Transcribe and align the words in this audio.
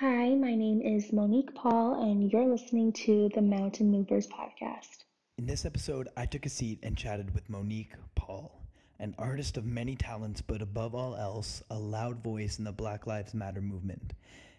Hi, 0.00 0.34
my 0.34 0.54
name 0.54 0.82
is 0.82 1.10
Monique 1.10 1.54
Paul, 1.54 2.02
and 2.02 2.30
you're 2.30 2.44
listening 2.44 2.92
to 3.06 3.30
the 3.34 3.40
Mountain 3.40 3.90
Movers 3.90 4.26
podcast. 4.26 5.04
In 5.38 5.46
this 5.46 5.64
episode, 5.64 6.10
I 6.18 6.26
took 6.26 6.44
a 6.44 6.50
seat 6.50 6.80
and 6.82 6.98
chatted 6.98 7.34
with 7.34 7.48
Monique 7.48 7.94
Paul, 8.14 8.60
an 8.98 9.14
artist 9.18 9.56
of 9.56 9.64
many 9.64 9.96
talents, 9.96 10.42
but 10.42 10.60
above 10.60 10.94
all 10.94 11.16
else, 11.16 11.62
a 11.70 11.78
loud 11.78 12.22
voice 12.22 12.58
in 12.58 12.64
the 12.66 12.72
Black 12.72 13.06
Lives 13.06 13.32
Matter 13.32 13.62
movement. 13.62 14.12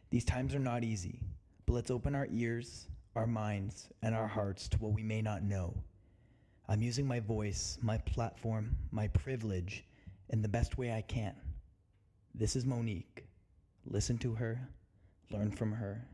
These 0.10 0.26
times 0.26 0.56
are 0.56 0.60
not 0.60 0.84
easy, 0.84 1.20
but 1.68 1.74
let's 1.74 1.92
open 1.92 2.16
our 2.16 2.28
ears, 2.32 2.88
our 3.16 3.28
minds, 3.28 3.90
and 4.02 4.16
our 4.16 4.28
hearts 4.28 4.68
to 4.70 4.78
what 4.78 4.94
we 4.94 5.04
may 5.04 5.22
not 5.22 5.44
know. 5.44 5.78
I'm 6.68 6.82
using 6.82 7.06
my 7.06 7.20
voice, 7.20 7.78
my 7.84 8.00
platform, 8.00 8.76
my 8.90 9.08
privilege 9.10 9.84
in 10.30 10.42
the 10.42 10.48
best 10.48 10.80
way 10.80 10.92
I 10.92 11.02
can. 11.02 11.36
This 12.34 12.56
is 12.56 12.66
Monique. 12.66 13.28
Listen 13.86 14.18
to 14.18 14.34
her 14.34 14.68
learn 15.32 15.52
from 15.52 15.74
her, 15.74 16.06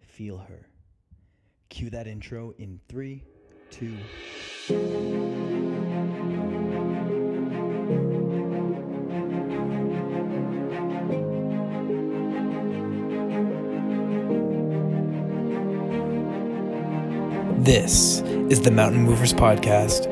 feel 0.00 0.38
her. 0.38 0.68
Cue 1.68 1.90
that 1.90 2.06
intro 2.06 2.54
in 2.58 2.80
three, 2.88 3.24
two. 3.70 3.96
This 17.58 18.20
is 18.48 18.62
the 18.62 18.70
Mountain 18.70 19.02
Movers 19.02 19.34
Podcast, 19.34 20.06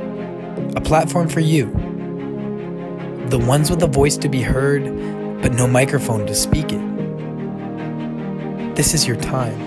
a 0.77 0.80
platform 0.82 1.28
for 1.28 1.41
you, 1.41 1.70
the 3.30 3.38
ones 3.38 3.70
with 3.70 3.82
a 3.82 3.86
voice 3.86 4.18
to 4.18 4.28
be 4.28 4.42
heard, 4.42 4.84
but 5.41 5.55
no 5.55 5.66
microphone 5.66 6.27
to 6.27 6.34
speak 6.34 6.70
it. 6.70 6.95
This 8.76 8.92
is 8.92 9.06
your 9.06 9.16
time. 9.16 9.58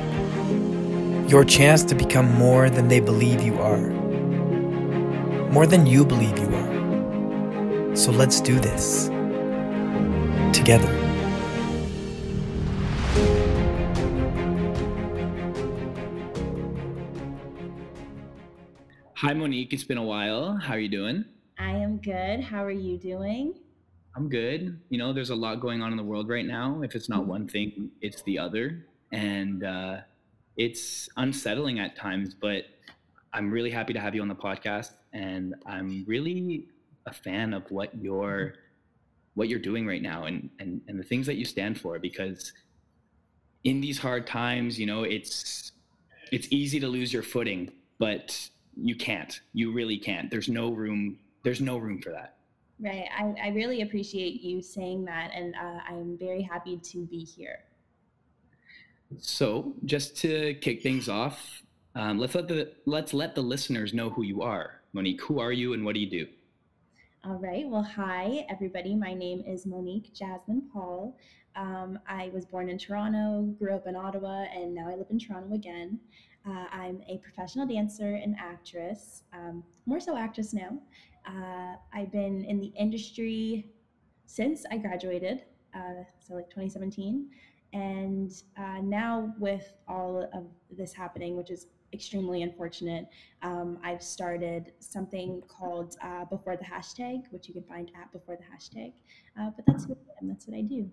Your 1.28 1.44
chance 1.44 1.82
to 1.86 1.96
become 1.96 2.32
more 2.36 2.70
than 2.70 2.88
they 2.88 3.00
believe 3.00 3.42
you 3.42 3.60
are. 3.60 3.90
More 5.50 5.66
than 5.66 5.88
you 5.88 6.06
believe 6.06 6.38
you 6.38 6.46
are. 6.54 7.96
So 7.96 8.12
let's 8.12 8.40
do 8.40 8.60
this. 8.60 9.08
Together. 10.54 10.88
Hi, 19.16 19.34
Monique. 19.34 19.74
It's 19.74 19.84
been 19.84 19.98
a 19.98 20.04
while. 20.04 20.56
How 20.56 20.76
are 20.76 20.80
you 20.80 20.88
doing? 20.88 21.26
I 21.58 21.72
am 21.72 21.98
good. 21.98 22.42
How 22.42 22.64
are 22.64 22.70
you 22.70 23.00
doing? 23.00 23.56
I'm 24.16 24.30
good. 24.30 24.80
You 24.90 25.00
know, 25.00 25.14
there's 25.14 25.32
a 25.32 25.36
lot 25.36 25.62
going 25.62 25.82
on 25.82 25.90
in 25.90 25.98
the 25.98 26.04
world 26.04 26.30
right 26.30 26.46
now. 26.46 26.84
If 26.84 26.94
it's 26.94 27.10
not 27.10 27.22
mm-hmm. 27.22 27.30
one 27.30 27.48
thing, 27.48 27.90
it's 28.02 28.22
the 28.22 28.38
other 28.38 28.86
and 29.12 29.64
uh, 29.64 29.98
it's 30.58 31.10
unsettling 31.18 31.80
at 31.80 31.96
times. 31.96 32.34
But 32.34 32.66
I'm 33.34 33.52
really 33.52 33.72
happy 33.72 33.94
to 33.94 34.00
have 34.00 34.16
you 34.16 34.22
on 34.22 34.28
the 34.28 34.36
podcast, 34.36 34.92
and 35.14 35.56
I'm 35.66 36.04
really 36.08 36.68
a 37.06 37.14
fan 37.14 37.54
of 37.54 37.70
what 37.72 37.96
you're 37.96 38.54
what 39.36 39.48
you're 39.48 39.60
doing 39.60 39.88
right 39.88 40.02
now 40.02 40.26
and 40.26 40.50
and 40.60 40.82
and 40.88 41.00
the 41.00 41.04
things 41.04 41.26
that 41.26 41.36
you 41.36 41.46
stand 41.46 41.80
for 41.80 41.98
because 41.98 42.52
in 43.64 43.80
these 43.80 43.98
hard 43.98 44.28
times 44.28 44.78
you 44.78 44.86
know 44.86 45.04
it's 45.04 45.72
it's 46.32 46.48
easy 46.52 46.80
to 46.80 46.88
lose 46.88 47.14
your 47.14 47.24
footing 47.24 47.72
but 48.00 48.50
you 48.82 48.96
can't. 48.96 49.42
You 49.54 49.72
really 49.72 49.98
can't. 49.98 50.32
There's 50.32 50.50
no 50.50 50.72
room 50.72 51.20
there's 51.44 51.62
no 51.62 51.78
room 51.78 52.02
for 52.02 52.12
that. 52.12 52.36
Right. 52.82 53.06
I, 53.18 53.48
I 53.48 53.48
really 53.50 53.82
appreciate 53.82 54.42
you 54.42 54.62
saying 54.62 55.04
that 55.06 55.32
and 55.36 55.54
uh, 55.56 55.80
i'm 55.90 56.18
very 56.18 56.42
happy 56.42 56.78
to 56.78 57.06
be 57.08 57.26
here 57.26 57.60
so, 59.18 59.74
just 59.86 60.18
to 60.18 60.54
kick 60.56 60.84
things 60.84 61.10
off, 61.10 61.64
um, 61.96 62.20
let's 62.20 62.36
let 62.36 62.48
the 62.48 62.72
let's 62.86 63.14
let 63.14 63.34
the 63.34 63.42
listeners 63.42 63.94
know 63.94 64.10
who 64.10 64.22
you 64.22 64.42
are, 64.42 64.82
Monique. 64.94 65.22
Who 65.24 65.40
are 65.40 65.52
you, 65.52 65.74
and 65.74 65.84
what 65.84 65.96
do 65.96 66.00
you 66.00 66.10
do? 66.10 66.28
All 67.26 67.36
right. 67.36 67.68
Well, 67.68 67.84
hi 67.84 68.46
everybody. 68.50 68.96
My 68.96 69.14
name 69.14 69.44
is 69.46 69.66
Monique 69.66 70.14
Jasmine 70.14 70.70
Paul. 70.72 71.18
Um, 71.56 72.00
I 72.08 72.30
was 72.34 72.46
born 72.46 72.70
in 72.70 72.78
Toronto, 72.78 73.42
grew 73.58 73.76
up 73.76 73.88
in 73.88 73.96
Ottawa, 73.96 74.46
and 74.56 74.74
now 74.74 74.88
I 74.88 74.96
live 74.96 75.08
in 75.10 75.20
Toronto 75.20 75.56
again. 75.56 76.00
Uh, 76.48 76.66
I'm 76.72 77.02
a 77.10 77.18
professional 77.18 77.68
dancer 77.68 78.16
and 78.16 78.36
actress, 78.40 79.24
um, 79.34 79.64
more 79.86 80.00
so 80.00 80.16
actress 80.16 80.54
now. 80.54 80.78
Uh, 81.28 81.76
I've 81.94 82.12
been 82.12 82.46
in 82.46 82.60
the 82.62 82.72
industry 82.80 83.68
since 84.26 84.64
I 84.72 84.78
graduated, 84.78 85.44
uh, 85.76 86.04
so 86.20 86.36
like 86.36 86.50
2017. 86.50 87.30
And 87.74 88.32
uh, 88.58 88.80
now, 88.82 89.34
with 89.38 89.74
all 89.88 90.30
of 90.34 90.46
this 90.76 90.94
happening, 90.94 91.36
which 91.38 91.52
is 91.52 91.68
extremely 91.94 92.42
unfortunate, 92.42 93.08
um, 93.42 93.78
I've 93.84 94.02
started 94.02 94.74
something 94.80 95.42
called 95.48 95.96
uh, 96.04 96.26
Before 96.26 96.56
the 96.56 96.64
Hashtag, 96.64 97.24
which 97.32 97.48
you 97.48 97.54
can 97.54 97.64
find 97.64 97.92
at 98.00 98.12
Before 98.12 98.36
the 98.36 98.44
Hashtag. 98.44 98.94
Uh, 99.40 99.52
but 99.56 99.66
that's 99.66 99.88
what 99.88 99.98
I 100.08 100.24
am, 100.24 100.30
that's 100.30 100.48
what 100.48 100.58
I 100.58 100.62
do. 100.62 100.90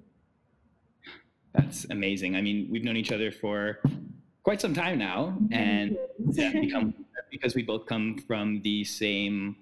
That's 1.55 1.87
amazing. 1.91 2.37
I 2.37 2.43
mean, 2.43 2.69
we've 2.71 2.85
known 2.85 2.97
each 2.97 3.13
other 3.13 3.33
for 3.33 3.81
quite 4.43 4.61
some 4.61 4.75
time 4.75 4.99
now, 4.99 5.37
and 5.51 5.97
yeah, 6.33 6.53
become, 6.53 6.95
because 7.31 7.55
we 7.55 7.63
both 7.63 7.87
come 7.87 8.23
from 8.27 8.61
the 8.63 8.85
same 8.85 9.57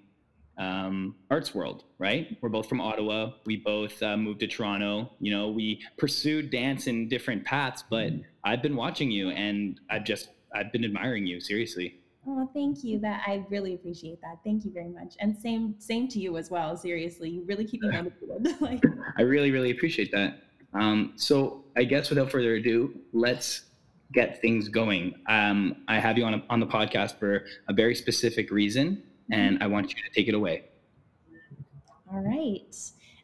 um, 0.57 1.15
arts 1.29 1.53
world, 1.53 1.83
right? 1.97 2.37
We're 2.41 2.49
both 2.49 2.69
from 2.69 2.81
Ottawa. 2.81 3.31
We 3.45 3.57
both 3.57 4.01
uh, 4.01 4.17
moved 4.17 4.39
to 4.41 4.47
Toronto. 4.47 5.11
You 5.19 5.31
know, 5.31 5.49
we 5.49 5.81
pursued 5.97 6.49
dance 6.49 6.87
in 6.87 7.07
different 7.07 7.43
paths, 7.45 7.83
but 7.89 8.13
mm-hmm. 8.13 8.21
I've 8.43 8.61
been 8.61 8.75
watching 8.75 9.11
you 9.11 9.29
and 9.29 9.79
I've 9.89 10.03
just, 10.03 10.29
I've 10.53 10.71
been 10.71 10.85
admiring 10.85 11.25
you, 11.25 11.39
seriously. 11.39 11.99
Oh, 12.27 12.49
thank 12.53 12.83
you. 12.83 12.99
That 12.99 13.21
I 13.27 13.45
really 13.49 13.75
appreciate 13.75 14.19
that. 14.21 14.39
Thank 14.43 14.65
you 14.65 14.71
very 14.71 14.89
much. 14.89 15.15
And 15.19 15.37
same, 15.37 15.75
same 15.77 16.07
to 16.09 16.19
you 16.19 16.37
as 16.37 16.49
well. 16.49 16.75
Seriously, 16.75 17.29
you 17.29 17.43
really 17.45 17.65
keep 17.65 17.81
me 17.81 17.89
motivated. 17.91 18.61
like, 18.61 18.83
I 19.17 19.21
really, 19.21 19.51
really 19.51 19.71
appreciate 19.71 20.11
that. 20.11 20.39
Um, 20.73 21.13
so 21.15 21.65
I 21.77 21.83
guess 21.83 22.09
without 22.09 22.31
further 22.31 22.55
ado, 22.55 22.99
let's 23.13 23.65
get 24.13 24.41
things 24.41 24.69
going. 24.69 25.15
Um, 25.27 25.83
I 25.87 25.99
have 25.99 26.17
you 26.17 26.25
on 26.25 26.35
a, 26.35 26.43
on 26.49 26.59
the 26.59 26.67
podcast 26.67 27.19
for 27.19 27.45
a 27.67 27.73
very 27.73 27.95
specific 27.95 28.51
reason 28.51 29.03
and 29.31 29.61
I 29.61 29.67
want 29.67 29.89
you 29.89 29.95
to 29.95 30.09
take 30.13 30.27
it 30.27 30.33
away. 30.33 30.65
All 32.11 32.21
right. 32.21 32.75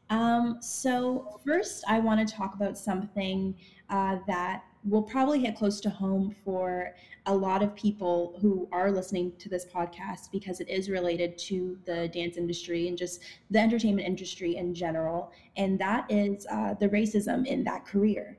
Um, 0.09 0.57
so, 0.61 1.39
first, 1.45 1.83
I 1.87 1.99
want 1.99 2.27
to 2.27 2.35
talk 2.35 2.55
about 2.55 2.77
something 2.77 3.55
uh, 3.89 4.17
that 4.27 4.63
will 4.83 5.03
probably 5.03 5.39
hit 5.39 5.55
close 5.55 5.79
to 5.79 5.89
home 5.89 6.35
for 6.43 6.95
a 7.27 7.33
lot 7.35 7.61
of 7.61 7.75
people 7.75 8.35
who 8.41 8.67
are 8.71 8.91
listening 8.91 9.31
to 9.37 9.47
this 9.47 9.65
podcast 9.65 10.31
because 10.31 10.59
it 10.59 10.67
is 10.67 10.89
related 10.89 11.37
to 11.37 11.77
the 11.85 12.07
dance 12.07 12.35
industry 12.35 12.87
and 12.87 12.97
just 12.97 13.21
the 13.51 13.59
entertainment 13.59 14.07
industry 14.07 14.55
in 14.55 14.73
general. 14.73 15.31
And 15.55 15.79
that 15.79 16.07
is 16.09 16.47
uh, 16.51 16.73
the 16.73 16.89
racism 16.89 17.45
in 17.45 17.63
that 17.65 17.85
career. 17.85 18.37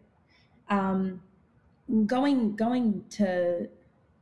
Um, 0.68 1.22
going 2.06 2.56
going 2.56 3.04
to 3.10 3.68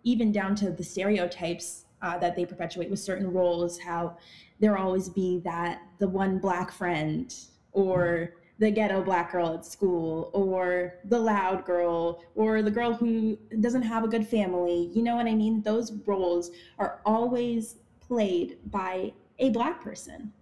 even 0.04 0.32
down 0.32 0.54
to 0.56 0.70
the 0.70 0.84
stereotypes 0.84 1.86
uh, 2.02 2.18
that 2.18 2.36
they 2.36 2.44
perpetuate 2.44 2.90
with 2.90 2.98
certain 2.98 3.30
roles 3.32 3.78
how 3.78 4.16
there 4.60 4.76
always 4.76 5.08
be 5.08 5.40
that 5.44 5.82
the 5.98 6.08
one 6.08 6.38
black 6.38 6.70
friend 6.70 7.34
or 7.72 8.34
the 8.58 8.70
ghetto 8.70 9.02
black 9.02 9.32
girl 9.32 9.54
at 9.54 9.64
school 9.64 10.30
or 10.34 10.94
the 11.06 11.18
loud 11.18 11.64
girl 11.64 12.22
or 12.34 12.62
the 12.62 12.70
girl 12.70 12.92
who 12.92 13.38
doesn't 13.60 13.82
have 13.82 14.04
a 14.04 14.08
good 14.08 14.26
family 14.26 14.90
you 14.92 15.02
know 15.02 15.16
what 15.16 15.26
i 15.26 15.34
mean? 15.34 15.62
Those 15.62 15.92
roles 16.06 16.50
are 16.78 17.00
always 17.06 17.76
played 18.00 18.58
by 18.70 19.12
a 19.38 19.50
black 19.50 19.82
person 19.82 20.32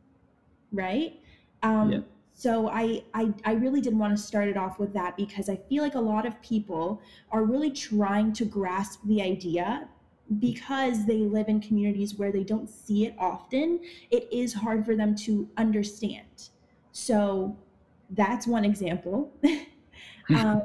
right? 0.72 1.18
Um, 1.62 1.92
yeah. 1.92 2.00
so 2.34 2.68
I, 2.68 3.02
I 3.14 3.32
i 3.44 3.52
really 3.52 3.80
didn't 3.80 3.98
want 3.98 4.16
to 4.16 4.22
start 4.22 4.48
it 4.48 4.56
off 4.56 4.78
with 4.78 4.92
that 4.92 5.16
because 5.16 5.48
i 5.48 5.56
feel 5.56 5.82
like 5.82 5.97
a 5.97 6.00
lot 6.00 6.24
of 6.24 6.41
people 6.41 7.02
are 7.32 7.42
really 7.42 7.71
trying 7.71 8.33
to 8.34 8.44
grasp 8.44 9.00
the 9.04 9.21
idea 9.21 9.88
because 10.39 11.07
they 11.07 11.19
live 11.19 11.48
in 11.48 11.60
communities 11.60 12.16
where 12.16 12.30
they 12.30 12.45
don't 12.45 12.69
see 12.69 13.07
it 13.07 13.15
often, 13.19 13.80
it 14.10 14.28
is 14.30 14.53
hard 14.53 14.84
for 14.84 14.95
them 14.95 15.15
to 15.15 15.48
understand. 15.57 16.51
So 16.92 17.57
that's 18.10 18.47
one 18.47 18.65
example. 18.65 19.33
um, 20.30 20.63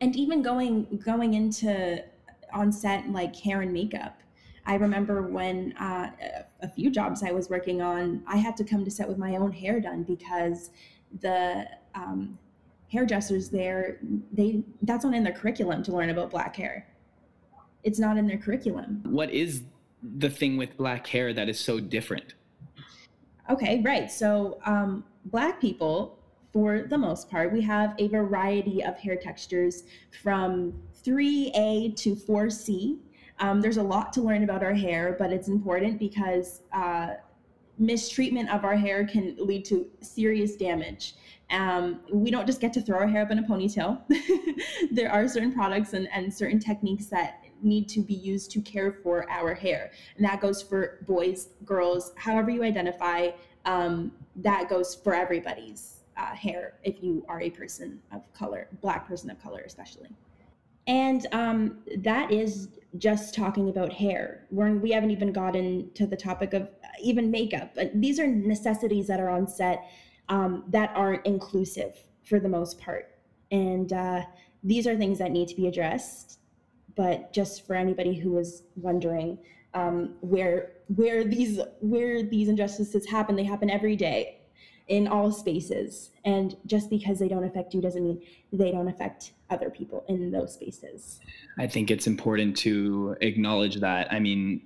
and 0.00 0.14
even 0.16 0.42
going 0.42 1.00
going 1.04 1.34
into 1.34 2.04
on 2.52 2.70
set 2.70 3.08
like 3.10 3.34
hair 3.34 3.62
and 3.62 3.72
makeup. 3.72 4.20
I 4.66 4.74
remember 4.74 5.22
when 5.22 5.72
uh, 5.72 6.10
a 6.60 6.68
few 6.68 6.90
jobs 6.90 7.22
I 7.22 7.32
was 7.32 7.48
working 7.50 7.82
on, 7.82 8.22
I 8.26 8.36
had 8.36 8.56
to 8.58 8.64
come 8.64 8.84
to 8.84 8.90
set 8.90 9.08
with 9.08 9.18
my 9.18 9.36
own 9.36 9.50
hair 9.50 9.80
done 9.80 10.04
because 10.04 10.70
the 11.20 11.66
um, 11.94 12.38
hairdressers 12.88 13.48
there, 13.48 13.98
they 14.32 14.62
that's 14.82 15.04
not 15.04 15.14
in 15.14 15.24
their 15.24 15.32
curriculum 15.32 15.82
to 15.84 15.92
learn 15.92 16.10
about 16.10 16.30
black 16.30 16.54
hair 16.54 16.86
it's 17.84 17.98
not 17.98 18.16
in 18.16 18.26
their 18.26 18.38
curriculum. 18.38 19.02
What 19.04 19.30
is 19.30 19.64
the 20.02 20.30
thing 20.30 20.56
with 20.56 20.76
black 20.76 21.06
hair 21.06 21.32
that 21.32 21.48
is 21.48 21.58
so 21.58 21.80
different? 21.80 22.34
Okay, 23.50 23.82
right. 23.84 24.10
So, 24.10 24.58
um, 24.64 25.04
black 25.26 25.60
people 25.60 26.18
for 26.52 26.82
the 26.82 26.98
most 26.98 27.30
part. 27.30 27.52
We 27.52 27.62
have 27.62 27.94
a 27.98 28.08
variety 28.08 28.84
of 28.84 28.98
hair 28.98 29.16
textures 29.16 29.84
from 30.22 30.74
3A 31.04 31.96
to 31.96 32.14
4C. 32.14 32.98
Um, 33.38 33.60
there's 33.60 33.78
a 33.78 33.82
lot 33.82 34.12
to 34.14 34.20
learn 34.20 34.44
about 34.44 34.62
our 34.62 34.74
hair, 34.74 35.16
but 35.18 35.32
it's 35.32 35.48
important 35.48 35.98
because 35.98 36.62
uh, 36.72 37.14
mistreatment 37.78 38.50
of 38.50 38.64
our 38.64 38.76
hair 38.76 39.06
can 39.06 39.34
lead 39.38 39.64
to 39.66 39.86
serious 40.00 40.56
damage. 40.56 41.14
Um, 41.50 42.00
we 42.12 42.30
don't 42.30 42.46
just 42.46 42.60
get 42.60 42.72
to 42.74 42.80
throw 42.80 42.98
our 42.98 43.06
hair 43.06 43.22
up 43.22 43.30
in 43.30 43.38
a 43.38 43.42
ponytail. 43.42 44.00
there 44.90 45.10
are 45.10 45.26
certain 45.28 45.52
products 45.52 45.92
and, 45.92 46.08
and 46.12 46.32
certain 46.32 46.58
techniques 46.58 47.06
that 47.06 47.41
need 47.62 47.88
to 47.90 48.00
be 48.00 48.14
used 48.14 48.50
to 48.52 48.60
care 48.60 48.92
for 48.92 49.28
our 49.30 49.54
hair. 49.54 49.90
And 50.16 50.24
that 50.24 50.40
goes 50.40 50.62
for 50.62 50.98
boys, 51.06 51.48
girls, 51.64 52.12
however 52.16 52.50
you 52.50 52.62
identify, 52.62 53.30
um, 53.64 54.12
that 54.36 54.68
goes 54.68 54.94
for 54.94 55.14
everybody's 55.14 56.00
uh, 56.16 56.34
hair 56.34 56.74
if 56.82 57.02
you 57.02 57.24
are 57.28 57.40
a 57.40 57.50
person 57.50 58.00
of 58.12 58.20
color, 58.34 58.68
black 58.80 59.06
person 59.06 59.30
of 59.30 59.42
color, 59.42 59.62
especially. 59.64 60.08
And 60.86 61.26
um, 61.32 61.78
that 61.98 62.32
is 62.32 62.68
just 62.98 63.34
talking 63.34 63.68
about 63.68 63.92
hair. 63.92 64.46
We're, 64.50 64.74
we 64.74 64.90
haven't 64.90 65.12
even 65.12 65.32
gotten 65.32 65.90
to 65.94 66.06
the 66.06 66.16
topic 66.16 66.54
of 66.54 66.68
even 67.00 67.30
makeup. 67.30 67.76
These 67.94 68.18
are 68.18 68.26
necessities 68.26 69.06
that 69.06 69.20
are 69.20 69.30
on 69.30 69.46
set 69.46 69.88
um, 70.28 70.64
that 70.68 70.92
aren't 70.94 71.24
inclusive 71.24 71.96
for 72.24 72.40
the 72.40 72.48
most 72.48 72.78
part. 72.78 73.10
And 73.50 73.92
uh, 73.92 74.22
these 74.62 74.86
are 74.86 74.96
things 74.96 75.18
that 75.18 75.30
need 75.30 75.48
to 75.48 75.54
be 75.54 75.68
addressed. 75.68 76.38
But 76.96 77.32
just 77.32 77.66
for 77.66 77.74
anybody 77.74 78.14
who 78.14 78.32
was 78.32 78.64
wondering 78.76 79.38
um, 79.74 80.14
where 80.20 80.72
where 80.94 81.24
these 81.24 81.60
where 81.80 82.22
these 82.22 82.48
injustices 82.48 83.08
happen, 83.08 83.36
they 83.36 83.44
happen 83.44 83.70
every 83.70 83.96
day 83.96 84.38
in 84.88 85.08
all 85.08 85.30
spaces. 85.30 86.10
And 86.24 86.56
just 86.66 86.90
because 86.90 87.18
they 87.18 87.28
don't 87.28 87.44
affect 87.44 87.72
you 87.72 87.80
doesn't 87.80 88.02
mean 88.02 88.22
they 88.52 88.70
don't 88.70 88.88
affect 88.88 89.32
other 89.48 89.70
people 89.70 90.04
in 90.08 90.30
those 90.30 90.54
spaces. 90.54 91.20
I 91.58 91.66
think 91.66 91.90
it's 91.90 92.06
important 92.06 92.56
to 92.58 93.16
acknowledge 93.20 93.76
that. 93.76 94.12
I 94.12 94.18
mean, 94.18 94.62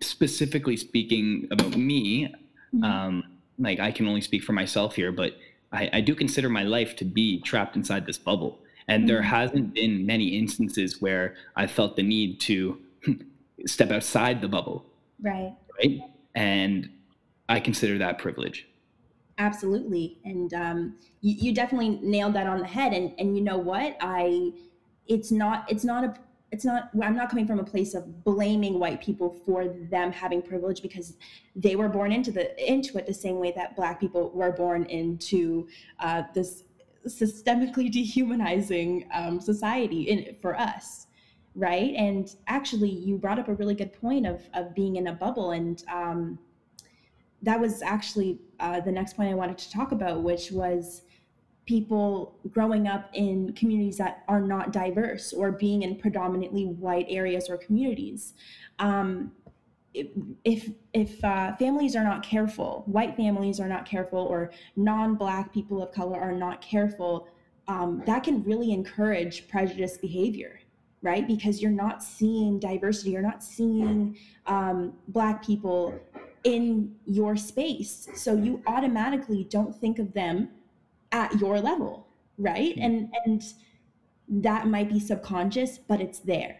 specifically 0.00 0.76
speaking 0.76 1.48
about 1.50 1.76
me, 1.76 2.26
mm-hmm. 2.74 2.84
um, 2.84 3.24
like 3.58 3.80
I 3.80 3.90
can 3.90 4.06
only 4.06 4.20
speak 4.20 4.42
for 4.42 4.52
myself 4.52 4.94
here, 4.94 5.12
but 5.12 5.36
I, 5.72 5.90
I, 5.94 6.00
do 6.00 6.14
consider 6.14 6.48
my 6.48 6.62
life 6.62 6.96
to 6.96 7.04
be 7.04 7.40
trapped 7.40 7.76
inside 7.76 8.06
this 8.06 8.18
bubble. 8.18 8.60
And 8.88 9.08
there 9.08 9.22
hasn't 9.22 9.74
been 9.74 10.06
many 10.06 10.36
instances 10.38 11.00
where 11.00 11.34
I 11.56 11.66
felt 11.66 11.96
the 11.96 12.02
need 12.02 12.40
to 12.40 12.78
step 13.66 13.90
outside 13.90 14.40
the 14.40 14.48
bubble. 14.48 14.86
Right. 15.20 15.54
Right. 15.78 16.00
And 16.34 16.90
I 17.48 17.60
consider 17.60 17.98
that 17.98 18.18
privilege. 18.18 18.66
Absolutely. 19.38 20.18
And 20.24 20.52
um, 20.54 20.94
you, 21.20 21.34
you 21.38 21.54
definitely 21.54 21.98
nailed 22.02 22.34
that 22.34 22.46
on 22.46 22.60
the 22.60 22.66
head. 22.66 22.92
And, 22.92 23.12
and 23.18 23.36
you 23.36 23.42
know 23.42 23.58
what? 23.58 23.96
I, 24.00 24.52
it's 25.06 25.30
not, 25.30 25.70
it's 25.70 25.84
not 25.84 26.04
a, 26.04 26.14
it's 26.52 26.66
not 26.66 26.90
i'm 27.02 27.16
not 27.16 27.30
coming 27.30 27.46
from 27.46 27.58
a 27.58 27.64
place 27.64 27.94
of 27.94 28.24
blaming 28.24 28.78
white 28.78 29.00
people 29.00 29.34
for 29.44 29.68
them 29.90 30.12
having 30.12 30.42
privilege 30.42 30.82
because 30.82 31.16
they 31.56 31.74
were 31.74 31.88
born 31.88 32.12
into 32.12 32.30
the 32.30 32.70
into 32.70 32.98
it 32.98 33.06
the 33.06 33.14
same 33.14 33.38
way 33.38 33.52
that 33.56 33.74
black 33.74 33.98
people 33.98 34.30
were 34.34 34.52
born 34.52 34.84
into 34.84 35.66
uh, 36.00 36.22
this 36.34 36.64
systemically 37.06 37.90
dehumanizing 37.90 39.08
um, 39.12 39.40
society 39.40 40.02
in, 40.02 40.36
for 40.40 40.58
us 40.58 41.06
right 41.54 41.94
and 41.96 42.36
actually 42.46 42.88
you 42.88 43.18
brought 43.18 43.38
up 43.38 43.48
a 43.48 43.54
really 43.54 43.74
good 43.74 43.92
point 43.92 44.26
of 44.26 44.42
of 44.54 44.74
being 44.74 44.96
in 44.96 45.08
a 45.08 45.12
bubble 45.12 45.50
and 45.50 45.84
um, 45.92 46.38
that 47.42 47.60
was 47.60 47.82
actually 47.82 48.38
uh, 48.60 48.80
the 48.80 48.92
next 48.92 49.16
point 49.16 49.30
i 49.30 49.34
wanted 49.34 49.58
to 49.58 49.70
talk 49.70 49.92
about 49.92 50.22
which 50.22 50.50
was 50.50 51.02
people 51.66 52.38
growing 52.50 52.88
up 52.88 53.08
in 53.12 53.52
communities 53.52 53.96
that 53.96 54.24
are 54.28 54.40
not 54.40 54.72
diverse 54.72 55.32
or 55.32 55.52
being 55.52 55.82
in 55.82 55.96
predominantly 55.96 56.66
white 56.66 57.06
areas 57.08 57.48
or 57.48 57.56
communities. 57.56 58.34
Um, 58.78 59.32
if 59.94 60.70
if 60.94 61.22
uh, 61.24 61.54
families 61.56 61.94
are 61.96 62.04
not 62.04 62.22
careful, 62.22 62.82
white 62.86 63.16
families 63.16 63.60
are 63.60 63.68
not 63.68 63.84
careful, 63.84 64.20
or 64.20 64.50
non-black 64.76 65.52
people 65.52 65.82
of 65.82 65.92
color 65.92 66.18
are 66.18 66.32
not 66.32 66.62
careful, 66.62 67.28
um, 67.68 68.02
that 68.06 68.24
can 68.24 68.42
really 68.44 68.72
encourage 68.72 69.48
prejudice 69.48 69.98
behavior, 69.98 70.60
right? 71.02 71.26
Because 71.26 71.60
you're 71.60 71.70
not 71.70 72.02
seeing 72.02 72.58
diversity, 72.58 73.10
you're 73.10 73.22
not 73.22 73.42
seeing 73.42 74.16
um, 74.46 74.94
black 75.08 75.44
people 75.44 75.98
in 76.44 76.94
your 77.06 77.36
space, 77.36 78.08
so 78.14 78.34
you 78.34 78.62
automatically 78.66 79.44
don't 79.50 79.74
think 79.74 79.98
of 79.98 80.12
them 80.12 80.48
at 81.12 81.38
your 81.38 81.60
level 81.60 82.08
right? 82.38 82.76
And 82.76 83.12
and 83.24 83.42
that 84.28 84.66
might 84.66 84.88
be 84.88 85.00
subconscious 85.00 85.78
but 85.78 86.00
it's 86.00 86.18
there. 86.20 86.58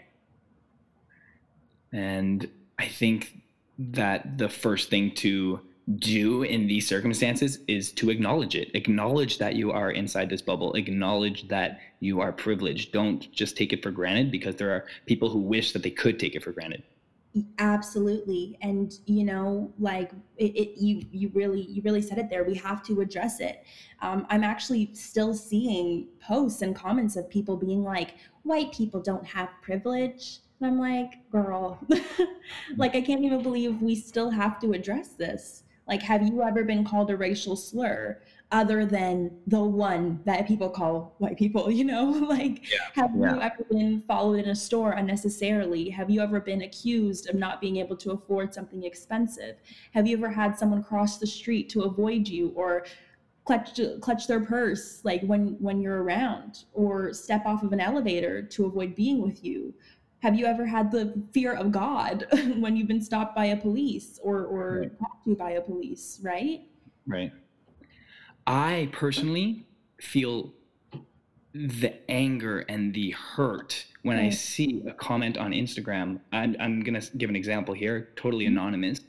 And 1.92 2.48
i 2.82 2.88
think 2.88 3.38
that 3.78 4.38
the 4.38 4.48
first 4.48 4.90
thing 4.90 5.10
to 5.14 5.60
do 5.96 6.42
in 6.42 6.66
these 6.66 6.86
circumstances 6.86 7.58
is 7.66 7.90
to 7.92 8.10
acknowledge 8.10 8.54
it. 8.54 8.70
Acknowledge 8.74 9.38
that 9.38 9.56
you 9.56 9.72
are 9.72 9.90
inside 9.90 10.30
this 10.30 10.42
bubble. 10.42 10.72
Acknowledge 10.74 11.48
that 11.48 11.80
you 12.00 12.20
are 12.20 12.32
privileged. 12.32 12.92
Don't 12.92 13.30
just 13.32 13.56
take 13.56 13.72
it 13.72 13.82
for 13.82 13.90
granted 13.90 14.30
because 14.30 14.56
there 14.56 14.70
are 14.70 14.86
people 15.06 15.28
who 15.28 15.40
wish 15.40 15.72
that 15.72 15.82
they 15.82 15.90
could 15.90 16.18
take 16.20 16.34
it 16.36 16.44
for 16.44 16.52
granted. 16.52 16.82
Absolutely. 17.58 18.58
And 18.60 18.92
you 19.06 19.24
know 19.24 19.72
like 19.78 20.12
it, 20.36 20.54
it, 20.54 20.78
you 20.78 21.02
you 21.10 21.30
really 21.34 21.62
you 21.62 21.80
really 21.82 22.02
said 22.02 22.18
it 22.18 22.28
there. 22.28 22.44
We 22.44 22.54
have 22.56 22.82
to 22.84 23.00
address 23.00 23.40
it. 23.40 23.64
Um, 24.02 24.26
i'm 24.30 24.42
actually 24.42 24.90
still 24.94 25.32
seeing 25.32 26.08
posts 26.20 26.60
and 26.62 26.74
comments 26.74 27.14
of 27.14 27.30
people 27.30 27.56
being 27.56 27.84
like 27.84 28.16
white 28.42 28.72
people 28.72 29.00
don't 29.00 29.24
have 29.24 29.48
privilege 29.62 30.40
and 30.62 30.70
i'm 30.70 30.78
like 30.78 31.28
girl 31.30 31.78
like 32.76 32.94
i 32.94 33.00
can't 33.00 33.24
even 33.24 33.42
believe 33.42 33.80
we 33.82 33.94
still 33.94 34.30
have 34.30 34.60
to 34.60 34.72
address 34.72 35.08
this 35.08 35.64
like 35.88 36.02
have 36.02 36.22
you 36.22 36.42
ever 36.42 36.62
been 36.62 36.84
called 36.84 37.10
a 37.10 37.16
racial 37.16 37.56
slur 37.56 38.20
other 38.52 38.84
than 38.84 39.30
the 39.46 39.60
one 39.60 40.20
that 40.24 40.46
people 40.46 40.68
call 40.68 41.14
white 41.18 41.36
people 41.36 41.70
you 41.70 41.84
know 41.84 42.04
like 42.28 42.70
yeah. 42.70 42.78
have 42.94 43.10
yeah. 43.16 43.34
you 43.34 43.40
ever 43.40 43.64
been 43.70 44.00
followed 44.02 44.38
in 44.38 44.50
a 44.50 44.54
store 44.54 44.92
unnecessarily 44.92 45.88
have 45.90 46.08
you 46.08 46.20
ever 46.20 46.40
been 46.40 46.62
accused 46.62 47.28
of 47.28 47.34
not 47.34 47.60
being 47.60 47.76
able 47.78 47.96
to 47.96 48.12
afford 48.12 48.54
something 48.54 48.84
expensive 48.84 49.56
have 49.92 50.06
you 50.06 50.16
ever 50.16 50.30
had 50.30 50.56
someone 50.56 50.82
cross 50.82 51.18
the 51.18 51.26
street 51.26 51.68
to 51.68 51.82
avoid 51.82 52.28
you 52.28 52.52
or 52.54 52.84
clutch 53.44 53.80
clutch 54.00 54.28
their 54.28 54.40
purse 54.40 55.00
like 55.04 55.20
when 55.22 55.56
when 55.58 55.80
you're 55.80 56.02
around 56.02 56.64
or 56.72 57.12
step 57.12 57.44
off 57.44 57.62
of 57.64 57.72
an 57.72 57.80
elevator 57.80 58.40
to 58.42 58.66
avoid 58.66 58.94
being 58.94 59.20
with 59.20 59.44
you 59.44 59.74
have 60.22 60.34
you 60.34 60.46
ever 60.46 60.64
had 60.64 60.90
the 60.90 61.12
fear 61.32 61.52
of 61.54 61.70
god 61.72 62.26
when 62.58 62.76
you've 62.76 62.88
been 62.88 63.02
stopped 63.02 63.34
by 63.34 63.46
a 63.46 63.56
police 63.56 64.18
or 64.22 64.44
or 64.44 64.80
right. 64.80 64.98
talked 64.98 65.24
to 65.24 65.34
by 65.34 65.52
a 65.52 65.60
police 65.60 66.20
right 66.22 66.62
right 67.06 67.32
I 68.46 68.88
personally 68.92 69.66
feel 70.00 70.52
the 71.54 71.94
anger 72.10 72.60
and 72.60 72.94
the 72.94 73.10
hurt 73.10 73.86
when 74.02 74.18
I 74.18 74.30
see 74.30 74.82
a 74.86 74.92
comment 74.92 75.36
on 75.36 75.52
Instagram. 75.52 76.20
I'm, 76.32 76.56
I'm 76.58 76.80
going 76.80 77.00
to 77.00 77.16
give 77.16 77.30
an 77.30 77.36
example 77.36 77.74
here, 77.74 78.08
totally 78.16 78.46
mm-hmm. 78.46 78.56
anonymous. 78.56 79.00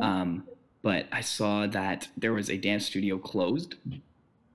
Um, 0.00 0.44
but 0.82 1.06
I 1.10 1.22
saw 1.22 1.66
that 1.66 2.08
there 2.16 2.32
was 2.32 2.50
a 2.50 2.58
dance 2.58 2.86
studio 2.86 3.18
closed 3.18 3.76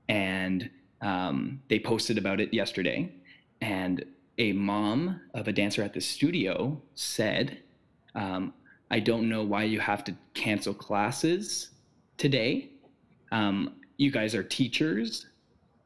and 0.07 0.69
um, 1.01 1.61
they 1.67 1.79
posted 1.79 2.17
about 2.17 2.39
it 2.39 2.53
yesterday. 2.53 3.11
And 3.59 4.05
a 4.41 4.53
mom 4.53 5.21
of 5.35 5.47
a 5.47 5.53
dancer 5.53 5.83
at 5.83 5.93
the 5.93 6.01
studio 6.01 6.81
said, 6.95 7.59
um, 8.15 8.55
I 8.89 8.99
don't 8.99 9.29
know 9.29 9.43
why 9.43 9.63
you 9.65 9.79
have 9.79 10.03
to 10.05 10.15
cancel 10.33 10.73
classes 10.73 11.69
today. 12.17 12.71
Um, 13.31 13.75
you 13.97 14.09
guys 14.09 14.33
are 14.33 14.41
teachers, 14.41 15.27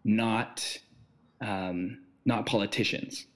not 0.06 0.80
um, 1.42 2.00
not 2.24 2.46
politicians. 2.46 3.28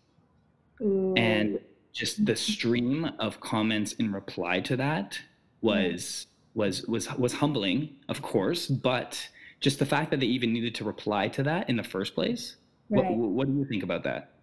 Ooh. 0.81 1.13
And 1.17 1.59
just 1.91 2.25
the 2.25 2.37
stream 2.37 3.11
of 3.19 3.41
comments 3.41 3.91
in 3.93 4.13
reply 4.13 4.61
to 4.61 4.77
that 4.77 5.19
was 5.59 6.27
was 6.53 6.85
was 6.85 7.11
was 7.17 7.33
humbling, 7.33 7.97
of 8.07 8.21
course, 8.21 8.67
but 8.67 9.27
just 9.59 9.79
the 9.79 9.85
fact 9.85 10.11
that 10.11 10.21
they 10.21 10.27
even 10.27 10.53
needed 10.53 10.75
to 10.75 10.85
reply 10.85 11.27
to 11.27 11.43
that 11.43 11.69
in 11.69 11.75
the 11.75 11.83
first 11.83 12.15
place. 12.15 12.55
Right. 12.89 13.03
What, 13.03 13.29
what 13.31 13.47
do 13.47 13.53
you 13.53 13.65
think 13.65 13.83
about 13.83 14.03
that? 14.05 14.38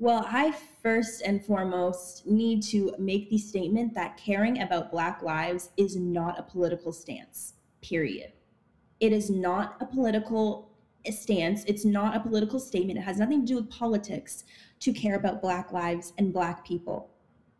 Well, 0.00 0.24
I 0.28 0.52
first 0.80 1.22
and 1.22 1.44
foremost 1.44 2.24
need 2.24 2.62
to 2.64 2.94
make 2.98 3.30
the 3.30 3.38
statement 3.38 3.94
that 3.94 4.16
caring 4.16 4.60
about 4.62 4.92
Black 4.92 5.22
lives 5.22 5.70
is 5.76 5.96
not 5.96 6.38
a 6.38 6.42
political 6.44 6.92
stance, 6.92 7.54
period. 7.82 8.32
It 9.00 9.12
is 9.12 9.28
not 9.28 9.76
a 9.80 9.86
political 9.86 10.70
eh, 11.04 11.10
stance. 11.10 11.64
It's 11.64 11.84
not 11.84 12.16
a 12.16 12.20
political 12.20 12.60
statement. 12.60 12.98
It 13.00 13.02
has 13.02 13.18
nothing 13.18 13.40
to 13.40 13.46
do 13.46 13.56
with 13.56 13.70
politics 13.70 14.44
to 14.80 14.92
care 14.92 15.16
about 15.16 15.42
Black 15.42 15.72
lives 15.72 16.12
and 16.16 16.32
Black 16.32 16.64
people. 16.64 17.10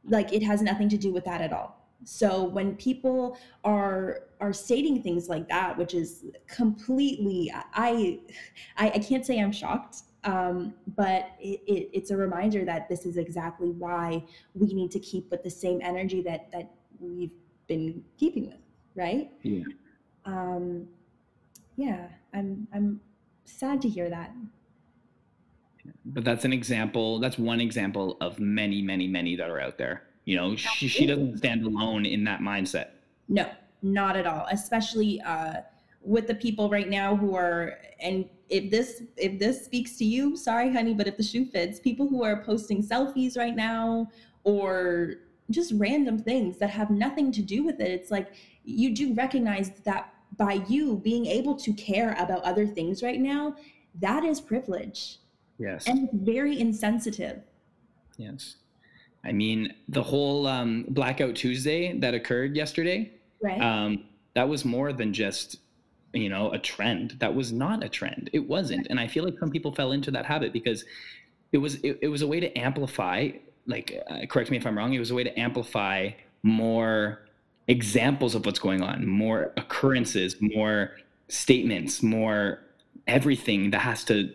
Like, 0.04 0.32
it 0.32 0.44
has 0.44 0.62
nothing 0.62 0.88
to 0.90 0.96
do 0.96 1.12
with 1.12 1.24
that 1.24 1.40
at 1.40 1.52
all. 1.52 1.76
So 2.04 2.44
when 2.44 2.76
people 2.76 3.36
are 3.64 4.20
are 4.40 4.52
stating 4.52 5.02
things 5.02 5.28
like 5.28 5.48
that, 5.48 5.76
which 5.76 5.94
is 5.94 6.24
completely, 6.46 7.52
I 7.74 8.20
I, 8.76 8.90
I 8.90 8.98
can't 9.00 9.26
say 9.26 9.40
I'm 9.40 9.50
shocked, 9.50 10.02
um, 10.24 10.74
but 10.96 11.30
it, 11.40 11.60
it, 11.66 11.90
it's 11.92 12.10
a 12.10 12.16
reminder 12.16 12.64
that 12.64 12.88
this 12.88 13.06
is 13.06 13.16
exactly 13.16 13.70
why 13.70 14.24
we 14.54 14.72
need 14.74 14.90
to 14.92 15.00
keep 15.00 15.30
with 15.30 15.42
the 15.42 15.50
same 15.50 15.80
energy 15.82 16.22
that 16.22 16.50
that 16.52 16.70
we've 16.98 17.30
been 17.66 18.02
keeping 18.18 18.46
with, 18.48 18.58
right? 18.94 19.30
Yeah. 19.42 19.64
Um, 20.24 20.88
yeah, 21.76 22.08
I'm 22.34 22.66
I'm 22.74 23.00
sad 23.44 23.80
to 23.82 23.88
hear 23.88 24.10
that. 24.10 24.32
But 26.04 26.24
that's 26.24 26.44
an 26.44 26.52
example. 26.52 27.18
That's 27.18 27.38
one 27.38 27.60
example 27.60 28.16
of 28.20 28.38
many, 28.38 28.82
many, 28.82 29.06
many 29.06 29.36
that 29.36 29.48
are 29.48 29.60
out 29.60 29.78
there. 29.78 30.02
You 30.24 30.36
know, 30.36 30.56
she, 30.56 30.88
she 30.88 31.06
doesn't 31.06 31.38
stand 31.38 31.64
alone 31.64 32.04
in 32.04 32.24
that 32.24 32.40
mindset. 32.40 32.88
No, 33.28 33.50
not 33.80 34.16
at 34.16 34.26
all. 34.26 34.46
Especially 34.50 35.20
uh, 35.22 35.60
with 36.08 36.26
the 36.26 36.34
people 36.34 36.70
right 36.70 36.88
now 36.88 37.14
who 37.14 37.34
are, 37.34 37.74
and 38.00 38.24
if 38.48 38.70
this 38.70 39.02
if 39.16 39.38
this 39.38 39.64
speaks 39.64 39.96
to 39.98 40.04
you, 40.04 40.36
sorry, 40.36 40.72
honey, 40.72 40.94
but 40.94 41.06
if 41.06 41.16
the 41.18 41.22
shoe 41.22 41.44
fits, 41.44 41.78
people 41.78 42.08
who 42.08 42.24
are 42.24 42.42
posting 42.42 42.82
selfies 42.82 43.36
right 43.36 43.54
now 43.54 44.08
or 44.44 45.16
just 45.50 45.72
random 45.76 46.18
things 46.18 46.56
that 46.58 46.70
have 46.70 46.90
nothing 46.90 47.30
to 47.32 47.42
do 47.42 47.62
with 47.62 47.78
it. 47.80 47.90
It's 47.90 48.10
like 48.10 48.32
you 48.64 48.94
do 48.94 49.12
recognize 49.14 49.70
that 49.84 50.14
by 50.36 50.64
you 50.68 50.96
being 50.96 51.26
able 51.26 51.56
to 51.56 51.72
care 51.74 52.12
about 52.18 52.42
other 52.42 52.66
things 52.66 53.02
right 53.02 53.20
now, 53.20 53.54
that 54.00 54.24
is 54.24 54.40
privilege. 54.40 55.18
Yes. 55.58 55.86
And 55.88 56.04
it's 56.04 56.14
very 56.14 56.58
insensitive. 56.58 57.42
Yes. 58.16 58.56
I 59.24 59.32
mean, 59.32 59.74
the 59.88 60.02
whole 60.02 60.46
um, 60.46 60.86
Blackout 60.88 61.34
Tuesday 61.34 61.98
that 61.98 62.14
occurred 62.14 62.56
yesterday, 62.56 63.12
right? 63.42 63.60
Um, 63.60 64.04
that 64.34 64.48
was 64.48 64.64
more 64.64 64.92
than 64.92 65.12
just, 65.12 65.58
you 66.12 66.28
know, 66.28 66.52
a 66.52 66.58
trend. 66.58 67.16
That 67.20 67.34
was 67.34 67.52
not 67.52 67.84
a 67.84 67.88
trend. 67.88 68.30
It 68.32 68.48
wasn't. 68.48 68.86
And 68.88 68.98
I 68.98 69.06
feel 69.06 69.24
like 69.24 69.38
some 69.38 69.50
people 69.50 69.74
fell 69.74 69.92
into 69.92 70.10
that 70.12 70.26
habit 70.26 70.52
because 70.52 70.84
it 71.52 71.58
was 71.58 71.76
it, 71.76 71.98
it 72.02 72.08
was 72.08 72.22
a 72.22 72.26
way 72.26 72.40
to 72.40 72.56
amplify. 72.58 73.30
Like, 73.66 74.02
uh, 74.08 74.26
correct 74.28 74.50
me 74.50 74.56
if 74.56 74.66
I'm 74.66 74.76
wrong. 74.76 74.92
It 74.94 74.98
was 74.98 75.10
a 75.10 75.14
way 75.14 75.24
to 75.24 75.38
amplify 75.38 76.10
more 76.42 77.26
examples 77.66 78.34
of 78.34 78.46
what's 78.46 78.58
going 78.58 78.82
on, 78.82 79.06
more 79.06 79.52
occurrences, 79.56 80.36
more 80.40 80.92
statements, 81.28 82.02
more 82.02 82.62
everything 83.06 83.70
that 83.70 83.80
has 83.80 84.04
to 84.04 84.32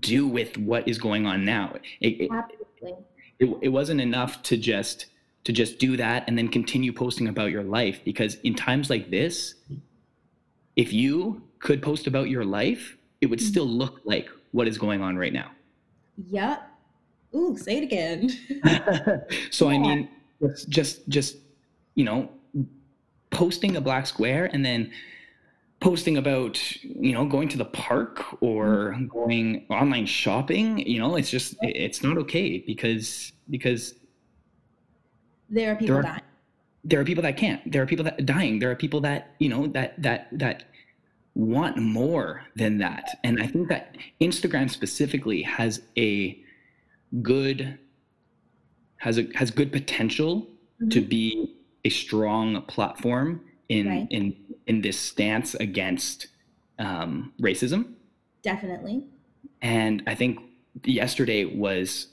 do 0.00 0.26
with 0.26 0.56
what 0.56 0.88
is 0.88 0.98
going 0.98 1.26
on 1.26 1.44
now. 1.44 1.74
It, 2.00 2.30
Absolutely. 2.30 3.04
It, 3.38 3.44
it, 3.50 3.58
it 3.62 3.68
wasn't 3.68 4.00
enough 4.00 4.42
to 4.44 4.56
just 4.56 5.06
to 5.44 5.52
just 5.52 5.78
do 5.78 5.96
that 5.98 6.24
and 6.26 6.38
then 6.38 6.48
continue 6.48 6.90
posting 6.92 7.28
about 7.28 7.50
your 7.50 7.62
life 7.62 8.00
because 8.02 8.36
in 8.36 8.54
times 8.54 8.88
like 8.88 9.10
this, 9.10 9.54
if 10.76 10.92
you 10.92 11.42
could 11.58 11.82
post 11.82 12.06
about 12.06 12.28
your 12.28 12.44
life, 12.44 12.96
it 13.20 13.26
would 13.26 13.40
still 13.40 13.66
mm-hmm. 13.66 13.78
look 13.78 14.00
like 14.04 14.28
what 14.52 14.68
is 14.68 14.78
going 14.78 15.02
on 15.02 15.16
right 15.16 15.32
now. 15.32 15.50
Yep. 16.30 16.68
Ooh, 17.34 17.56
say 17.56 17.78
it 17.78 17.82
again. 17.82 18.30
so 19.50 19.68
yeah. 19.68 19.74
I 19.74 19.78
mean, 19.78 20.08
just 20.68 21.08
just 21.08 21.36
you 21.94 22.04
know, 22.04 22.30
posting 23.30 23.76
a 23.76 23.80
black 23.80 24.06
square 24.06 24.50
and 24.52 24.64
then 24.64 24.90
posting 25.80 26.16
about 26.16 26.76
you 26.82 27.12
know 27.12 27.26
going 27.26 27.48
to 27.48 27.58
the 27.58 27.64
park 27.64 28.24
or 28.40 28.94
mm-hmm. 28.94 29.06
going 29.06 29.66
online 29.68 30.06
shopping 30.06 30.78
you 30.78 30.98
know 30.98 31.16
it's 31.16 31.30
just 31.30 31.54
it's 31.60 32.02
not 32.02 32.16
okay 32.16 32.58
because 32.58 33.32
because 33.50 33.94
there 35.50 35.72
are 35.72 35.76
people 35.76 35.96
there 35.96 35.98
are, 35.98 36.02
dying 36.02 36.22
there 36.84 37.00
are 37.00 37.04
people 37.04 37.22
that 37.22 37.36
can't 37.36 37.70
there 37.70 37.82
are 37.82 37.86
people 37.86 38.04
that 38.04 38.18
are 38.20 38.24
dying 38.24 38.58
there 38.58 38.70
are 38.70 38.76
people 38.76 39.00
that 39.00 39.34
you 39.38 39.48
know 39.48 39.66
that 39.66 40.00
that 40.00 40.28
that 40.32 40.64
want 41.34 41.76
more 41.76 42.44
than 42.54 42.78
that 42.78 43.18
and 43.24 43.42
i 43.42 43.46
think 43.46 43.68
that 43.68 43.96
instagram 44.20 44.70
specifically 44.70 45.42
has 45.42 45.82
a 45.98 46.38
good 47.22 47.78
has 48.98 49.18
a 49.18 49.26
has 49.34 49.50
good 49.50 49.72
potential 49.72 50.42
mm-hmm. 50.42 50.88
to 50.90 51.00
be 51.00 51.54
a 51.84 51.90
strong 51.90 52.62
platform 52.62 53.40
in 53.68 53.88
right. 53.88 54.06
in 54.10 54.36
in 54.66 54.80
this 54.80 54.98
stance 54.98 55.54
against 55.54 56.28
um, 56.78 57.32
racism. 57.40 57.94
Definitely. 58.42 59.04
And 59.62 60.02
I 60.06 60.14
think 60.14 60.40
yesterday 60.84 61.44
was 61.44 62.08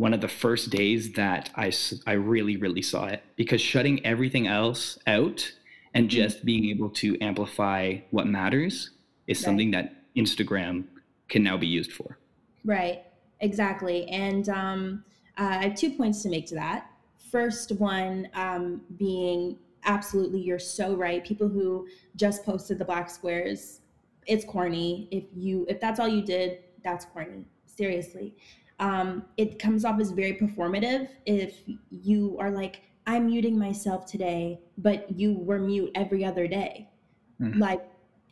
one 0.00 0.14
of 0.14 0.22
the 0.22 0.28
first 0.28 0.70
days 0.70 1.12
that 1.12 1.50
I, 1.56 1.70
I 2.06 2.12
really, 2.12 2.56
really 2.56 2.80
saw 2.80 3.04
it 3.04 3.22
because 3.36 3.60
shutting 3.60 4.04
everything 4.06 4.46
else 4.46 4.98
out 5.06 5.52
and 5.92 6.08
mm-hmm. 6.08 6.16
just 6.16 6.42
being 6.42 6.70
able 6.70 6.88
to 6.88 7.20
amplify 7.20 7.98
what 8.10 8.26
matters 8.26 8.92
is 9.26 9.36
right. 9.36 9.44
something 9.44 9.72
that 9.72 9.92
Instagram 10.16 10.84
can 11.28 11.42
now 11.42 11.58
be 11.58 11.66
used 11.66 11.92
for. 11.92 12.16
Right, 12.64 13.02
exactly. 13.40 14.08
And 14.08 14.48
um, 14.48 15.04
uh, 15.36 15.58
I 15.60 15.64
have 15.64 15.74
two 15.74 15.90
points 15.90 16.22
to 16.22 16.30
make 16.30 16.46
to 16.46 16.54
that. 16.54 16.90
First 17.30 17.72
one 17.72 18.26
um, 18.32 18.80
being 18.96 19.58
absolutely 19.84 20.40
you're 20.40 20.58
so 20.58 20.94
right 20.94 21.22
people 21.26 21.48
who 21.48 21.86
just 22.16 22.42
posted 22.44 22.78
the 22.78 22.84
black 22.84 23.08
squares 23.08 23.80
it's 24.26 24.44
corny 24.44 25.08
if 25.10 25.24
you 25.34 25.64
if 25.70 25.80
that's 25.80 25.98
all 25.98 26.06
you 26.06 26.20
did 26.20 26.58
that's 26.84 27.06
corny 27.06 27.46
seriously 27.64 28.36
um, 28.80 29.24
it 29.36 29.58
comes 29.58 29.84
off 29.84 30.00
as 30.00 30.10
very 30.10 30.34
performative 30.34 31.08
if 31.26 31.62
you 31.90 32.36
are 32.40 32.50
like 32.50 32.82
i'm 33.06 33.26
muting 33.26 33.58
myself 33.58 34.04
today 34.06 34.60
but 34.78 35.10
you 35.16 35.34
were 35.34 35.58
mute 35.58 35.90
every 35.94 36.24
other 36.24 36.46
day 36.46 36.88
mm-hmm. 37.40 37.58
like 37.58 37.82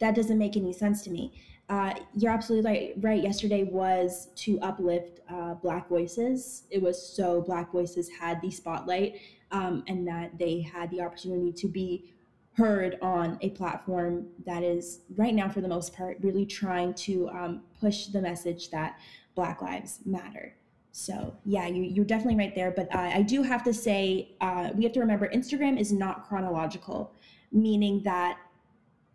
that 0.00 0.14
doesn't 0.14 0.38
make 0.38 0.56
any 0.56 0.72
sense 0.72 1.02
to 1.02 1.10
me 1.10 1.32
uh, 1.68 1.92
you're 2.14 2.32
absolutely 2.32 2.70
right. 2.70 2.94
Right. 2.98 3.22
Yesterday 3.22 3.64
was 3.64 4.28
to 4.36 4.58
uplift 4.60 5.20
uh, 5.30 5.54
Black 5.54 5.88
voices. 5.88 6.62
It 6.70 6.80
was 6.80 7.00
so 7.00 7.42
Black 7.42 7.70
voices 7.70 8.08
had 8.08 8.40
the 8.40 8.50
spotlight 8.50 9.20
um, 9.50 9.84
and 9.86 10.06
that 10.08 10.38
they 10.38 10.62
had 10.62 10.90
the 10.90 11.00
opportunity 11.00 11.52
to 11.52 11.68
be 11.68 12.14
heard 12.54 12.98
on 13.02 13.38
a 13.40 13.50
platform 13.50 14.26
that 14.44 14.62
is 14.62 15.00
right 15.16 15.34
now 15.34 15.48
for 15.48 15.60
the 15.60 15.68
most 15.68 15.94
part 15.94 16.18
really 16.22 16.44
trying 16.44 16.92
to 16.92 17.28
um, 17.28 17.62
push 17.80 18.06
the 18.06 18.20
message 18.20 18.70
that 18.70 18.98
black 19.38 19.62
lives 19.62 20.00
matter 20.04 20.46
so 20.90 21.34
yeah 21.44 21.66
you, 21.66 21.82
you're 21.82 22.04
definitely 22.04 22.36
right 22.36 22.54
there 22.54 22.72
but 22.72 22.92
uh, 22.94 23.10
i 23.20 23.22
do 23.22 23.42
have 23.42 23.62
to 23.62 23.72
say 23.72 24.34
uh, 24.40 24.70
we 24.74 24.82
have 24.82 24.92
to 24.92 25.00
remember 25.00 25.28
instagram 25.28 25.78
is 25.78 25.92
not 25.92 26.26
chronological 26.28 27.12
meaning 27.52 28.02
that 28.02 28.38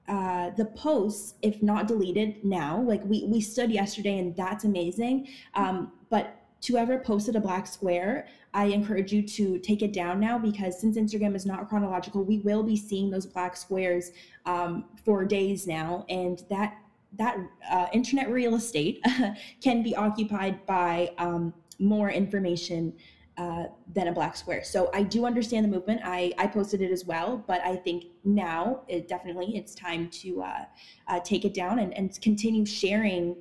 uh, 0.08 0.50
the 0.58 0.65
posts, 0.65 1.36
if 1.42 1.63
not 1.63 1.88
deleted 1.88 2.44
now, 2.44 2.82
like 2.82 3.01
we 3.06 3.24
we 3.25 3.39
stood 3.39 3.72
yesterday, 3.72 4.18
and 4.20 4.36
that's 4.36 4.65
amazing. 4.65 5.30
Um, 5.56 5.94
but 6.10 6.42
to 6.63 6.77
ever 6.77 6.98
posted 7.00 7.36
a 7.36 7.39
black 7.39 7.68
square, 7.68 8.27
I 8.53 8.65
encourage 8.65 9.13
you 9.13 9.22
to 9.22 9.60
take 9.60 9.82
it 9.82 9.94
down 9.94 10.20
now 10.20 10.38
because 10.38 10.80
since 10.80 10.98
Instagram 10.98 11.36
is 11.36 11.46
not 11.46 11.70
chronological, 11.70 12.24
we 12.24 12.39
will 12.39 12.63
be 12.63 12.75
seeing 12.75 13.10
those 13.10 13.25
black 13.25 13.56
squares 13.56 14.12
um, 14.46 14.86
for 15.06 15.24
days 15.24 15.68
now, 15.68 16.06
and 16.10 16.44
that 16.50 16.77
that 17.17 17.38
uh, 17.70 17.88
internet 17.93 18.29
real 18.29 18.55
estate 18.55 19.03
can 19.62 19.84
be 19.84 19.96
occupied 19.96 20.65
by 20.65 21.12
um, 21.17 21.53
more 21.79 22.10
information 22.10 22.93
uh, 23.38 23.63
than 23.93 24.08
a 24.08 24.12
black 24.12 24.36
square. 24.36 24.63
So 24.63 24.91
I 24.93 25.03
do 25.03 25.25
understand 25.25 25.65
the 25.65 25.70
movement. 25.70 26.01
I, 26.03 26.34
I 26.38 26.48
posted 26.48 26.82
it 26.82 26.91
as 26.91 27.05
well, 27.05 27.43
but 27.48 27.62
I 27.62 27.75
think 27.75 28.05
now 28.24 28.82
it 28.88 29.08
definitely 29.08 29.58
it's 29.58 29.74
time 29.74 30.10
to 30.22 30.43
uh, 30.43 30.65
uh, 31.08 31.20
take 31.20 31.46
it 31.46 31.53
down 31.53 31.79
and, 31.79 31.96
and 31.98 32.20
continue 32.22 32.65
sharing 32.65 33.36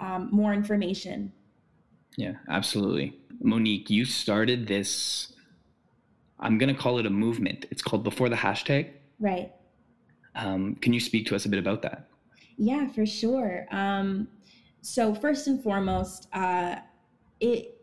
um, 0.00 0.28
more 0.32 0.52
information 0.52 1.32
yeah, 2.16 2.32
absolutely. 2.48 3.18
Monique, 3.40 3.90
you 3.90 4.04
started 4.04 4.66
this, 4.66 5.32
I'm 6.40 6.58
going 6.58 6.74
to 6.74 6.80
call 6.80 6.98
it 6.98 7.06
a 7.06 7.10
movement. 7.10 7.66
It's 7.70 7.82
called 7.82 8.04
Before 8.04 8.28
the 8.28 8.36
Hashtag. 8.36 8.90
Right. 9.20 9.52
Um, 10.34 10.76
can 10.76 10.92
you 10.92 11.00
speak 11.00 11.26
to 11.26 11.36
us 11.36 11.44
a 11.44 11.48
bit 11.48 11.58
about 11.58 11.82
that? 11.82 12.08
Yeah, 12.56 12.88
for 12.88 13.06
sure. 13.06 13.66
Um, 13.70 14.28
so, 14.80 15.14
first 15.14 15.46
and 15.46 15.62
foremost, 15.62 16.28
uh, 16.32 16.76
it, 17.40 17.80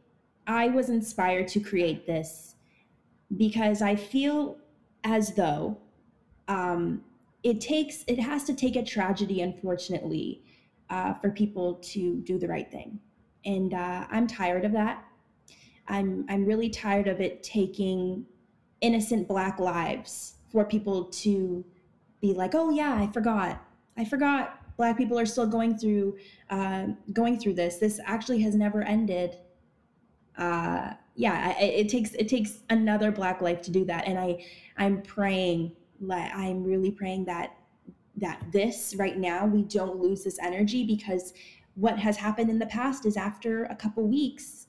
I 0.47 0.69
was 0.69 0.89
inspired 0.89 1.47
to 1.49 1.59
create 1.59 2.07
this 2.07 2.55
because 3.37 3.81
I 3.81 3.95
feel 3.95 4.57
as 5.03 5.35
though 5.35 5.77
um, 6.47 7.03
it 7.43 7.61
takes, 7.61 8.03
it 8.07 8.19
has 8.19 8.43
to 8.45 8.53
take 8.53 8.75
a 8.75 8.83
tragedy, 8.83 9.41
unfortunately, 9.41 10.43
uh, 10.89 11.13
for 11.15 11.29
people 11.29 11.75
to 11.75 12.17
do 12.21 12.37
the 12.39 12.47
right 12.47 12.71
thing 12.71 12.99
and 13.45 13.73
uh, 13.73 14.05
I'm 14.09 14.27
tired 14.27 14.65
of 14.65 14.71
that. 14.73 15.03
I'm 15.87 16.25
I'm 16.29 16.45
really 16.45 16.69
tired 16.69 17.07
of 17.07 17.19
it 17.19 17.43
taking 17.43 18.25
innocent 18.81 19.27
Black 19.27 19.59
lives 19.59 20.35
for 20.51 20.65
people 20.65 21.05
to 21.05 21.65
be 22.21 22.33
like, 22.33 22.55
oh 22.55 22.69
yeah, 22.69 22.95
I 22.95 23.11
forgot, 23.11 23.65
I 23.97 24.05
forgot. 24.05 24.59
Black 24.77 24.97
people 24.97 25.19
are 25.19 25.25
still 25.25 25.47
going 25.47 25.77
through 25.77 26.17
uh, 26.49 26.87
going 27.11 27.39
through 27.39 27.53
this. 27.53 27.77
This 27.77 27.99
actually 28.05 28.41
has 28.41 28.55
never 28.55 28.81
ended. 28.81 29.37
Uh, 30.37 30.93
yeah, 31.15 31.57
it, 31.59 31.85
it 31.85 31.89
takes 31.89 32.13
it 32.13 32.27
takes 32.27 32.59
another 32.69 33.11
black 33.11 33.41
life 33.41 33.61
to 33.63 33.71
do 33.71 33.85
that, 33.85 34.07
and 34.07 34.17
I 34.17 34.43
I'm 34.77 35.01
praying 35.01 35.73
like 35.99 36.33
I'm 36.35 36.63
really 36.63 36.91
praying 36.91 37.25
that 37.25 37.55
that 38.17 38.43
this 38.51 38.95
right 38.97 39.17
now 39.17 39.45
we 39.45 39.63
don't 39.63 39.99
lose 39.99 40.23
this 40.23 40.39
energy 40.39 40.85
because 40.85 41.33
what 41.75 41.97
has 41.97 42.17
happened 42.17 42.49
in 42.49 42.59
the 42.59 42.65
past 42.67 43.05
is 43.05 43.17
after 43.17 43.65
a 43.65 43.75
couple 43.75 44.07
weeks 44.07 44.67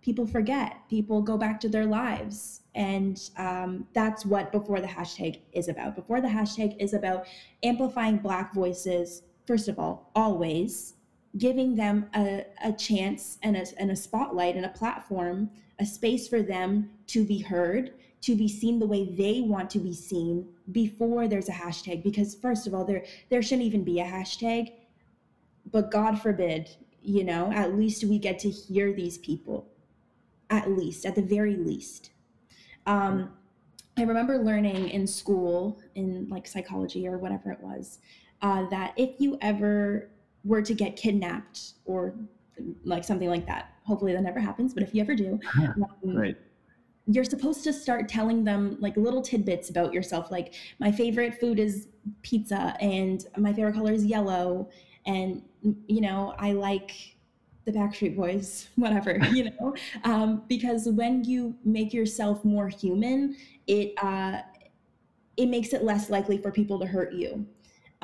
people 0.00 0.26
forget 0.26 0.76
people 0.88 1.20
go 1.20 1.36
back 1.36 1.58
to 1.58 1.68
their 1.68 1.86
lives 1.86 2.60
and 2.74 3.30
um, 3.36 3.86
that's 3.94 4.24
what 4.24 4.52
before 4.52 4.80
the 4.80 4.86
hashtag 4.86 5.40
is 5.52 5.68
about 5.68 5.96
before 5.96 6.20
the 6.20 6.28
hashtag 6.28 6.76
is 6.78 6.94
about 6.94 7.26
amplifying 7.62 8.16
black 8.18 8.54
voices 8.54 9.22
first 9.46 9.68
of 9.68 9.78
all 9.78 10.10
always 10.14 10.94
giving 11.36 11.74
them 11.74 12.06
a, 12.14 12.44
a 12.62 12.72
chance 12.72 13.38
and 13.42 13.56
a, 13.56 13.66
and 13.78 13.90
a 13.90 13.96
spotlight 13.96 14.56
and 14.56 14.64
a 14.64 14.70
platform 14.70 15.50
a 15.80 15.86
space 15.86 16.28
for 16.28 16.42
them 16.42 16.90
to 17.08 17.24
be 17.24 17.38
heard 17.38 17.92
to 18.20 18.34
be 18.34 18.48
seen 18.48 18.78
the 18.78 18.86
way 18.86 19.04
they 19.04 19.42
want 19.42 19.68
to 19.68 19.78
be 19.78 19.92
seen 19.92 20.48
before 20.72 21.28
there's 21.28 21.50
a 21.50 21.52
hashtag. 21.52 22.02
Because 22.02 22.34
first 22.34 22.66
of 22.66 22.72
all 22.72 22.84
there 22.84 23.04
there 23.28 23.42
shouldn't 23.42 23.66
even 23.66 23.84
be 23.84 24.00
a 24.00 24.04
hashtag 24.04 24.72
but 25.70 25.90
god 25.90 26.20
forbid 26.20 26.70
you 27.02 27.24
know 27.24 27.52
at 27.52 27.74
least 27.74 28.04
we 28.04 28.18
get 28.18 28.38
to 28.38 28.50
hear 28.50 28.92
these 28.92 29.18
people 29.18 29.68
at 30.50 30.70
least 30.70 31.04
at 31.04 31.14
the 31.14 31.22
very 31.22 31.56
least. 31.56 32.10
Um, 32.86 33.30
i 33.96 34.02
remember 34.02 34.38
learning 34.38 34.88
in 34.88 35.06
school 35.06 35.80
in 35.94 36.28
like 36.28 36.46
psychology 36.46 37.06
or 37.06 37.18
whatever 37.18 37.50
it 37.50 37.60
was 37.60 37.98
uh, 38.44 38.68
that 38.68 38.92
if 38.96 39.18
you 39.18 39.38
ever 39.40 40.10
were 40.44 40.60
to 40.60 40.74
get 40.74 40.96
kidnapped 40.96 41.72
or 41.86 42.14
like 42.84 43.02
something 43.02 43.28
like 43.28 43.46
that 43.46 43.72
hopefully 43.84 44.12
that 44.12 44.22
never 44.22 44.38
happens 44.38 44.74
but 44.74 44.82
if 44.82 44.94
you 44.94 45.00
ever 45.00 45.14
do 45.14 45.40
um, 45.58 45.86
right. 46.04 46.36
you're 47.06 47.24
supposed 47.24 47.64
to 47.64 47.72
start 47.72 48.06
telling 48.06 48.44
them 48.44 48.76
like 48.80 48.96
little 48.98 49.22
tidbits 49.22 49.70
about 49.70 49.92
yourself 49.94 50.30
like 50.30 50.54
my 50.78 50.92
favorite 50.92 51.40
food 51.40 51.58
is 51.58 51.88
pizza 52.22 52.76
and 52.80 53.26
my 53.38 53.52
favorite 53.52 53.74
color 53.74 53.92
is 53.92 54.04
yellow 54.04 54.68
and 55.06 55.42
you 55.86 56.02
know 56.02 56.34
i 56.38 56.52
like 56.52 57.16
the 57.64 57.72
backstreet 57.72 58.14
boys 58.14 58.68
whatever 58.76 59.18
you 59.32 59.44
know? 59.44 59.74
Um, 60.04 60.42
because 60.48 60.86
when 60.86 61.24
you 61.24 61.56
make 61.64 61.94
yourself 61.94 62.44
more 62.44 62.68
human 62.68 63.36
it 63.66 63.94
uh, 64.02 64.42
it 65.38 65.46
makes 65.46 65.72
it 65.72 65.82
less 65.82 66.10
likely 66.10 66.36
for 66.36 66.52
people 66.52 66.78
to 66.78 66.86
hurt 66.86 67.14
you 67.14 67.46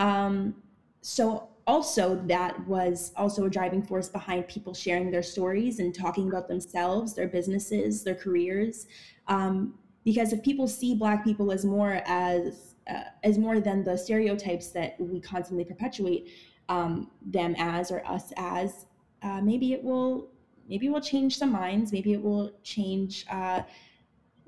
um, 0.01 0.55
so 1.03 1.49
also 1.67 2.17
that 2.27 2.67
was 2.67 3.13
also 3.17 3.45
a 3.45 3.51
driving 3.51 3.83
force 3.83 4.09
behind 4.09 4.49
people 4.49 4.75
sharing 4.75 5.11
their 5.11 5.23
stories 5.23 5.79
and 5.79 5.95
talking 5.95 6.27
about 6.29 6.49
themselves 6.49 7.15
their 7.15 7.29
businesses 7.29 8.03
their 8.03 8.15
careers. 8.15 8.87
Um, 9.29 9.75
because 10.05 10.33
if 10.33 10.43
people 10.43 10.67
see 10.67 10.95
black 10.95 11.23
people 11.23 11.53
as 11.53 11.65
more 11.65 12.03
as 12.07 12.75
uh, 12.91 13.05
as 13.23 13.39
more 13.39 13.61
than 13.61 13.85
the 13.85 13.97
stereotypes 13.97 14.69
that 14.71 14.99
we 14.99 15.21
constantly 15.21 15.65
perpetuate 15.65 16.31
um, 16.71 17.11
them 17.21 17.55
as 17.59 17.93
or 17.93 18.05
us 18.07 18.33
as 18.39 18.87
uh, 19.23 19.41
maybe 19.43 19.75
it 19.75 19.85
will 19.85 20.31
maybe 20.67 20.87
it 20.87 20.91
will 20.91 21.01
change 21.01 21.37
some 21.37 21.53
minds. 21.53 21.93
Maybe 21.93 22.15
it 22.15 22.23
will 22.23 22.53
change 22.63 23.27
uh, 23.31 23.63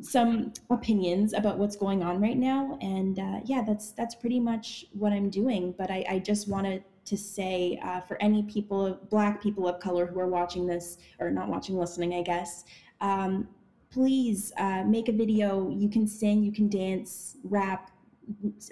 some 0.02 0.52
opinions 0.70 1.32
about 1.32 1.58
what's 1.58 1.76
going 1.76 2.02
on 2.02 2.20
right 2.20 2.36
now. 2.36 2.78
And 2.80 3.18
uh, 3.18 3.40
yeah 3.44 3.62
that's 3.62 3.92
that's 3.92 4.14
pretty 4.14 4.40
much 4.40 4.86
what 4.92 5.12
i'm 5.12 5.30
doing. 5.30 5.74
But 5.78 5.90
i, 5.90 6.04
I 6.08 6.18
just 6.18 6.48
wanted 6.48 6.84
to 7.04 7.16
say 7.16 7.80
uh, 7.82 8.00
for 8.00 8.20
any 8.22 8.42
people 8.44 8.98
black 9.10 9.42
people 9.42 9.66
of 9.68 9.80
color 9.80 10.06
who 10.06 10.20
are 10.20 10.28
watching 10.28 10.66
this 10.66 10.98
or 11.18 11.32
not 11.32 11.48
watching 11.48 11.76
listening 11.76 12.14
i 12.14 12.22
guess 12.22 12.64
um, 13.00 13.48
please 13.92 14.52
uh, 14.56 14.82
make 14.84 15.08
a 15.08 15.12
video. 15.12 15.68
You 15.68 15.88
can 15.88 16.06
sing 16.06 16.42
you 16.42 16.52
can 16.52 16.68
dance 16.68 17.36
rap 17.44 17.90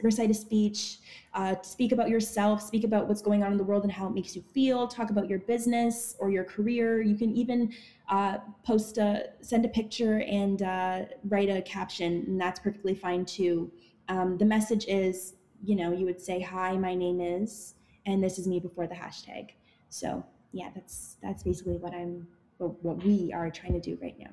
recite 0.03 0.31
a 0.31 0.35
speech, 0.35 0.99
uh, 1.35 1.55
speak 1.63 1.93
about 1.93 2.09
yourself, 2.09 2.63
speak 2.63 2.85
about 2.85 3.09
what's 3.09 3.23
going 3.23 3.43
on 3.43 3.53
in 3.53 3.59
the 3.59 3.65
world 3.65 3.83
and 3.83 3.93
how 3.93 4.07
it 4.07 4.15
makes 4.15 4.35
you 4.37 4.43
feel, 4.55 4.87
talk 4.87 5.11
about 5.11 5.29
your 5.29 5.41
business 5.41 6.17
or 6.19 6.31
your 6.31 6.45
career. 6.45 7.03
You 7.03 7.17
can 7.17 7.31
even 7.33 7.73
uh, 8.09 8.39
post 8.65 8.99
a, 8.99 9.31
send 9.41 9.65
a 9.65 9.69
picture 9.69 10.21
and 10.21 10.63
uh, 10.63 11.03
write 11.25 11.49
a 11.49 11.63
caption, 11.63 12.25
and 12.27 12.41
that's 12.41 12.61
perfectly 12.61 12.95
fine 12.95 13.25
too. 13.25 13.71
Um, 14.09 14.39
the 14.39 14.45
message 14.45 14.87
is, 14.87 15.35
you 15.63 15.77
know, 15.77 15.93
you 15.93 16.07
would 16.07 16.21
say, 16.21 16.41
"Hi, 16.41 16.77
my 16.77 16.95
name 16.95 17.21
is," 17.21 17.75
and 18.07 18.23
this 18.23 18.39
is 18.39 18.47
me 18.47 18.59
before 18.61 18.87
the 18.87 18.95
hashtag. 18.95 19.51
So 19.89 20.25
yeah, 20.53 20.71
that's 20.75 21.17
that's 21.23 21.43
basically 21.43 21.77
what 21.77 21.95
I'm, 21.95 22.27
what, 22.59 22.83
what 22.83 23.05
we 23.05 23.33
are 23.33 23.51
trying 23.51 23.75
to 23.75 23.81
do 23.81 23.99
right 24.01 24.19
now. 24.19 24.31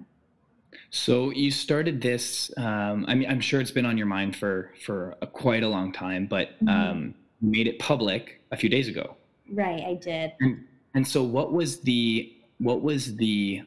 So 0.89 1.31
you 1.31 1.51
started 1.51 2.01
this. 2.01 2.51
Um, 2.57 3.05
I 3.07 3.15
mean, 3.15 3.29
I'm 3.29 3.39
sure 3.39 3.59
it's 3.59 3.71
been 3.71 3.85
on 3.85 3.97
your 3.97 4.07
mind 4.07 4.35
for 4.35 4.71
for 4.85 5.15
a, 5.21 5.27
quite 5.27 5.63
a 5.63 5.69
long 5.69 5.91
time, 5.91 6.27
but 6.27 6.49
mm-hmm. 6.63 6.69
um, 6.69 7.15
made 7.41 7.67
it 7.67 7.79
public 7.79 8.41
a 8.51 8.57
few 8.57 8.69
days 8.69 8.87
ago. 8.87 9.15
Right, 9.51 9.83
I 9.83 9.93
did. 9.95 10.33
And, 10.39 10.65
and 10.93 11.07
so, 11.07 11.23
what 11.23 11.53
was 11.53 11.81
the 11.81 12.33
what 12.59 12.81
was 12.81 13.15
the 13.15 13.63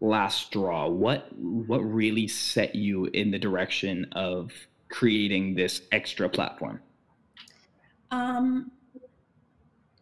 last 0.00 0.46
straw? 0.46 0.88
What 0.88 1.32
what 1.36 1.78
really 1.78 2.28
set 2.28 2.74
you 2.74 3.06
in 3.06 3.30
the 3.30 3.38
direction 3.38 4.06
of 4.12 4.50
creating 4.90 5.54
this 5.54 5.82
extra 5.92 6.28
platform? 6.28 6.80
Um, 8.10 8.70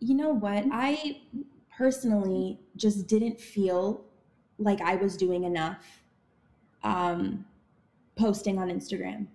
you 0.01 0.15
know 0.15 0.31
what? 0.31 0.65
I 0.71 1.21
personally 1.77 2.61
just 2.77 3.07
didn't 3.07 3.41
feel 3.41 4.05
like 4.59 4.81
I 4.81 4.97
was 4.97 5.17
doing 5.17 5.45
enough 5.45 5.85
um, 6.87 7.45
posting 8.17 8.59
on 8.59 8.69
Instagram. 8.69 9.27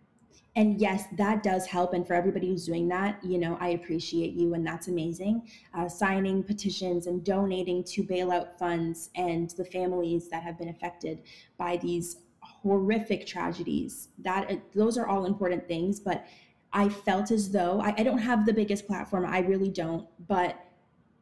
And 0.56 0.82
yes, 0.82 1.06
that 1.18 1.44
does 1.44 1.66
help. 1.66 1.94
And 1.94 2.06
for 2.06 2.14
everybody 2.14 2.48
who's 2.50 2.66
doing 2.66 2.90
that, 2.90 3.24
you 3.24 3.38
know, 3.38 3.58
I 3.62 3.70
appreciate 3.70 4.34
you, 4.34 4.54
and 4.54 4.68
that's 4.68 4.90
amazing. 4.90 5.48
Uh, 5.74 5.88
signing 5.88 6.44
petitions 6.44 7.08
and 7.08 7.24
donating 7.24 7.86
to 7.86 8.04
bailout 8.04 8.58
funds 8.58 9.10
and 9.16 9.50
the 9.52 9.64
families 9.64 10.30
that 10.30 10.44
have 10.44 10.58
been 10.58 10.68
affected 10.68 11.22
by 11.58 11.78
these 11.78 12.18
horrific 12.42 13.26
tragedies. 13.26 14.10
That 14.20 14.52
uh, 14.52 14.56
those 14.76 14.98
are 14.98 15.08
all 15.08 15.26
important 15.26 15.68
things. 15.70 16.02
But 16.02 16.26
I 16.74 16.90
felt 16.90 17.32
as 17.32 17.50
though 17.50 17.80
I, 17.80 17.94
I 17.98 18.04
don't 18.04 18.18
have 18.18 18.46
the 18.46 18.54
biggest 18.54 18.88
platform. 18.88 19.26
I 19.26 19.40
really 19.40 19.70
don't. 19.70 20.06
But 20.28 20.60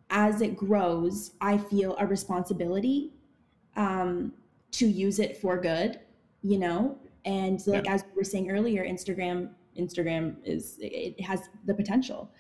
as 0.10 0.42
it 0.42 0.58
grows, 0.58 1.34
I 1.40 1.60
feel 1.60 1.96
a 2.00 2.08
responsibility 2.08 3.14
um, 3.76 4.34
to 4.72 4.88
use 4.88 5.20
it 5.20 5.38
for 5.38 5.62
good 5.62 6.00
you 6.42 6.58
know 6.58 6.98
and 7.26 7.66
like 7.68 7.86
yeah. 7.86 7.94
as 7.94 8.04
we 8.04 8.16
were 8.16 8.24
saying 8.24 8.50
earlier 8.50 8.86
instagram 8.86 9.50
instagram 9.78 10.36
is 10.44 10.78
it 10.80 11.20
has 11.22 11.50
the 11.66 11.74
potential 11.74 12.32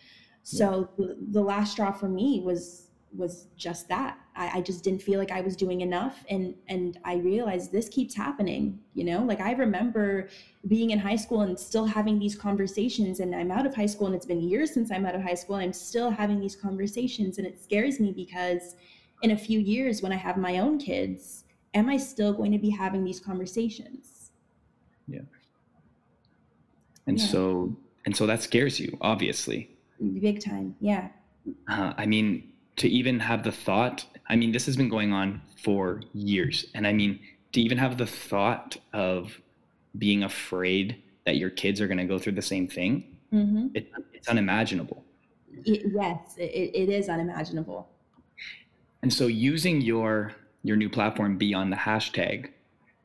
so 0.43 0.89
yeah. 0.97 1.05
the, 1.05 1.17
the, 1.31 1.41
last 1.41 1.73
straw 1.73 1.91
for 1.91 2.07
me 2.07 2.41
was 2.43 2.87
was 3.11 3.47
just 3.57 3.89
that 3.89 4.17
I, 4.35 4.59
I 4.59 4.61
just 4.61 4.83
didn't 4.83 5.01
feel 5.01 5.19
like 5.19 5.31
i 5.31 5.41
was 5.41 5.55
doing 5.55 5.81
enough 5.81 6.23
and 6.29 6.53
and 6.67 6.99
i 7.03 7.15
realized 7.15 7.71
this 7.71 7.89
keeps 7.89 8.15
happening 8.15 8.79
you 8.93 9.03
know 9.03 9.23
like 9.23 9.41
i 9.41 9.51
remember 9.53 10.29
being 10.67 10.91
in 10.91 10.99
high 10.99 11.15
school 11.15 11.41
and 11.41 11.59
still 11.59 11.85
having 11.85 12.19
these 12.19 12.35
conversations 12.35 13.19
and 13.19 13.35
i'm 13.35 13.51
out 13.51 13.65
of 13.65 13.75
high 13.75 13.87
school 13.87 14.07
and 14.07 14.15
it's 14.15 14.27
been 14.27 14.41
years 14.41 14.73
since 14.73 14.91
i'm 14.91 15.05
out 15.05 15.15
of 15.15 15.21
high 15.21 15.33
school 15.33 15.55
and 15.55 15.63
i'm 15.65 15.73
still 15.73 16.11
having 16.11 16.39
these 16.39 16.55
conversations 16.55 17.39
and 17.39 17.47
it 17.47 17.61
scares 17.61 17.99
me 17.99 18.11
because 18.11 18.75
in 19.23 19.31
a 19.31 19.37
few 19.37 19.59
years 19.59 20.03
when 20.03 20.11
i 20.11 20.17
have 20.17 20.37
my 20.37 20.59
own 20.59 20.77
kids 20.77 21.45
am 21.73 21.89
I 21.89 21.97
still 21.97 22.33
going 22.33 22.51
to 22.51 22.57
be 22.57 22.69
having 22.69 23.03
these 23.03 23.19
conversations? 23.19 24.31
Yeah. 25.07 25.21
And 27.07 27.19
yeah. 27.19 27.25
so, 27.25 27.75
and 28.05 28.15
so 28.15 28.25
that 28.27 28.41
scares 28.41 28.79
you, 28.79 28.97
obviously. 29.01 29.69
Big 30.19 30.43
time. 30.43 30.75
Yeah. 30.79 31.09
Uh, 31.67 31.93
I 31.97 32.05
mean, 32.05 32.51
to 32.77 32.87
even 32.87 33.19
have 33.19 33.43
the 33.43 33.51
thought, 33.51 34.05
I 34.27 34.35
mean, 34.35 34.51
this 34.51 34.65
has 34.65 34.77
been 34.77 34.89
going 34.89 35.11
on 35.11 35.41
for 35.61 36.01
years. 36.13 36.65
And 36.73 36.87
I 36.87 36.93
mean, 36.93 37.19
to 37.51 37.61
even 37.61 37.77
have 37.77 37.97
the 37.97 38.05
thought 38.05 38.77
of 38.93 39.41
being 39.97 40.23
afraid 40.23 41.01
that 41.25 41.37
your 41.37 41.49
kids 41.49 41.81
are 41.81 41.87
going 41.87 41.97
to 41.97 42.05
go 42.05 42.19
through 42.19 42.33
the 42.33 42.41
same 42.41 42.67
thing, 42.67 43.17
mm-hmm. 43.33 43.67
it, 43.73 43.91
it's 44.13 44.27
unimaginable. 44.27 45.03
It, 45.65 45.91
yes, 45.93 46.35
it, 46.37 46.71
it 46.73 46.89
is 46.89 47.09
unimaginable. 47.09 47.89
And 49.01 49.13
so, 49.13 49.27
using 49.27 49.81
your 49.81 50.33
your 50.63 50.75
new 50.75 50.89
platform 50.89 51.37
beyond 51.37 51.71
the 51.71 51.77
hashtag. 51.77 52.49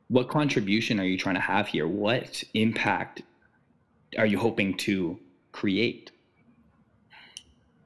What 0.07 0.29
contribution 0.29 0.99
are 0.99 1.05
you 1.05 1.17
trying 1.17 1.35
to 1.35 1.41
have 1.41 1.67
here? 1.67 1.87
What 1.87 2.43
impact 2.53 3.23
are 4.17 4.25
you 4.25 4.37
hoping 4.37 4.77
to 4.77 5.19
create? 5.51 6.11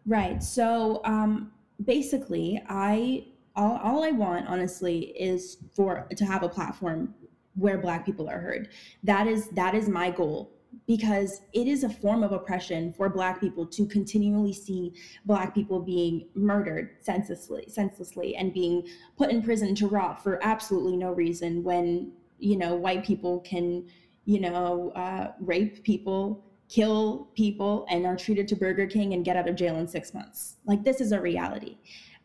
Right. 0.05 0.43
So 0.43 1.01
um, 1.05 1.51
basically 1.86 2.62
i 2.67 3.25
all, 3.55 3.77
all 3.84 4.03
i 4.03 4.12
want 4.12 4.47
honestly 4.47 5.13
is 5.19 5.58
for 5.73 6.08
to 6.15 6.25
have 6.25 6.43
a 6.43 6.49
platform 6.49 7.13
where 7.55 7.77
black 7.77 8.05
people 8.05 8.29
are 8.29 8.39
heard. 8.39 8.69
That 9.03 9.27
is 9.27 9.49
that 9.49 9.75
is 9.75 9.89
my 9.89 10.12
goal 10.12 10.51
because 10.88 11.41
it 11.53 11.67
is 11.67 11.84
a 11.84 11.89
form 11.89 12.23
of 12.23 12.32
oppression 12.32 12.93
for 12.93 13.10
black 13.10 13.39
people 13.39 13.65
to 13.65 13.86
continually 13.86 14.53
see 14.53 14.93
black 15.25 15.53
people 15.53 15.79
being 15.79 16.27
murdered 16.36 16.95
senselessly 17.01 17.65
senselessly 17.67 18.36
and 18.36 18.53
being 18.53 18.88
put 19.17 19.29
in 19.29 19.41
prison 19.41 19.73
to 19.75 19.88
rot 19.88 20.21
for 20.23 20.43
absolutely 20.43 20.95
no 20.95 21.12
reason 21.12 21.63
when 21.63 22.12
you 22.39 22.58
know 22.58 22.75
white 22.75 23.03
people 23.03 23.39
can 23.41 23.88
you 24.25 24.39
know 24.39 24.91
uh, 24.95 25.32
rape 25.39 25.84
people 25.84 26.43
kill 26.69 27.27
people 27.36 27.86
and 27.89 28.05
are 28.05 28.15
treated 28.15 28.47
to 28.47 28.55
burger 28.55 28.86
king 28.86 29.13
and 29.13 29.25
get 29.25 29.36
out 29.36 29.49
of 29.49 29.55
jail 29.55 29.77
in 29.77 29.88
six 29.88 30.13
months. 30.13 30.58
Like 30.65 30.84
this 30.84 31.01
is 31.01 31.12
a 31.12 31.19
reality. 31.19 31.77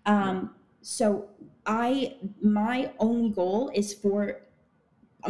Um, 0.07 0.55
so 0.83 1.31
i 1.67 2.15
my 2.43 2.93
only 2.99 3.31
goal 3.31 3.71
is 3.75 3.95
for 3.95 4.43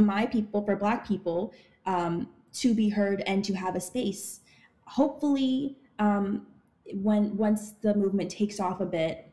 my 0.01 0.27
people 0.27 0.65
for 0.65 0.75
black 0.75 1.07
people 1.07 1.53
um, 1.87 2.29
to 2.55 2.75
be 2.75 2.89
heard 2.89 3.23
and 3.27 3.45
to 3.45 3.55
have 3.55 3.77
a 3.77 3.81
space. 3.81 4.41
Hopefully, 4.87 5.77
um, 5.99 6.47
when 6.93 7.37
once 7.37 7.73
the 7.83 7.95
movement 7.95 8.31
takes 8.31 8.61
off 8.61 8.81
a 8.81 8.87
bit 8.87 9.31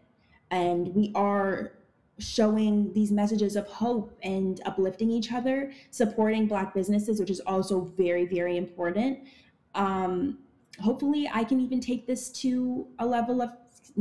and 0.49 0.93
we 0.95 1.12
are 1.15 1.73
showing 2.19 2.93
these 2.93 3.12
messages 3.12 3.55
of 3.55 3.67
hope 3.67 4.17
and 4.21 4.62
uplifting 4.65 5.10
each 5.10 5.31
other, 5.31 5.71
supporting 5.89 6.47
Black 6.47 6.73
businesses, 6.73 7.19
which 7.19 7.29
is 7.29 7.39
also 7.41 7.81
very, 7.97 8.25
very 8.25 8.57
important. 8.57 9.19
Um, 9.75 10.39
hopefully, 10.79 11.29
I 11.34 11.43
can 11.43 11.60
even 11.60 11.79
take 11.79 12.05
this 12.05 12.29
to 12.41 12.88
a 12.99 13.05
level 13.05 13.41
of 13.41 13.49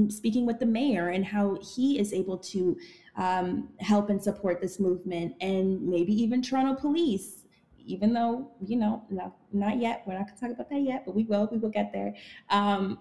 speaking 0.08 0.46
with 0.46 0.58
the 0.60 0.66
mayor 0.66 1.08
and 1.08 1.24
how 1.24 1.58
he 1.74 1.98
is 1.98 2.12
able 2.12 2.38
to 2.38 2.76
um, 3.16 3.68
help 3.80 4.10
and 4.10 4.22
support 4.22 4.60
this 4.60 4.78
movement, 4.78 5.34
and 5.40 5.82
maybe 5.82 6.12
even 6.12 6.42
Toronto 6.42 6.80
Police 6.80 7.39
even 7.84 8.12
though 8.12 8.50
you 8.64 8.76
know 8.76 9.02
no, 9.10 9.34
not 9.52 9.78
yet 9.78 10.02
we're 10.06 10.18
not 10.18 10.26
going 10.26 10.34
to 10.34 10.40
talk 10.40 10.50
about 10.50 10.70
that 10.70 10.80
yet 10.80 11.04
but 11.04 11.14
we 11.14 11.24
will 11.24 11.48
we 11.50 11.58
will 11.58 11.70
get 11.70 11.92
there 11.92 12.14
um, 12.50 12.98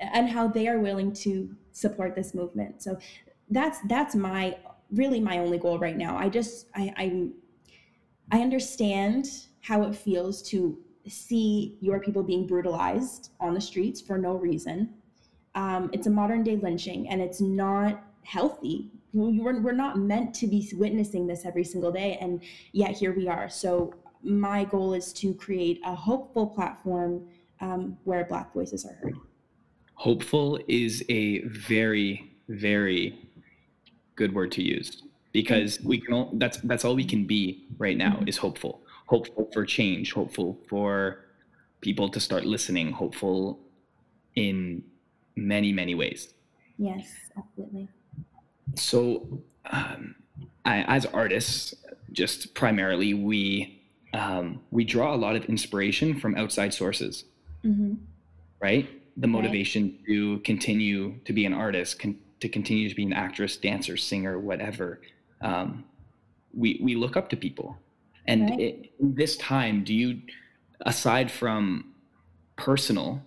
and 0.00 0.28
how 0.28 0.48
they 0.48 0.68
are 0.68 0.78
willing 0.78 1.12
to 1.12 1.54
support 1.72 2.14
this 2.14 2.34
movement. 2.34 2.82
So 2.82 2.98
that's 3.50 3.78
that's 3.88 4.14
my 4.14 4.56
really 4.90 5.20
my 5.20 5.38
only 5.38 5.58
goal 5.58 5.78
right 5.78 5.96
now. 5.96 6.16
I 6.16 6.28
just 6.28 6.66
i 6.74 6.92
i, 6.96 7.28
I 8.30 8.40
understand 8.40 9.26
how 9.60 9.82
it 9.82 9.94
feels 9.94 10.42
to 10.50 10.78
see 11.08 11.78
your 11.80 12.00
people 12.00 12.22
being 12.22 12.46
brutalized 12.46 13.30
on 13.40 13.54
the 13.54 13.60
streets 13.60 14.00
for 14.00 14.18
no 14.18 14.34
reason. 14.34 14.94
Um, 15.54 15.90
it's 15.92 16.06
a 16.06 16.10
modern 16.10 16.42
day 16.42 16.56
lynching 16.56 17.08
and 17.08 17.20
it's 17.20 17.40
not 17.40 18.02
healthy. 18.24 18.90
We're, 19.12 19.60
we're 19.60 19.72
not 19.72 19.98
meant 19.98 20.34
to 20.36 20.46
be 20.46 20.70
witnessing 20.74 21.26
this 21.26 21.44
every 21.44 21.64
single 21.64 21.92
day 21.92 22.16
and 22.20 22.42
yet 22.72 22.92
here 22.92 23.14
we 23.14 23.28
are. 23.28 23.48
So 23.48 23.92
my 24.22 24.64
goal 24.64 24.94
is 24.94 25.12
to 25.14 25.34
create 25.34 25.80
a 25.84 25.94
hopeful 25.94 26.46
platform 26.46 27.26
um, 27.60 27.96
where 28.04 28.24
Black 28.24 28.52
voices 28.52 28.84
are 28.84 28.94
heard. 28.94 29.14
Hopeful 29.94 30.58
is 30.68 31.04
a 31.08 31.42
very, 31.42 32.32
very 32.48 33.18
good 34.16 34.34
word 34.34 34.52
to 34.52 34.62
use 34.62 35.02
because 35.32 35.80
we 35.82 36.00
can. 36.00 36.14
All, 36.14 36.30
that's 36.34 36.58
that's 36.58 36.84
all 36.84 36.94
we 36.94 37.04
can 37.04 37.24
be 37.24 37.66
right 37.78 37.96
now 37.96 38.14
mm-hmm. 38.14 38.28
is 38.28 38.36
hopeful. 38.36 38.82
Hopeful 39.06 39.48
for 39.52 39.64
change. 39.64 40.12
Hopeful 40.12 40.58
for 40.68 41.24
people 41.80 42.08
to 42.08 42.20
start 42.20 42.44
listening. 42.44 42.92
Hopeful 42.92 43.60
in 44.34 44.82
many 45.36 45.72
many 45.72 45.94
ways. 45.94 46.34
Yes, 46.78 47.06
absolutely. 47.36 47.88
So, 48.74 49.42
um, 49.70 50.16
I, 50.64 50.82
as 50.82 51.06
artists, 51.06 51.74
just 52.12 52.54
primarily 52.54 53.14
we 53.14 53.81
um, 54.14 54.60
we 54.70 54.84
draw 54.84 55.14
a 55.14 55.16
lot 55.16 55.36
of 55.36 55.44
inspiration 55.46 56.18
from 56.18 56.34
outside 56.36 56.74
sources, 56.74 57.24
mm-hmm. 57.64 57.94
right? 58.60 58.88
The 59.16 59.26
motivation 59.26 59.84
right. 59.84 60.06
to 60.06 60.38
continue 60.40 61.18
to 61.24 61.32
be 61.32 61.46
an 61.46 61.54
artist, 61.54 61.98
con- 61.98 62.18
to 62.40 62.48
continue 62.48 62.88
to 62.88 62.94
be 62.94 63.04
an 63.04 63.12
actress, 63.12 63.56
dancer, 63.56 63.96
singer, 63.96 64.38
whatever. 64.38 65.00
Um, 65.40 65.84
we 66.54 66.78
we 66.82 66.94
look 66.94 67.16
up 67.16 67.30
to 67.30 67.36
people, 67.36 67.78
and 68.26 68.50
right. 68.50 68.60
it, 68.60 68.92
this 69.00 69.36
time, 69.38 69.84
do 69.84 69.94
you, 69.94 70.20
aside 70.82 71.30
from 71.30 71.94
personal, 72.56 73.22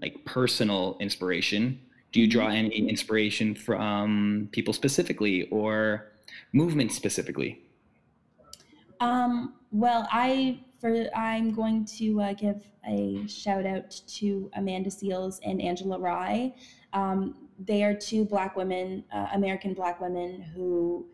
like 0.00 0.24
personal 0.24 0.96
inspiration, 1.00 1.80
do 2.12 2.20
you 2.20 2.26
mm-hmm. 2.26 2.38
draw 2.38 2.48
any 2.48 2.88
inspiration 2.88 3.54
from 3.54 4.48
people 4.50 4.72
specifically 4.72 5.48
or 5.50 6.10
movements 6.52 6.96
specifically? 6.96 7.60
Um, 9.00 9.54
well, 9.70 10.08
I 10.10 10.60
for 10.80 11.08
I'm 11.14 11.52
going 11.52 11.84
to 11.98 12.20
uh, 12.20 12.32
give 12.34 12.62
a 12.86 13.26
shout 13.26 13.66
out 13.66 14.00
to 14.06 14.50
Amanda 14.54 14.90
Seales 14.90 15.40
and 15.44 15.60
Angela 15.60 15.98
Rye. 15.98 16.54
Um, 16.92 17.48
they 17.58 17.82
are 17.82 17.94
two 17.94 18.24
Black 18.24 18.56
women, 18.56 19.04
uh, 19.12 19.26
American 19.34 19.74
Black 19.74 20.00
women, 20.00 20.40
who 20.40 21.06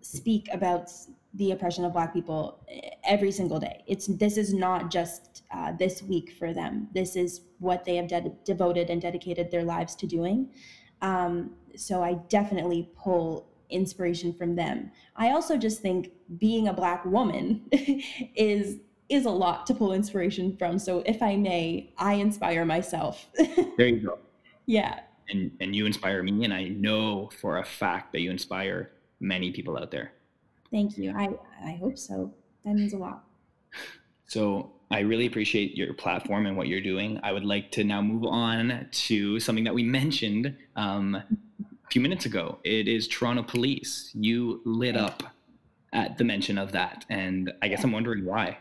speak 0.00 0.48
about 0.52 0.90
the 1.34 1.50
oppression 1.50 1.84
of 1.84 1.92
Black 1.92 2.12
people 2.12 2.64
every 3.04 3.32
single 3.32 3.58
day. 3.58 3.82
It's 3.86 4.06
this 4.06 4.36
is 4.36 4.52
not 4.52 4.90
just 4.90 5.42
uh, 5.50 5.72
this 5.72 6.02
week 6.02 6.34
for 6.38 6.52
them. 6.52 6.88
This 6.94 7.16
is 7.16 7.42
what 7.58 7.84
they 7.84 7.96
have 7.96 8.08
de- 8.08 8.32
devoted 8.44 8.90
and 8.90 9.00
dedicated 9.00 9.50
their 9.50 9.64
lives 9.64 9.94
to 9.96 10.06
doing. 10.06 10.50
Um, 11.00 11.52
so 11.76 12.02
I 12.02 12.14
definitely 12.28 12.90
pull 12.96 13.51
inspiration 13.72 14.32
from 14.32 14.54
them. 14.54 14.90
I 15.16 15.30
also 15.30 15.56
just 15.56 15.80
think 15.80 16.12
being 16.38 16.68
a 16.68 16.72
black 16.72 17.04
woman 17.04 17.62
is 17.72 18.78
is 19.08 19.26
a 19.26 19.30
lot 19.30 19.66
to 19.66 19.74
pull 19.74 19.92
inspiration 19.92 20.56
from. 20.56 20.78
So 20.78 21.02
if 21.04 21.22
I 21.22 21.36
may, 21.36 21.92
I 21.98 22.14
inspire 22.14 22.64
myself. 22.64 23.26
there 23.76 23.88
you 23.88 24.00
go. 24.00 24.18
Yeah. 24.66 25.00
And 25.28 25.50
and 25.60 25.74
you 25.74 25.86
inspire 25.86 26.22
me 26.22 26.44
and 26.44 26.52
I 26.52 26.68
know 26.68 27.30
for 27.40 27.58
a 27.58 27.64
fact 27.64 28.12
that 28.12 28.20
you 28.20 28.30
inspire 28.30 28.90
many 29.20 29.52
people 29.52 29.76
out 29.76 29.90
there. 29.90 30.12
Thank 30.70 30.96
you. 30.96 31.12
I 31.16 31.30
I 31.64 31.72
hope 31.72 31.98
so. 31.98 32.32
That 32.64 32.74
means 32.74 32.94
a 32.94 32.98
lot. 32.98 33.24
So 34.26 34.72
I 34.90 35.00
really 35.00 35.26
appreciate 35.26 35.76
your 35.76 35.94
platform 35.94 36.44
and 36.44 36.56
what 36.56 36.68
you're 36.68 36.80
doing. 36.80 37.18
I 37.22 37.32
would 37.32 37.44
like 37.44 37.70
to 37.72 37.84
now 37.84 38.02
move 38.02 38.24
on 38.24 38.88
to 38.90 39.40
something 39.40 39.64
that 39.64 39.74
we 39.74 39.82
mentioned 39.82 40.54
um, 40.76 41.22
few 41.92 42.00
minutes 42.00 42.24
ago. 42.24 42.58
It 42.64 42.88
is 42.88 43.06
Toronto 43.06 43.42
Police. 43.42 44.12
You 44.14 44.62
lit 44.64 44.96
up 44.96 45.24
at 45.92 46.16
the 46.16 46.24
mention 46.24 46.56
of 46.56 46.72
that, 46.72 47.04
and 47.10 47.52
I 47.60 47.68
guess 47.68 47.84
I'm 47.84 47.92
wondering 47.92 48.24
why. 48.24 48.56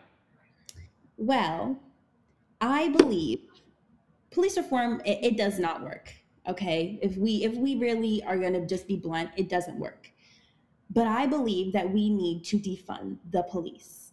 Well, 1.15 1.79
I 2.59 2.89
believe 2.89 3.39
police 4.31 4.57
reform 4.57 5.01
it, 5.05 5.19
it 5.23 5.37
does 5.37 5.59
not 5.59 5.81
work. 5.81 6.13
Okay, 6.45 6.99
if 7.01 7.15
we 7.15 7.45
if 7.45 7.53
we 7.55 7.77
really 7.77 8.21
are 8.25 8.37
going 8.37 8.51
to 8.51 8.65
just 8.65 8.85
be 8.85 8.97
blunt, 8.97 9.29
it 9.37 9.47
doesn't 9.47 9.79
work. 9.79 10.11
But 10.89 11.07
I 11.07 11.25
believe 11.25 11.71
that 11.71 11.89
we 11.89 12.09
need 12.09 12.43
to 12.45 12.59
defund 12.59 13.15
the 13.31 13.43
police. 13.43 14.11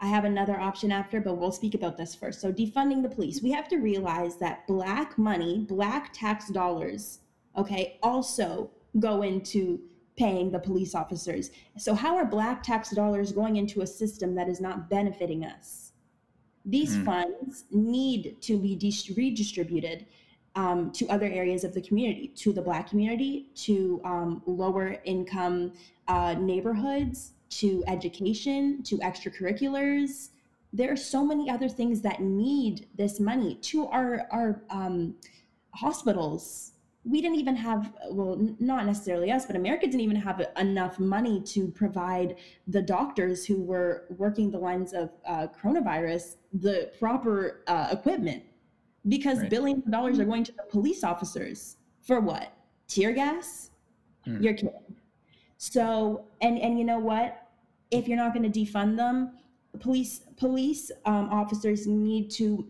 I 0.00 0.06
have 0.06 0.24
another 0.24 0.58
option 0.58 0.90
after, 0.90 1.20
but 1.20 1.34
we'll 1.34 1.52
speak 1.52 1.74
about 1.74 1.96
this 1.96 2.12
first. 2.12 2.40
So, 2.40 2.52
defunding 2.52 3.04
the 3.04 3.08
police, 3.08 3.40
we 3.40 3.52
have 3.52 3.68
to 3.68 3.76
realize 3.76 4.34
that 4.38 4.66
black 4.66 5.16
money, 5.16 5.64
black 5.68 6.12
tax 6.12 6.48
dollars 6.48 7.20
okay, 7.56 7.98
also 8.02 8.70
go 8.98 9.22
into 9.22 9.80
paying 10.16 10.50
the 10.50 10.58
police 10.58 10.94
officers. 10.94 11.50
So, 11.78 11.94
how 11.94 12.16
are 12.16 12.24
black 12.24 12.62
tax 12.62 12.90
dollars 12.90 13.32
going 13.32 13.56
into 13.56 13.82
a 13.82 13.86
system 13.86 14.34
that 14.34 14.48
is 14.48 14.60
not 14.60 14.90
benefiting 14.90 15.44
us? 15.44 15.92
These 16.64 16.96
mm. 16.96 17.04
funds 17.04 17.64
need 17.70 18.40
to 18.42 18.58
be 18.58 18.76
de- 18.76 19.14
redistributed 19.16 20.06
um, 20.54 20.92
to 20.92 21.06
other 21.08 21.26
areas 21.26 21.64
of 21.64 21.74
the 21.74 21.80
community, 21.80 22.28
to 22.36 22.52
the 22.52 22.62
black 22.62 22.88
community, 22.88 23.48
to 23.54 24.00
um, 24.04 24.42
lower 24.46 24.98
income 25.04 25.72
uh, 26.08 26.34
neighborhoods, 26.34 27.32
to 27.50 27.82
education, 27.86 28.82
to 28.84 28.96
extracurriculars. 28.98 30.28
There 30.72 30.92
are 30.92 30.96
so 30.96 31.24
many 31.24 31.50
other 31.50 31.68
things 31.68 32.00
that 32.02 32.20
need 32.20 32.86
this 32.96 33.20
money 33.20 33.56
to 33.56 33.86
our 33.88 34.26
our 34.30 34.62
um, 34.70 35.16
hospitals, 35.74 36.71
we 37.04 37.20
didn't 37.20 37.38
even 37.38 37.56
have 37.56 37.92
well 38.10 38.36
not 38.60 38.86
necessarily 38.86 39.32
us 39.32 39.44
but 39.44 39.56
america 39.56 39.86
didn't 39.86 40.00
even 40.00 40.16
have 40.16 40.40
enough 40.58 41.00
money 41.00 41.40
to 41.40 41.68
provide 41.68 42.36
the 42.68 42.80
doctors 42.80 43.44
who 43.44 43.60
were 43.60 44.04
working 44.10 44.50
the 44.50 44.58
lines 44.58 44.92
of 44.92 45.10
uh, 45.26 45.48
coronavirus 45.60 46.36
the 46.52 46.90
proper 46.98 47.62
uh, 47.66 47.88
equipment. 47.90 48.42
Because 49.08 49.38
right. 49.38 49.50
billions 49.50 49.84
of 49.84 49.90
dollars 49.90 50.20
are 50.20 50.24
going 50.24 50.44
to 50.44 50.52
the 50.52 50.62
police 50.70 51.02
officers. 51.02 51.76
For 52.02 52.20
what? 52.20 52.52
Tear 52.86 53.12
gas? 53.12 53.70
Hmm. 54.24 54.40
you're 54.40 54.54
kidding. 54.54 54.94
So 55.58 56.26
and 56.40 56.60
and 56.60 56.78
you 56.78 56.84
know 56.84 57.00
what? 57.00 57.48
If 57.90 58.06
you're 58.06 58.16
not 58.16 58.32
going 58.32 58.50
to 58.50 58.60
defund 58.60 58.96
them 58.96 59.32
police 59.80 60.20
police 60.36 60.90
um, 61.06 61.28
officers 61.30 61.86
need 61.86 62.30
to 62.30 62.66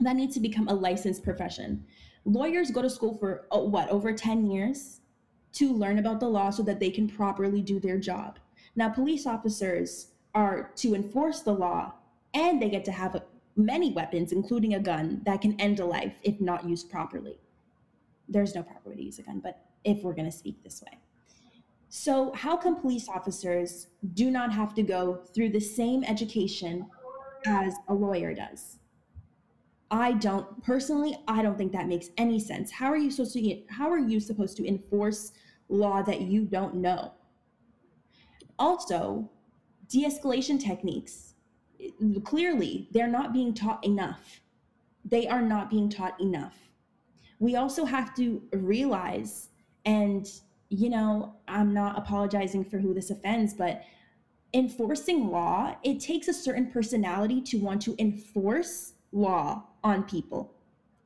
that 0.00 0.16
needs 0.16 0.34
to 0.34 0.40
become 0.40 0.68
a 0.68 0.74
licensed 0.74 1.22
profession 1.22 1.84
lawyers 2.24 2.70
go 2.70 2.82
to 2.82 2.90
school 2.90 3.16
for 3.18 3.46
oh, 3.50 3.64
what 3.64 3.88
over 3.90 4.12
10 4.12 4.50
years 4.50 5.00
to 5.52 5.72
learn 5.72 5.98
about 5.98 6.20
the 6.20 6.28
law 6.28 6.50
so 6.50 6.62
that 6.62 6.80
they 6.80 6.90
can 6.90 7.08
properly 7.08 7.60
do 7.60 7.78
their 7.78 7.98
job 7.98 8.38
now 8.76 8.88
police 8.88 9.26
officers 9.26 10.08
are 10.34 10.70
to 10.76 10.94
enforce 10.94 11.40
the 11.40 11.52
law 11.52 11.92
and 12.34 12.60
they 12.60 12.68
get 12.68 12.84
to 12.84 12.92
have 12.92 13.22
many 13.56 13.92
weapons, 13.92 14.32
including 14.32 14.74
a 14.74 14.80
gun, 14.80 15.20
that 15.24 15.40
can 15.40 15.58
end 15.60 15.80
a 15.80 15.86
life 15.86 16.14
if 16.22 16.40
not 16.40 16.68
used 16.68 16.90
properly. 16.90 17.38
There's 18.28 18.54
no 18.54 18.62
proper 18.62 18.90
way 18.90 18.96
to 18.96 19.02
use 19.02 19.18
a 19.18 19.22
gun, 19.22 19.40
but 19.40 19.60
if 19.84 20.02
we're 20.02 20.14
going 20.14 20.30
to 20.30 20.36
speak 20.36 20.62
this 20.62 20.82
way. 20.82 20.98
So, 21.88 22.32
how 22.32 22.56
come 22.56 22.80
police 22.80 23.08
officers 23.08 23.86
do 24.14 24.30
not 24.30 24.52
have 24.52 24.74
to 24.74 24.82
go 24.82 25.20
through 25.32 25.50
the 25.50 25.60
same 25.60 26.02
education 26.02 26.86
as 27.46 27.74
a 27.86 27.94
lawyer 27.94 28.34
does? 28.34 28.78
I 29.94 30.14
don't 30.14 30.60
personally, 30.64 31.16
I 31.28 31.40
don't 31.40 31.56
think 31.56 31.70
that 31.70 31.86
makes 31.86 32.10
any 32.18 32.40
sense. 32.40 32.72
How 32.72 32.86
are 32.86 32.96
you 32.96 33.12
supposed 33.12 33.34
to 33.34 33.62
how 33.68 33.88
are 33.92 33.98
you 33.98 34.18
supposed 34.18 34.56
to 34.56 34.66
enforce 34.66 35.30
law 35.68 36.02
that 36.02 36.22
you 36.22 36.46
don't 36.46 36.74
know? 36.74 37.12
Also, 38.58 39.30
de-escalation 39.88 40.60
techniques 40.60 41.34
clearly 42.24 42.88
they're 42.90 43.06
not 43.06 43.32
being 43.32 43.54
taught 43.54 43.84
enough. 43.84 44.40
They 45.04 45.28
are 45.28 45.42
not 45.42 45.70
being 45.70 45.88
taught 45.88 46.20
enough. 46.20 46.56
We 47.38 47.54
also 47.54 47.84
have 47.84 48.16
to 48.16 48.42
realize 48.52 49.50
and 49.84 50.28
you 50.70 50.90
know, 50.90 51.36
I'm 51.46 51.72
not 51.72 51.96
apologizing 51.96 52.64
for 52.64 52.78
who 52.78 52.94
this 52.94 53.10
offends, 53.10 53.54
but 53.54 53.84
enforcing 54.54 55.28
law, 55.28 55.76
it 55.84 56.00
takes 56.00 56.26
a 56.26 56.34
certain 56.34 56.68
personality 56.68 57.40
to 57.42 57.58
want 57.58 57.80
to 57.82 57.94
enforce 58.00 58.93
law 59.14 59.64
on 59.82 60.02
people. 60.02 60.52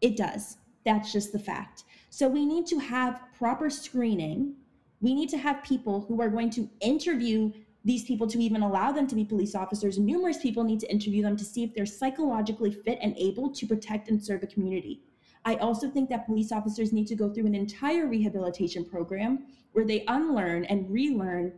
It 0.01 0.17
does. 0.17 0.57
That's 0.85 1.13
just 1.13 1.33
the 1.33 1.39
fact. 1.39 1.85
So 2.11 2.29
we 2.29 2.47
need 2.47 2.67
to 2.69 2.79
have 2.79 3.21
proper 3.37 3.71
screening. 3.71 4.55
We 5.01 5.15
need 5.15 5.29
to 5.29 5.39
have 5.39 5.63
people 5.63 6.07
who 6.09 6.21
are 6.21 6.31
going 6.31 6.51
to 6.51 6.69
interview 6.81 7.53
these 7.85 8.05
people 8.05 8.27
to 8.27 8.39
even 8.43 8.63
allow 8.63 8.91
them 8.91 9.07
to 9.07 9.15
be 9.15 9.25
police 9.25 9.55
officers. 9.55 9.99
Numerous 9.99 10.39
people 10.39 10.65
need 10.65 10.81
to 10.81 10.91
interview 10.91 11.23
them 11.23 11.37
to 11.37 11.45
see 11.45 11.63
if 11.63 11.75
they're 11.75 11.87
psychologically 11.87 12.73
fit 12.73 12.99
and 13.03 13.17
able 13.17 13.51
to 13.51 13.67
protect 13.67 14.09
and 14.09 14.23
serve 14.23 14.43
a 14.43 14.47
community. 14.47 15.01
I 15.45 15.57
also 15.57 15.89
think 15.89 16.11
that 16.11 16.27
police 16.27 16.51
officers 16.51 16.93
need 16.93 17.07
to 17.09 17.15
go 17.15 17.33
through 17.33 17.47
an 17.47 17.55
entire 17.55 18.07
rehabilitation 18.07 18.85
program 18.85 19.47
where 19.73 19.87
they 19.87 20.05
unlearn 20.09 20.65
and 20.65 20.91
relearn 20.91 21.53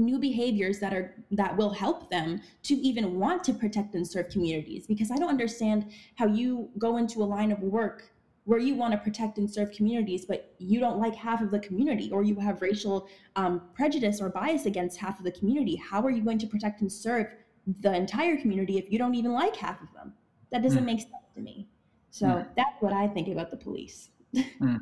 new 0.00 0.18
behaviors 0.18 0.78
that 0.78 0.92
are 0.92 1.14
that 1.30 1.56
will 1.56 1.70
help 1.70 2.10
them 2.10 2.40
to 2.62 2.74
even 2.74 3.18
want 3.18 3.44
to 3.44 3.52
protect 3.52 3.94
and 3.94 4.06
serve 4.06 4.28
communities 4.28 4.86
because 4.86 5.10
i 5.10 5.16
don't 5.16 5.28
understand 5.28 5.90
how 6.16 6.26
you 6.26 6.68
go 6.78 6.96
into 6.96 7.22
a 7.22 7.24
line 7.36 7.52
of 7.52 7.60
work 7.60 8.10
where 8.44 8.58
you 8.58 8.74
want 8.74 8.92
to 8.92 8.98
protect 8.98 9.38
and 9.38 9.48
serve 9.48 9.70
communities 9.70 10.24
but 10.24 10.54
you 10.58 10.80
don't 10.80 10.98
like 10.98 11.14
half 11.14 11.40
of 11.40 11.50
the 11.50 11.58
community 11.60 12.10
or 12.10 12.22
you 12.22 12.34
have 12.36 12.62
racial 12.62 13.06
um, 13.36 13.62
prejudice 13.74 14.20
or 14.20 14.28
bias 14.28 14.66
against 14.66 14.98
half 14.98 15.18
of 15.18 15.24
the 15.24 15.32
community 15.32 15.76
how 15.76 16.02
are 16.02 16.10
you 16.10 16.22
going 16.22 16.38
to 16.38 16.46
protect 16.46 16.80
and 16.80 16.90
serve 16.90 17.26
the 17.80 17.94
entire 17.94 18.36
community 18.36 18.78
if 18.78 18.90
you 18.90 18.98
don't 18.98 19.14
even 19.14 19.32
like 19.32 19.54
half 19.54 19.80
of 19.82 19.92
them 19.94 20.12
that 20.50 20.62
doesn't 20.62 20.82
mm. 20.82 20.86
make 20.86 21.00
sense 21.00 21.14
to 21.34 21.40
me 21.40 21.68
so 22.10 22.26
mm. 22.26 22.46
that's 22.56 22.80
what 22.80 22.92
i 22.92 23.06
think 23.06 23.28
about 23.28 23.50
the 23.50 23.56
police 23.56 24.08
mm. 24.34 24.80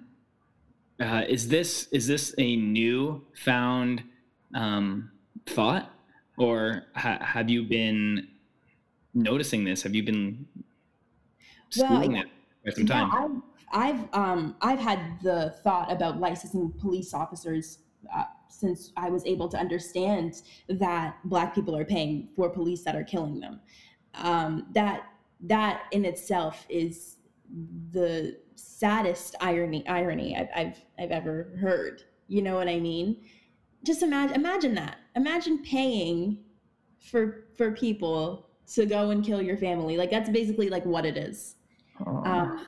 uh, 1.00 1.24
is 1.28 1.48
this 1.48 1.88
is 1.88 2.06
this 2.06 2.34
a 2.38 2.56
new 2.56 3.24
found 3.34 4.04
um, 4.54 5.10
thought, 5.46 5.90
or 6.36 6.84
ha- 6.94 7.18
have 7.20 7.50
you 7.50 7.64
been 7.64 8.28
noticing 9.14 9.64
this? 9.64 9.82
Have 9.82 9.94
you 9.94 10.02
been 10.02 10.46
schooling 11.70 12.12
well, 12.12 12.22
it 12.22 12.28
for 12.64 12.70
some 12.72 12.86
time? 12.86 13.10
I've 13.12 13.42
I've 13.70 14.14
um 14.14 14.56
I've 14.60 14.78
had 14.78 15.20
the 15.22 15.54
thought 15.62 15.92
about 15.92 16.18
licensing 16.18 16.72
police 16.80 17.12
officers 17.12 17.80
uh, 18.14 18.24
since 18.48 18.92
I 18.96 19.10
was 19.10 19.24
able 19.26 19.48
to 19.48 19.58
understand 19.58 20.42
that 20.68 21.16
Black 21.24 21.54
people 21.54 21.76
are 21.76 21.84
paying 21.84 22.28
for 22.34 22.48
police 22.48 22.82
that 22.84 22.96
are 22.96 23.04
killing 23.04 23.40
them. 23.40 23.60
Um, 24.14 24.66
that 24.72 25.04
that 25.42 25.82
in 25.92 26.04
itself 26.04 26.66
is 26.68 27.16
the 27.92 28.36
saddest 28.54 29.36
irony 29.40 29.86
irony 29.86 30.36
I've, 30.36 30.48
I've 30.54 30.80
I've 30.98 31.10
ever 31.10 31.52
heard. 31.60 32.02
You 32.26 32.42
know 32.42 32.56
what 32.56 32.68
I 32.68 32.78
mean? 32.78 33.22
Just 33.84 34.02
imagine 34.02 34.34
imagine 34.36 34.74
that. 34.74 34.98
Imagine 35.16 35.62
paying 35.62 36.44
for 37.00 37.44
for 37.56 37.72
people 37.72 38.48
to 38.74 38.86
go 38.86 39.10
and 39.10 39.24
kill 39.24 39.40
your 39.40 39.56
family. 39.56 39.96
Like 39.96 40.10
that's 40.10 40.30
basically 40.30 40.68
like 40.68 40.84
what 40.84 41.06
it 41.06 41.16
is. 41.16 41.56
Um, 42.06 42.66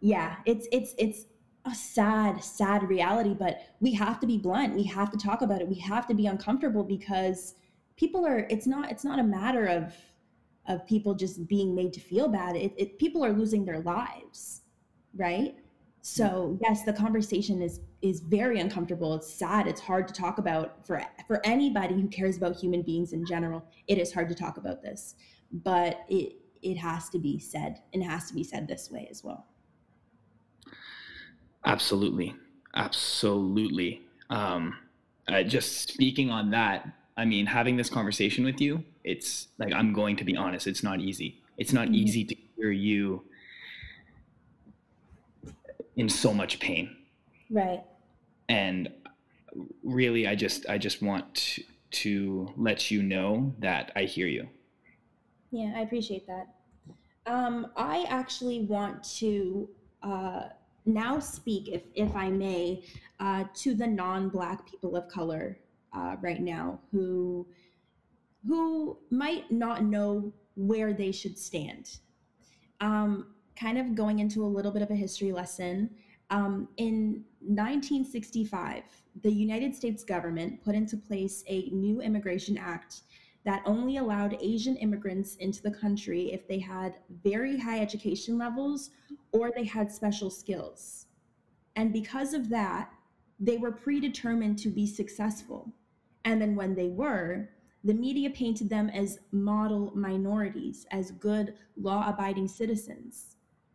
yeah, 0.00 0.36
it's 0.46 0.66
it's 0.72 0.94
it's 0.98 1.26
a 1.66 1.74
sad, 1.74 2.42
sad 2.42 2.88
reality, 2.88 3.34
but 3.34 3.60
we 3.80 3.92
have 3.94 4.20
to 4.20 4.26
be 4.26 4.36
blunt. 4.38 4.74
We 4.74 4.84
have 4.84 5.10
to 5.12 5.18
talk 5.18 5.42
about 5.42 5.60
it. 5.60 5.68
We 5.68 5.78
have 5.78 6.06
to 6.08 6.14
be 6.14 6.26
uncomfortable 6.26 6.84
because 6.84 7.54
people 7.96 8.26
are. 8.26 8.46
It's 8.50 8.66
not. 8.66 8.90
It's 8.90 9.04
not 9.04 9.18
a 9.18 9.22
matter 9.22 9.66
of 9.66 9.94
of 10.66 10.86
people 10.86 11.14
just 11.14 11.46
being 11.46 11.74
made 11.74 11.92
to 11.92 12.00
feel 12.00 12.28
bad. 12.28 12.56
It, 12.56 12.74
it 12.76 12.98
people 12.98 13.24
are 13.24 13.32
losing 13.32 13.64
their 13.64 13.80
lives, 13.80 14.62
right? 15.14 15.56
So 16.00 16.58
yes, 16.62 16.82
the 16.82 16.92
conversation 16.92 17.62
is 17.62 17.80
is 18.04 18.20
very 18.20 18.60
uncomfortable. 18.60 19.14
It's 19.14 19.32
sad. 19.32 19.66
It's 19.66 19.80
hard 19.80 20.06
to 20.08 20.14
talk 20.14 20.36
about 20.36 20.86
for 20.86 21.02
for 21.26 21.40
anybody 21.42 21.94
who 21.94 22.06
cares 22.08 22.36
about 22.36 22.54
human 22.54 22.82
beings 22.82 23.14
in 23.14 23.24
general. 23.24 23.64
It 23.88 23.96
is 23.96 24.12
hard 24.12 24.28
to 24.28 24.34
talk 24.34 24.58
about 24.58 24.82
this, 24.82 25.14
but 25.50 26.00
it 26.10 26.36
it 26.62 26.76
has 26.76 27.08
to 27.10 27.18
be 27.18 27.38
said 27.38 27.80
and 27.94 28.02
it 28.02 28.06
has 28.06 28.28
to 28.28 28.34
be 28.34 28.44
said 28.44 28.68
this 28.68 28.90
way 28.90 29.08
as 29.10 29.24
well. 29.24 29.46
Absolutely, 31.64 32.34
absolutely. 32.76 34.02
Um, 34.28 34.76
uh, 35.26 35.42
just 35.42 35.88
speaking 35.88 36.28
on 36.28 36.50
that, 36.50 36.86
I 37.16 37.24
mean, 37.24 37.46
having 37.46 37.78
this 37.78 37.88
conversation 37.88 38.44
with 38.44 38.60
you, 38.60 38.84
it's 39.02 39.48
like 39.56 39.72
I'm 39.72 39.94
going 39.94 40.16
to 40.16 40.24
be 40.24 40.36
honest. 40.36 40.66
It's 40.66 40.82
not 40.82 41.00
easy. 41.00 41.40
It's 41.56 41.72
not 41.72 41.86
mm-hmm. 41.86 41.94
easy 41.94 42.24
to 42.24 42.36
hear 42.54 42.70
you 42.70 43.24
in 45.96 46.10
so 46.10 46.34
much 46.34 46.60
pain. 46.60 46.94
Right. 47.50 47.82
And 48.48 48.88
really 49.82 50.26
I 50.26 50.34
just 50.34 50.68
I 50.68 50.78
just 50.78 51.02
want 51.02 51.34
to, 51.34 51.62
to 51.90 52.52
let 52.56 52.90
you 52.90 53.02
know 53.02 53.54
that 53.58 53.92
I 53.94 54.04
hear 54.04 54.26
you. 54.26 54.48
Yeah, 55.50 55.72
I 55.76 55.80
appreciate 55.82 56.26
that. 56.26 56.48
Um, 57.26 57.68
I 57.76 58.04
actually 58.08 58.62
want 58.64 59.04
to 59.18 59.68
uh, 60.02 60.48
now 60.84 61.18
speak, 61.18 61.68
if, 61.68 61.82
if 61.94 62.14
I 62.14 62.28
may, 62.28 62.84
uh, 63.20 63.44
to 63.54 63.74
the 63.74 63.86
non-Black 63.86 64.68
people 64.68 64.96
of 64.96 65.08
color 65.08 65.58
uh, 65.92 66.16
right 66.20 66.40
now 66.40 66.80
who 66.90 67.46
who 68.46 68.98
might 69.10 69.50
not 69.50 69.84
know 69.84 70.32
where 70.56 70.92
they 70.92 71.10
should 71.10 71.38
stand. 71.38 71.98
Um, 72.80 73.28
kind 73.58 73.78
of 73.78 73.94
going 73.94 74.18
into 74.18 74.44
a 74.44 74.46
little 74.46 74.70
bit 74.70 74.82
of 74.82 74.90
a 74.90 74.94
history 74.94 75.32
lesson, 75.32 75.88
um, 76.30 76.68
in 76.76 77.24
1965, 77.40 78.82
the 79.22 79.32
United 79.32 79.74
States 79.74 80.02
government 80.04 80.62
put 80.64 80.74
into 80.74 80.96
place 80.96 81.44
a 81.46 81.68
new 81.70 82.00
immigration 82.00 82.56
act 82.56 83.02
that 83.44 83.62
only 83.66 83.98
allowed 83.98 84.38
Asian 84.40 84.76
immigrants 84.76 85.36
into 85.36 85.62
the 85.62 85.70
country 85.70 86.32
if 86.32 86.48
they 86.48 86.58
had 86.58 86.96
very 87.22 87.58
high 87.58 87.80
education 87.80 88.38
levels 88.38 88.90
or 89.32 89.52
they 89.54 89.64
had 89.64 89.92
special 89.92 90.30
skills. 90.30 91.06
And 91.76 91.92
because 91.92 92.32
of 92.32 92.48
that, 92.48 92.90
they 93.38 93.58
were 93.58 93.72
predetermined 93.72 94.58
to 94.60 94.70
be 94.70 94.86
successful. 94.86 95.70
And 96.24 96.40
then 96.40 96.56
when 96.56 96.74
they 96.74 96.88
were, 96.88 97.50
the 97.82 97.92
media 97.92 98.30
painted 98.30 98.70
them 98.70 98.88
as 98.88 99.18
model 99.30 99.92
minorities, 99.94 100.86
as 100.90 101.10
good 101.10 101.54
law 101.76 102.08
abiding 102.08 102.48
citizens 102.48 103.33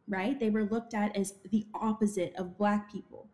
right? 0.09 0.39
They 0.39 0.49
were 0.49 0.65
looked 0.65 0.93
at 0.93 1.15
as 1.15 1.35
the 1.51 1.67
opposite 1.73 2.33
of 2.37 2.57
Black 2.57 2.91
people. 2.91 3.29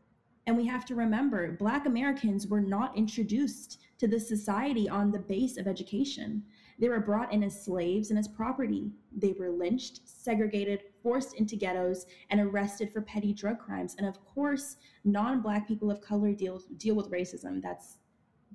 And 0.47 0.55
we 0.55 0.67
have 0.67 0.85
to 0.85 0.95
remember, 0.95 1.53
Black 1.53 1.87
Americans 1.87 2.47
were 2.47 2.61
not 2.61 2.95
introduced 2.95 3.79
to 3.97 4.07
this 4.07 4.27
society 4.27 4.87
on 4.87 5.11
the 5.11 5.19
base 5.19 5.57
of 5.57 5.67
education. 5.67 6.43
They 6.77 6.89
were 6.89 6.99
brought 6.99 7.33
in 7.33 7.43
as 7.43 7.63
slaves 7.63 8.09
and 8.09 8.19
as 8.19 8.27
property. 8.27 8.91
They 9.15 9.33
were 9.39 9.49
lynched, 9.49 10.01
segregated, 10.03 10.81
forced 11.01 11.35
into 11.35 11.55
ghettos, 11.55 12.05
and 12.29 12.39
arrested 12.39 12.91
for 12.91 13.01
petty 13.01 13.33
drug 13.33 13.59
crimes. 13.59 13.95
And 13.97 14.05
of 14.05 14.23
course, 14.25 14.75
non-black 15.03 15.67
people 15.67 15.89
of 15.89 16.01
color 16.01 16.33
deal 16.33 16.61
deal 16.77 16.95
with 16.95 17.09
racism. 17.09 17.61
That's 17.61 17.97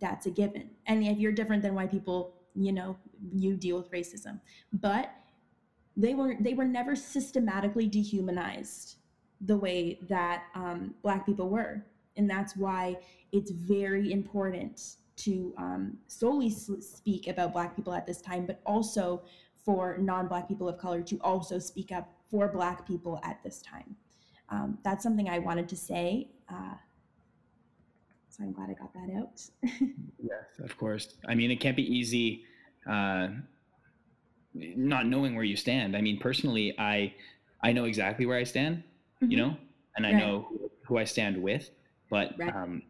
that's 0.00 0.26
a 0.26 0.30
given. 0.30 0.70
And 0.86 1.04
if 1.04 1.18
you're 1.18 1.32
different 1.32 1.62
than 1.62 1.74
white 1.74 1.90
people, 1.90 2.34
you 2.54 2.72
know, 2.72 2.96
you 3.34 3.56
deal 3.56 3.76
with 3.76 3.90
racism. 3.90 4.40
But 4.72 5.10
they 5.96 6.14
were 6.14 6.36
they 6.40 6.54
were 6.54 6.64
never 6.64 6.94
systematically 6.96 7.86
dehumanized 7.86 8.96
the 9.40 9.56
way 9.56 9.98
that 10.08 10.44
um, 10.54 10.94
black 11.02 11.26
people 11.26 11.48
were. 11.48 11.84
And 12.16 12.28
that's 12.28 12.56
why 12.56 12.96
it's 13.32 13.50
very 13.50 14.12
important 14.12 14.96
to 15.16 15.54
um, 15.58 15.96
solely 16.06 16.50
speak 16.50 17.28
about 17.28 17.52
black 17.52 17.76
people 17.76 17.92
at 17.92 18.06
this 18.06 18.20
time 18.20 18.46
but 18.46 18.60
also 18.64 19.22
for 19.64 19.98
non-black 19.98 20.48
people 20.48 20.68
of 20.68 20.78
color 20.78 21.02
to 21.02 21.18
also 21.18 21.58
speak 21.58 21.92
up 21.92 22.10
for 22.30 22.48
black 22.48 22.86
people 22.86 23.20
at 23.22 23.42
this 23.42 23.60
time. 23.60 23.96
Um, 24.48 24.78
that's 24.82 25.02
something 25.02 25.28
i 25.28 25.38
wanted 25.38 25.68
to 25.68 25.76
say 25.76 26.28
uh, 26.48 26.74
so 28.30 28.42
i'm 28.42 28.52
glad 28.52 28.70
i 28.70 28.74
got 28.74 28.92
that 28.94 29.10
out. 29.16 29.42
Yes 30.22 30.58
of 30.62 30.76
course. 30.76 31.14
I 31.28 31.34
mean 31.34 31.50
it 31.50 31.60
can't 31.60 31.76
be 31.76 31.94
easy 31.94 32.44
uh, 32.88 33.28
not 34.54 35.06
knowing 35.06 35.34
where 35.34 35.44
you 35.44 35.56
stand. 35.56 35.96
I 35.96 36.00
mean, 36.00 36.18
personally, 36.18 36.74
I 36.78 37.14
I 37.62 37.72
know 37.72 37.84
exactly 37.84 38.26
where 38.26 38.38
I 38.38 38.44
stand, 38.44 38.82
mm-hmm. 39.22 39.30
you 39.30 39.36
know, 39.36 39.56
and 39.96 40.06
I 40.06 40.12
right. 40.12 40.18
know 40.18 40.48
who 40.84 40.98
I 40.98 41.04
stand 41.04 41.40
with, 41.40 41.70
but 42.10 42.34
right. 42.38 42.54
um, 42.54 42.82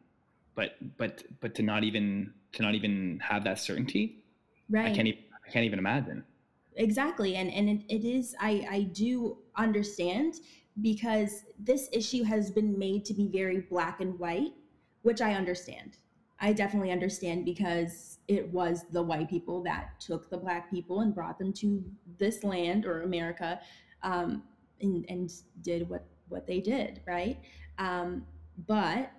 but 0.55 0.77
but 0.96 1.23
but 1.40 1.55
to 1.57 1.62
not 1.62 1.85
even 1.85 2.33
to 2.53 2.62
not 2.62 2.75
even 2.75 3.20
have 3.23 3.44
that 3.44 3.59
certainty, 3.59 4.23
right? 4.68 4.90
I 4.90 4.94
can't 4.94 5.09
even 5.09 5.20
I 5.46 5.51
can't 5.51 5.64
even 5.64 5.79
imagine. 5.79 6.25
Exactly, 6.77 7.37
and 7.37 7.53
and 7.53 7.68
it, 7.68 7.83
it 7.88 8.05
is 8.05 8.35
I 8.40 8.66
I 8.70 8.83
do 8.83 9.38
understand 9.57 10.35
because 10.81 11.44
this 11.59 11.88
issue 11.92 12.23
has 12.25 12.51
been 12.51 12.79
made 12.79 13.05
to 13.05 13.14
be 13.14 13.29
very 13.29 13.61
black 13.61 14.01
and 14.01 14.18
white, 14.18 14.53
which 15.03 15.20
I 15.20 15.35
understand. 15.35 15.99
I 16.40 16.53
definitely 16.53 16.90
understand 16.90 17.44
because 17.44 18.18
it 18.29 18.50
was 18.50 18.85
the 18.92 19.03
white 19.03 19.29
people 19.29 19.62
that 19.64 20.00
took 20.00 20.31
the 20.31 20.38
black 20.38 20.70
people 20.70 21.00
and 21.00 21.14
brought 21.14 21.38
them 21.38 21.53
to 21.55 21.85
this 22.18 22.42
land 22.42 22.87
or 22.87 23.03
America 23.03 23.61
um, 24.03 24.42
and, 24.81 25.05
and 25.09 25.31
did 25.62 25.88
what, 25.88 26.07
what 26.29 26.46
they 26.46 26.61
did, 26.61 27.03
right? 27.07 27.38
Um, 27.79 28.24
but 28.66 29.11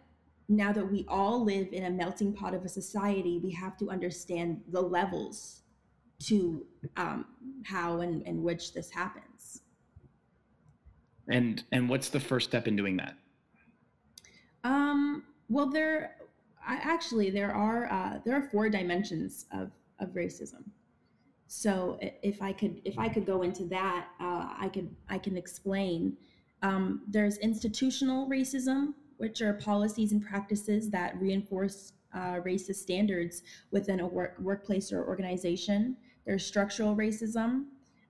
now 0.50 0.72
that 0.72 0.86
we 0.86 1.06
all 1.08 1.44
live 1.44 1.72
in 1.72 1.86
a 1.86 1.90
melting 1.90 2.34
pot 2.34 2.54
of 2.54 2.66
a 2.66 2.70
society, 2.70 3.40
we 3.44 3.52
have 3.52 3.78
to 3.78 3.90
understand 3.90 4.62
the 4.72 4.82
levels 4.82 5.62
to 6.24 6.66
um, 6.98 7.26
how 7.66 8.02
and, 8.02 8.26
and 8.28 8.42
which 8.42 8.74
this 8.74 8.90
happens. 8.90 9.62
And 11.28 11.64
and 11.72 11.88
what's 11.88 12.10
the 12.10 12.20
first 12.20 12.50
step 12.50 12.68
in 12.68 12.76
doing 12.76 12.98
that? 12.98 13.16
Um, 14.64 15.24
well, 15.50 15.68
there 15.68 16.16
I, 16.66 16.76
actually 16.76 17.30
there 17.30 17.54
are 17.54 17.92
uh, 17.92 18.20
there 18.26 18.36
are 18.36 18.50
four 18.50 18.70
dimensions 18.70 19.46
of 19.52 19.72
of 20.00 20.10
racism. 20.10 20.64
So 21.48 21.98
if 22.02 22.42
I 22.42 22.54
could 22.54 22.82
if 22.86 22.98
I 22.98 23.10
could 23.10 23.26
go 23.26 23.42
into 23.42 23.66
that, 23.66 24.08
uh, 24.20 24.54
I 24.58 24.70
could 24.74 24.96
I 25.10 25.18
can 25.18 25.38
explain. 25.38 26.18
Um, 26.64 27.02
there's 27.08 27.38
institutional 27.40 28.30
racism, 28.30 28.94
which 29.18 29.42
are 29.42 29.54
policies 29.54 30.12
and 30.12 30.24
practices 30.24 30.90
that 30.92 31.20
reinforce 31.20 31.94
uh, 32.14 32.36
racist 32.46 32.76
standards 32.76 33.44
within 33.72 34.00
a 34.00 34.08
work, 34.08 34.38
workplace 34.40 34.92
or 34.92 35.06
organization. 35.06 35.98
There's 36.26 36.46
structural 36.46 36.96
racism, 36.96 37.66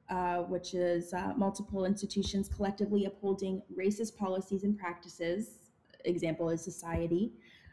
uh, 0.10 0.40
which 0.40 0.74
is 0.74 1.14
uh, 1.14 1.34
multiple 1.38 1.86
institutions 1.86 2.50
collectively 2.50 3.06
upholding 3.06 3.62
racist 3.78 4.18
policies 4.18 4.64
and 4.64 4.78
practices. 4.78 5.60
Example 6.06 6.50
is 6.50 6.64
society. 6.64 7.32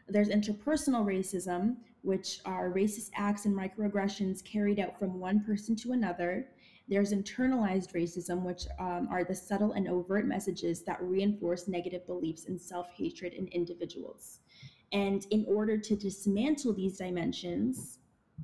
There's 0.09 0.29
interpersonal 0.29 1.05
racism, 1.05 1.77
which 2.01 2.39
are 2.45 2.71
racist 2.71 3.11
acts 3.15 3.45
and 3.45 3.55
microaggressions 3.55 4.43
carried 4.43 4.79
out 4.79 4.97
from 4.97 5.19
one 5.19 5.43
person 5.43 5.75
to 5.77 5.91
another. 5.91 6.47
There's 6.87 7.13
internalized 7.13 7.93
racism, 7.93 8.41
which 8.41 8.63
um, 8.79 9.07
are 9.11 9.23
the 9.23 9.35
subtle 9.35 9.73
and 9.73 9.87
overt 9.87 10.25
messages 10.25 10.83
that 10.83 11.01
reinforce 11.01 11.67
negative 11.67 12.05
beliefs 12.07 12.45
and 12.45 12.59
self 12.59 12.89
hatred 12.91 13.33
in 13.33 13.47
individuals. 13.47 14.39
And 14.91 15.25
in 15.29 15.45
order 15.47 15.77
to 15.77 15.95
dismantle 15.95 16.73
these 16.73 16.97
dimensions, 16.97 17.99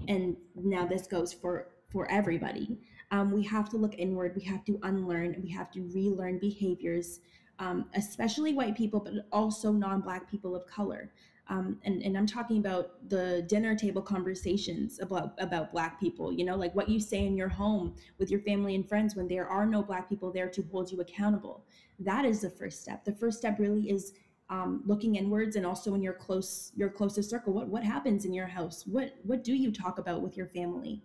and 0.08 0.36
now 0.56 0.86
this 0.86 1.08
goes 1.08 1.34
for, 1.34 1.70
for 1.92 2.10
everybody, 2.12 2.78
um, 3.10 3.32
we 3.32 3.42
have 3.44 3.70
to 3.70 3.78
look 3.78 3.96
inward, 3.98 4.34
we 4.36 4.44
have 4.44 4.64
to 4.66 4.80
unlearn, 4.84 5.42
we 5.42 5.50
have 5.50 5.72
to 5.72 5.82
relearn 5.94 6.38
behaviors, 6.38 7.22
um, 7.58 7.86
especially 7.96 8.54
white 8.54 8.76
people, 8.76 9.00
but 9.00 9.14
also 9.32 9.72
non 9.72 10.02
Black 10.02 10.30
people 10.30 10.56
of 10.56 10.68
color 10.68 11.12
um, 11.48 11.78
and, 11.84 12.02
and 12.02 12.18
i'm 12.18 12.26
talking 12.26 12.58
about 12.58 13.10
the 13.10 13.46
dinner 13.48 13.76
table 13.76 14.02
conversations 14.02 15.00
about 15.00 15.34
about 15.38 15.72
black 15.72 16.00
people 16.00 16.32
you 16.32 16.44
know 16.44 16.56
like 16.56 16.74
what 16.76 16.90
you 16.90 17.00
say 17.00 17.26
in 17.26 17.38
your 17.38 17.50
home 17.50 17.96
with 18.18 18.30
your 18.30 18.40
family 18.42 18.76
and 18.76 18.88
friends 18.88 19.16
when 19.16 19.28
there 19.28 19.48
are 19.48 19.66
no 19.66 19.82
black 19.82 20.10
people 20.10 20.32
there 20.32 20.50
to 20.50 20.64
hold 20.72 20.92
you 20.92 21.02
accountable. 21.02 21.66
That 22.00 22.26
is 22.26 22.42
the 22.42 22.50
first 22.50 22.82
step. 22.82 23.06
The 23.06 23.14
first 23.14 23.38
step 23.38 23.60
really 23.60 23.90
is 23.90 24.14
um, 24.50 24.84
looking 24.86 25.16
inwards 25.16 25.56
and 25.56 25.66
also 25.66 25.96
in 25.96 26.02
your 26.02 26.14
close 26.14 26.72
your 26.76 26.90
closest 26.90 27.30
circle. 27.30 27.54
What 27.54 27.68
what 27.68 27.84
happens 27.84 28.26
in 28.26 28.34
your 28.34 28.48
house? 28.48 28.86
What 28.86 29.16
what 29.24 29.44
do 29.44 29.54
you 29.54 29.72
talk 29.72 29.98
about 29.98 30.22
with 30.22 30.38
your 30.38 30.48
family? 30.48 31.04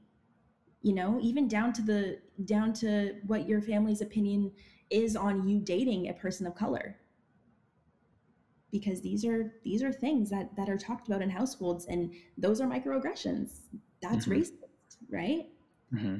You 0.82 0.94
know 0.94 1.18
even 1.22 1.48
down 1.48 1.72
to 1.74 1.82
the 1.82 2.18
down 2.44 2.72
to 2.74 3.16
what 3.26 3.48
your 3.48 3.60
family's 3.60 4.00
opinion 4.00 4.52
is 4.90 5.16
on 5.16 5.46
you 5.46 5.60
dating 5.60 6.08
a 6.08 6.14
person 6.14 6.46
of 6.46 6.54
color 6.54 6.96
because 8.70 9.00
these 9.00 9.24
are 9.24 9.52
these 9.64 9.82
are 9.82 9.92
things 9.92 10.30
that 10.30 10.54
that 10.56 10.68
are 10.68 10.78
talked 10.78 11.08
about 11.08 11.22
in 11.22 11.30
households 11.30 11.86
and 11.86 12.12
those 12.38 12.60
are 12.60 12.66
microaggressions 12.66 13.60
that's 14.02 14.26
mm-hmm. 14.26 14.40
racist 14.40 14.52
right 15.10 15.46
mm-hmm. 15.92 16.16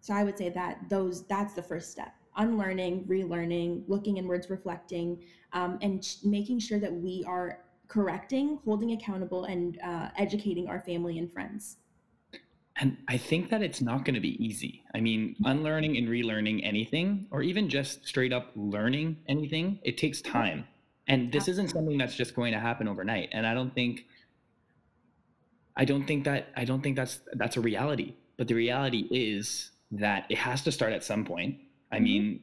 so 0.00 0.14
i 0.14 0.24
would 0.24 0.38
say 0.38 0.48
that 0.48 0.78
those 0.88 1.26
that's 1.26 1.54
the 1.54 1.62
first 1.62 1.90
step 1.90 2.12
unlearning 2.36 3.04
relearning 3.04 3.82
looking 3.88 4.16
inwards 4.16 4.48
reflecting 4.50 5.22
um, 5.52 5.78
and 5.82 6.02
ch- 6.02 6.18
making 6.24 6.58
sure 6.58 6.78
that 6.78 6.92
we 6.92 7.24
are 7.26 7.60
correcting 7.88 8.58
holding 8.64 8.92
accountable 8.92 9.44
and 9.44 9.78
uh, 9.82 10.08
educating 10.16 10.68
our 10.68 10.80
family 10.80 11.18
and 11.18 11.32
friends 11.32 11.78
and 12.80 12.96
I 13.08 13.16
think 13.16 13.50
that 13.50 13.60
it's 13.60 13.80
not 13.80 14.04
going 14.04 14.14
to 14.14 14.20
be 14.20 14.40
easy. 14.44 14.84
I 14.94 15.00
mean, 15.00 15.34
unlearning 15.44 15.96
and 15.96 16.06
relearning 16.06 16.60
anything, 16.62 17.26
or 17.32 17.42
even 17.42 17.68
just 17.68 18.06
straight 18.06 18.32
up 18.32 18.52
learning 18.54 19.16
anything, 19.26 19.80
it 19.82 19.98
takes 19.98 20.22
time 20.22 20.64
and 21.08 21.32
this 21.32 21.48
isn't 21.48 21.68
something 21.70 21.98
that's 21.98 22.14
just 22.14 22.34
going 22.34 22.52
to 22.52 22.60
happen 22.60 22.86
overnight 22.86 23.28
and 23.32 23.46
i 23.46 23.54
don't 23.54 23.74
think 23.74 24.06
i 25.76 25.84
don't 25.84 26.06
think 26.06 26.24
that 26.24 26.48
i 26.56 26.64
don't 26.64 26.82
think 26.82 26.96
that's 26.96 27.20
that's 27.34 27.56
a 27.56 27.60
reality 27.60 28.14
but 28.38 28.46
the 28.46 28.54
reality 28.54 29.06
is 29.10 29.72
that 29.90 30.24
it 30.30 30.38
has 30.38 30.62
to 30.62 30.72
start 30.72 30.92
at 30.92 31.04
some 31.04 31.24
point. 31.24 31.56
I 31.92 31.96
mm-hmm. 31.96 32.04
mean 32.04 32.40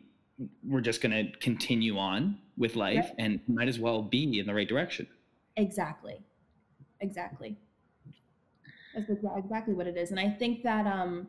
we're 0.68 0.82
just 0.82 1.02
going 1.02 1.12
to 1.14 1.38
continue 1.40 1.98
on 1.98 2.38
with 2.58 2.76
life 2.76 2.96
yep. 2.96 3.16
and 3.18 3.40
might 3.48 3.70
as 3.70 3.80
well 3.80 4.02
be 4.02 4.40
in 4.40 4.46
the 4.46 4.54
right 4.54 4.68
direction. 4.68 5.08
Exactly. 5.56 6.20
Exactly. 7.00 7.58
That's 8.94 9.10
exactly 9.10 9.74
what 9.74 9.88
it 9.88 9.98
is 9.98 10.12
and 10.12 10.20
i 10.22 10.30
think 10.30 10.64
that 10.64 10.88
um 10.88 11.28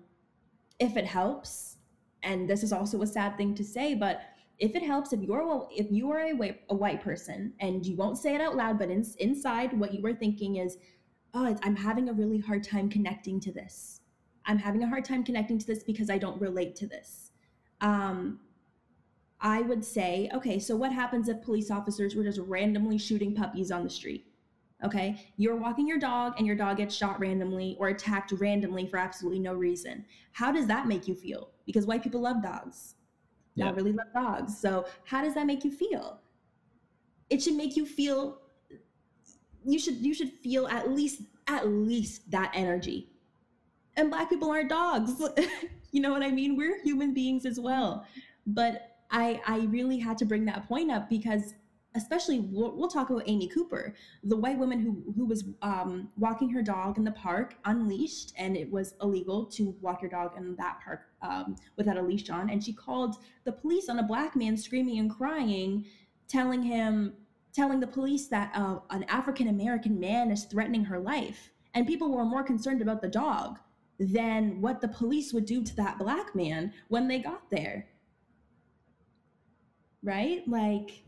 if 0.79 0.97
it 0.97 1.05
helps 1.05 1.79
and 2.23 2.49
this 2.49 2.63
is 2.63 2.73
also 2.73 3.03
a 3.03 3.07
sad 3.09 3.37
thing 3.37 3.57
to 3.57 3.65
say 3.65 3.93
but 3.93 4.21
if 4.59 4.75
it 4.75 4.83
helps 4.83 5.13
if 5.13 5.21
you're 5.21 5.69
if 5.71 5.91
you 5.91 6.11
are 6.11 6.21
a 6.21 6.33
white, 6.33 6.61
a 6.71 6.75
white 6.75 7.03
person 7.03 7.53
and 7.61 7.85
you 7.85 7.97
won't 7.97 8.19
say 8.19 8.35
it 8.35 8.41
out 8.41 8.57
loud 8.57 8.79
but 8.79 8.91
in, 8.91 9.05
inside 9.19 9.79
what 9.79 9.93
you 9.93 10.01
were 10.01 10.15
thinking 10.15 10.57
is 10.57 10.79
oh 11.35 11.57
i'm 11.63 11.77
having 11.77 12.09
a 12.09 12.13
really 12.13 12.39
hard 12.39 12.63
time 12.63 12.89
connecting 12.89 13.41
to 13.41 13.53
this. 13.53 14.01
I'm 14.49 14.59
having 14.59 14.85
a 14.85 14.89
hard 14.89 15.05
time 15.05 15.25
connecting 15.25 15.59
to 15.59 15.67
this 15.67 15.83
because 15.83 16.09
i 16.11 16.19
don't 16.19 16.41
relate 16.41 16.77
to 16.77 16.87
this. 16.87 17.31
Um, 17.81 18.41
i 19.41 19.61
would 19.61 19.85
say 19.85 20.31
okay 20.35 20.59
so 20.59 20.75
what 20.75 20.93
happens 20.93 21.29
if 21.29 21.43
police 21.43 21.71
officers 21.71 22.15
were 22.15 22.25
just 22.25 22.41
randomly 22.41 22.97
shooting 22.99 23.35
puppies 23.35 23.71
on 23.71 23.85
the 23.85 23.91
street? 23.91 24.27
Okay? 24.85 25.33
You're 25.39 25.57
walking 25.57 25.89
your 25.89 25.99
dog 25.99 26.35
and 26.37 26.47
your 26.47 26.55
dog 26.55 26.77
gets 26.77 26.95
shot 26.95 27.19
randomly 27.19 27.77
or 27.81 27.89
attacked 27.89 28.33
randomly 28.33 28.87
for 28.87 28.99
absolutely 28.99 29.41
no 29.41 29.55
reason. 29.55 30.05
How 30.33 30.53
does 30.53 30.67
that 30.67 30.87
make 30.87 31.09
you 31.09 31.15
feel? 31.15 31.49
Because 31.65 31.87
white 31.87 32.03
people 32.03 32.21
love 32.21 32.43
dogs 32.43 32.97
yeah. 33.65 33.73
really 33.73 33.93
love 33.93 34.13
dogs. 34.15 34.59
So 34.59 34.87
how 35.05 35.23
does 35.23 35.35
that 35.35 35.47
make 35.47 35.65
you 35.65 35.71
feel? 35.71 36.21
It 37.31 37.43
should 37.43 37.55
make 37.55 37.77
you 37.77 37.87
feel 37.87 38.39
you 39.65 39.79
should 39.79 39.97
you 39.97 40.15
should 40.15 40.31
feel 40.31 40.69
at 40.69 40.91
least 40.91 41.23
at 41.49 41.69
least 41.69 42.31
that 42.31 42.53
energy. 42.55 43.09
And 43.97 44.11
black 44.11 44.29
people 44.29 44.51
aren't 44.51 44.69
dogs. 44.69 45.13
you 45.91 46.01
know 46.01 46.13
what 46.13 46.23
I 46.23 46.31
mean? 46.31 46.57
We're 46.57 46.83
human 46.83 47.15
beings 47.15 47.47
as 47.47 47.59
well. 47.59 48.07
But 48.47 48.97
I 49.11 49.41
I 49.47 49.59
really 49.67 49.99
had 49.99 50.19
to 50.19 50.25
bring 50.25 50.45
that 50.45 50.69
point 50.69 50.91
up 50.91 51.09
because 51.09 51.55
especially 51.97 52.41
we'll, 52.41 52.77
we'll, 52.77 52.89
talk 52.89 53.09
about 53.09 53.23
Amy 53.27 53.49
Cooper, 53.49 53.95
the 54.23 54.37
white 54.37 54.59
woman 54.59 54.81
who 54.81 55.13
who 55.17 55.27
was 55.27 55.45
um, 55.63 56.11
walking 56.19 56.51
her 56.51 56.63
dog 56.63 56.99
in 56.99 57.05
the 57.05 57.13
park 57.13 57.55
unleashed, 57.65 58.35
and 58.37 58.57
it 58.57 58.71
was 58.71 58.95
illegal 59.03 59.47
to 59.47 59.75
walk 59.81 60.03
your 60.03 60.11
dog 60.11 60.33
in 60.37 60.55
that 60.57 60.81
park 60.85 61.07
um, 61.27 61.57
without 61.77 61.97
a 61.97 62.03
leash 62.03 62.31
on. 62.31 62.51
And 62.51 62.63
she 62.63 62.73
called 62.73 63.17
the 63.45 63.53
police 63.53 63.89
on 63.89 63.99
a 63.99 64.03
black 64.03 64.37
man 64.37 64.57
screaming 64.57 64.99
and 64.99 65.11
crying, 65.11 65.85
telling 66.29 66.63
him, 66.63 67.15
telling 67.53 67.81
the 67.81 67.87
police 67.87 68.29
that 68.29 68.53
uh, 68.55 68.79
an 68.91 69.05
African 69.05 69.49
American 69.49 69.99
man 69.99 70.31
is 70.31 70.45
threatening 70.45 70.85
her 70.85 70.99
life. 70.99 71.51
And 71.75 71.87
people 71.87 72.11
were 72.11 72.25
more 72.25 72.43
concerned 72.43 72.83
about 72.83 73.03
the 73.03 73.09
dog 73.09 73.59
than 73.99 74.61
what 74.61 74.81
the 74.81 74.89
police 74.89 75.33
would 75.33 75.47
do 75.47 75.63
to 75.63 75.77
that 75.77 75.99
black 75.99 76.35
man 76.35 76.73
when 76.89 77.09
they 77.09 77.19
got 77.19 77.51
there. 77.51 77.87
Right? 80.03 80.47
Like 80.47 81.03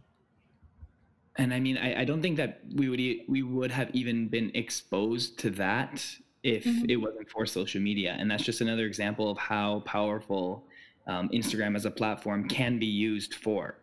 and 1.38 1.54
I 1.54 1.60
mean, 1.60 1.78
I, 1.78 2.00
I 2.00 2.04
don't 2.04 2.20
think 2.20 2.36
that 2.36 2.60
we 2.74 2.88
would 2.88 3.00
we 3.28 3.42
would 3.42 3.70
have 3.70 3.90
even 3.94 4.26
been 4.26 4.50
exposed 4.54 5.38
to 5.40 5.50
that 5.50 6.04
if 6.42 6.64
mm-hmm. 6.64 6.84
it 6.88 6.96
wasn't 6.96 7.28
for 7.30 7.46
social 7.46 7.80
media. 7.80 8.16
And 8.18 8.30
that's 8.30 8.44
just 8.44 8.60
another 8.60 8.86
example 8.86 9.30
of 9.30 9.38
how 9.38 9.80
powerful 9.80 10.64
um, 11.06 11.28
Instagram 11.30 11.76
as 11.76 11.84
a 11.84 11.90
platform 11.90 12.48
can 12.48 12.78
be 12.78 12.86
used 12.86 13.34
for. 13.34 13.78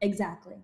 Exactly. 0.00 0.56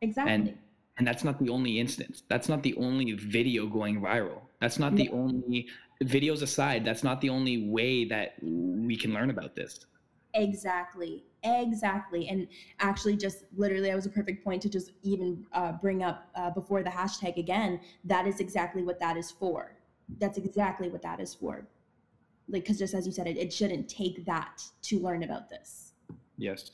Exactly. 0.00 0.32
And 0.32 0.58
and 0.96 1.06
that's 1.06 1.24
not 1.24 1.40
the 1.40 1.48
only 1.48 1.80
instance. 1.80 2.22
That's 2.28 2.48
not 2.48 2.62
the 2.62 2.74
only 2.76 3.12
video 3.12 3.66
going 3.66 4.00
viral. 4.00 4.42
That's 4.60 4.78
not 4.78 4.94
the 4.94 5.08
only 5.08 5.68
videos 6.04 6.42
aside. 6.42 6.84
That's 6.84 7.02
not 7.02 7.20
the 7.20 7.30
only 7.30 7.68
way 7.68 8.04
that 8.04 8.36
we 8.40 8.96
can 8.96 9.12
learn 9.12 9.30
about 9.30 9.56
this. 9.56 9.86
Exactly. 10.34 11.24
Exactly. 11.42 12.28
And 12.28 12.48
actually, 12.80 13.16
just 13.16 13.44
literally, 13.56 13.88
that 13.88 13.96
was 13.96 14.06
a 14.06 14.10
perfect 14.10 14.44
point 14.44 14.62
to 14.62 14.68
just 14.68 14.92
even 15.02 15.44
uh, 15.52 15.72
bring 15.72 16.02
up 16.02 16.28
uh, 16.34 16.50
before 16.50 16.82
the 16.82 16.90
hashtag 16.90 17.36
again. 17.36 17.80
That 18.04 18.26
is 18.26 18.40
exactly 18.40 18.82
what 18.82 18.98
that 19.00 19.16
is 19.16 19.30
for. 19.30 19.73
That's 20.18 20.38
exactly 20.38 20.88
what 20.88 21.02
that 21.02 21.20
is 21.20 21.34
for. 21.34 21.66
Like, 22.48 22.64
because 22.64 22.78
just 22.78 22.94
as 22.94 23.06
you 23.06 23.12
said, 23.12 23.26
it, 23.26 23.36
it 23.36 23.52
shouldn't 23.52 23.88
take 23.88 24.24
that 24.26 24.62
to 24.82 24.98
learn 24.98 25.22
about 25.22 25.48
this. 25.48 25.92
Yes. 26.36 26.72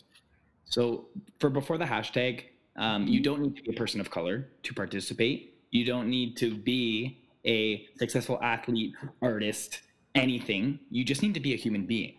So 0.65 1.07
for 1.39 1.51
before 1.51 1.79
the 1.79 1.85
hashtag, 1.85 2.45
um, 2.77 3.07
you 3.07 3.21
don't 3.21 3.41
need 3.41 3.57
to 3.57 3.63
be 3.63 3.71
a 3.71 3.75
person 3.75 4.01
of 4.01 4.11
color 4.11 4.49
to 4.63 4.75
participate. 4.75 5.55
You 5.71 5.85
don't 5.85 6.09
need 6.09 6.37
to 6.39 6.55
be 6.55 7.23
a 7.47 7.87
successful 7.99 8.39
athlete, 8.43 8.95
artist, 9.23 9.83
anything. 10.15 10.81
You 10.91 11.05
just 11.05 11.23
need 11.23 11.35
to 11.35 11.41
be 11.41 11.55
a 11.55 11.57
human 11.57 11.87
being. 11.87 12.15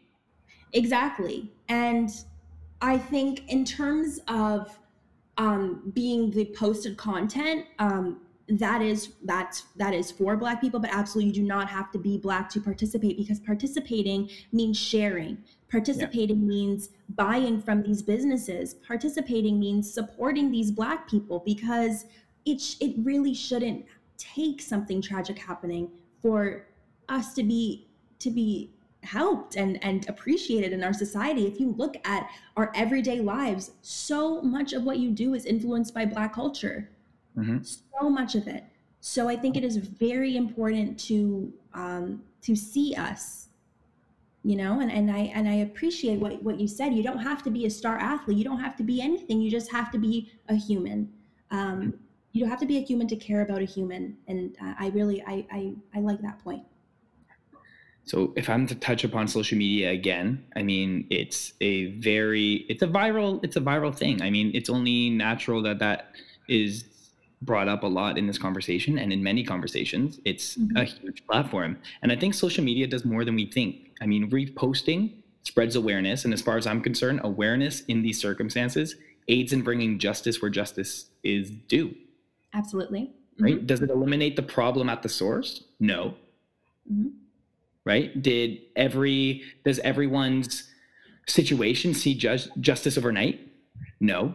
Exactly. 0.74 1.52
And 1.68 2.10
I 2.82 2.98
think 2.98 3.50
in 3.50 3.66
terms 3.66 4.20
of 4.28 4.78
um, 5.38 5.92
being 5.94 6.32
the 6.32 6.46
posted 6.56 6.98
content, 6.98 7.66
um, 7.80 8.22
that 8.60 8.82
is 8.82 9.14
that's 9.24 9.64
that 9.76 9.94
is 9.94 10.12
for 10.12 10.36
black 10.36 10.60
people 10.60 10.80
but 10.80 10.90
absolutely 10.92 11.28
you 11.28 11.34
do 11.34 11.44
not 11.44 11.70
have 11.70 11.92
to 11.92 11.98
be 11.98 12.18
black 12.18 12.50
to 12.50 12.60
participate 12.60 13.18
because 13.18 13.40
participating 13.40 14.30
means 14.52 14.78
sharing. 14.78 15.38
Participating 15.70 16.42
yeah. 16.42 16.48
means 16.48 16.90
buying 17.10 17.62
from 17.62 17.82
these 17.82 18.02
businesses. 18.02 18.74
Participating 18.74 19.60
means 19.60 19.92
supporting 19.92 20.52
these 20.52 20.72
black 20.72 21.10
people 21.10 21.42
because 21.46 22.06
it 22.46 22.62
it 22.80 22.96
really 22.98 23.34
shouldn't 23.34 23.86
take 24.18 24.62
something 24.62 25.02
tragic 25.02 25.40
happening 25.40 25.90
for 26.22 26.68
us 27.10 27.34
to 27.36 27.44
be 27.44 27.88
to 28.20 28.30
be 28.32 28.72
helped 29.04 29.56
and 29.56 29.84
and 29.84 30.08
appreciated 30.10 30.74
in 30.74 30.84
our 30.84 30.94
society. 30.94 31.48
If 31.48 31.60
you 31.60 31.74
look 31.78 31.96
at 32.06 32.30
our 32.58 32.72
everyday 32.76 33.22
lives 33.22 33.72
so 33.82 34.42
much 34.42 34.74
of 34.74 34.84
what 34.84 35.00
you 35.00 35.12
do 35.12 35.36
is 35.36 35.46
influenced 35.46 35.94
by 35.94 36.06
black 36.06 36.34
culture 36.34 36.90
mm-hmm. 37.38 37.60
so 37.64 38.10
much 38.10 38.36
of 38.36 38.48
it. 38.48 38.64
So 39.02 39.28
i 39.28 39.36
think 39.36 39.58
it 39.58 39.64
is 39.64 39.78
very 39.78 40.38
important 40.38 41.00
to 41.08 41.52
um 41.74 42.22
to 42.44 42.56
see 42.56 42.94
us 42.96 43.48
you 44.44 44.56
know 44.56 44.80
and, 44.80 44.92
and 44.92 45.12
i 45.12 45.20
and 45.36 45.48
i 45.48 45.54
appreciate 45.54 46.20
what 46.20 46.42
what 46.44 46.60
you 46.60 46.68
said. 46.68 46.94
You 46.94 47.04
don't 47.04 47.20
have 47.20 47.44
to 47.44 47.50
be 47.50 47.66
a 47.66 47.70
star 47.70 47.98
athlete. 47.98 48.38
You 48.38 48.44
don't 48.44 48.60
have 48.60 48.76
to 48.78 48.84
be 48.84 49.02
anything. 49.02 49.42
You 49.42 49.52
just 49.52 49.72
have 49.72 49.92
to 49.92 49.98
be 49.98 50.32
a 50.50 50.56
human. 50.56 51.12
Um 51.52 51.94
you 52.32 52.40
don't 52.42 52.50
have 52.50 52.60
to 52.62 52.66
be 52.66 52.78
a 52.78 52.82
human 52.82 53.08
to 53.08 53.16
care 53.16 53.42
about 53.42 53.62
a 53.62 53.66
human. 53.66 54.18
And 54.28 54.56
uh, 54.62 54.74
i 54.80 54.88
really 54.90 55.24
I, 55.24 55.46
I 55.52 55.74
i 55.96 56.00
like 56.00 56.22
that 56.22 56.40
point. 56.44 56.64
So 58.04 58.34
if 58.36 58.50
I'm 58.50 58.66
to 58.68 58.76
touch 58.76 59.04
upon 59.04 59.28
social 59.28 59.58
media 59.58 59.92
again, 59.92 60.44
I 60.56 60.64
mean 60.64 61.06
it's 61.10 61.54
a 61.62 61.88
very 61.98 62.66
it's 62.70 62.82
a 62.82 62.88
viral 62.88 63.44
it's 63.44 63.58
a 63.58 63.62
viral 63.62 63.96
thing. 63.96 64.22
I 64.22 64.30
mean 64.30 64.52
it's 64.54 64.70
only 64.70 65.10
natural 65.10 65.62
that 65.64 65.80
that 65.80 66.16
is 66.48 66.86
brought 67.42 67.68
up 67.68 67.84
a 67.84 67.88
lot 67.88 68.18
in 68.18 68.28
this 68.28 68.38
conversation 68.38 68.98
and 68.98 69.12
in 69.12 69.24
many 69.24 69.44
conversations. 69.44 70.20
It's 70.26 70.56
mm-hmm. 70.56 70.78
a 70.78 70.84
huge 70.84 71.26
platform. 71.26 71.78
And 72.02 72.12
I 72.12 72.16
think 72.16 72.34
social 72.34 72.64
media 72.64 72.88
does 72.88 73.04
more 73.04 73.26
than 73.26 73.36
we 73.36 73.46
think. 73.46 73.92
I 74.02 74.06
mean, 74.06 74.30
reposting 74.30 75.16
spreads 75.44 75.76
awareness 75.76 76.24
and 76.24 76.34
as 76.34 76.42
far 76.42 76.58
as 76.58 76.68
I'm 76.68 76.82
concerned, 76.82 77.22
awareness 77.24 77.82
in 77.82 78.04
these 78.04 78.20
circumstances 78.20 78.96
aids 79.28 79.54
in 79.54 79.62
bringing 79.62 79.98
justice 79.98 80.42
where 80.42 80.52
justice 80.52 81.06
is 81.24 81.52
due. 81.52 81.96
Absolutely. 82.54 83.12
Right? 83.40 83.56
Mm-hmm. 83.56 83.66
Does 83.66 83.82
it 83.82 83.90
eliminate 83.90 84.36
the 84.36 84.44
problem 84.44 84.90
at 84.90 85.04
the 85.04 85.10
source? 85.10 85.64
No. 85.80 86.16
Mm-hmm 86.92 87.10
right? 87.86 88.22
Did 88.22 88.60
every 88.76 89.44
does 89.64 89.80
everyone's 89.80 90.70
situation 91.28 91.94
see 91.94 92.16
ju- 92.16 92.38
justice 92.60 92.98
overnight? 92.98 93.40
No. 94.00 94.34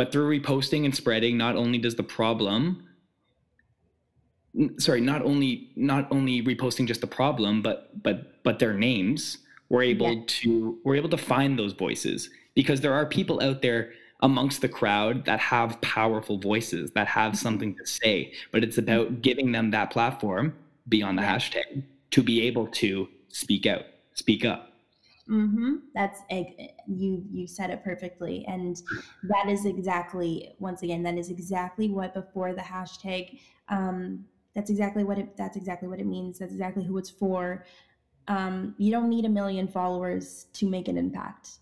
But 0.00 0.12
through 0.12 0.40
reposting 0.40 0.86
and 0.86 0.96
spreading, 0.96 1.36
not 1.36 1.56
only 1.56 1.76
does 1.76 1.94
the 1.94 2.02
problem 2.02 2.84
sorry, 4.78 5.02
not 5.02 5.20
only 5.20 5.70
not 5.76 6.10
only 6.10 6.42
reposting 6.42 6.86
just 6.86 7.02
the 7.02 7.06
problem, 7.06 7.60
but 7.60 8.02
but 8.02 8.42
but 8.42 8.60
their 8.60 8.72
names, 8.72 9.36
we're 9.68 9.82
able 9.82 10.10
yeah. 10.10 10.22
to 10.26 10.78
we're 10.84 10.96
able 10.96 11.10
to 11.10 11.18
find 11.18 11.58
those 11.58 11.74
voices 11.74 12.30
because 12.54 12.80
there 12.80 12.94
are 12.94 13.04
people 13.04 13.42
out 13.42 13.60
there 13.60 13.92
amongst 14.20 14.62
the 14.62 14.70
crowd 14.70 15.26
that 15.26 15.38
have 15.38 15.78
powerful 15.82 16.38
voices 16.38 16.90
that 16.92 17.06
have 17.06 17.32
mm-hmm. 17.32 17.42
something 17.42 17.74
to 17.74 17.86
say 17.86 18.32
but 18.52 18.64
it's 18.64 18.78
about 18.78 19.20
giving 19.20 19.52
them 19.52 19.70
that 19.70 19.90
platform 19.90 20.54
beyond 20.88 21.18
the 21.18 21.22
yeah. 21.22 21.36
hashtag 21.36 21.82
to 22.10 22.22
be 22.22 22.40
able 22.46 22.66
to 22.68 23.06
speak 23.28 23.66
out, 23.66 23.84
speak 24.14 24.46
up. 24.46 24.69
Mm-hmm. 25.30 25.74
That's 25.94 26.20
you. 26.86 27.24
You 27.30 27.46
said 27.46 27.70
it 27.70 27.84
perfectly, 27.84 28.44
and 28.48 28.80
that 29.24 29.48
is 29.48 29.64
exactly. 29.64 30.54
Once 30.58 30.82
again, 30.82 31.02
that 31.04 31.16
is 31.16 31.30
exactly 31.30 31.88
what 31.88 32.14
before 32.14 32.52
the 32.52 32.62
hashtag. 32.62 33.38
Um, 33.68 34.24
that's 34.54 34.70
exactly 34.70 35.04
what 35.04 35.18
it. 35.18 35.36
That's 35.36 35.56
exactly 35.56 35.88
what 35.88 36.00
it 36.00 36.06
means. 36.06 36.38
That's 36.38 36.52
exactly 36.52 36.84
who 36.84 36.98
it's 36.98 37.10
for. 37.10 37.64
Um, 38.28 38.74
you 38.78 38.90
don't 38.90 39.08
need 39.08 39.24
a 39.24 39.28
million 39.28 39.68
followers 39.68 40.46
to 40.54 40.68
make 40.68 40.88
an 40.88 40.96
impact 40.96 41.58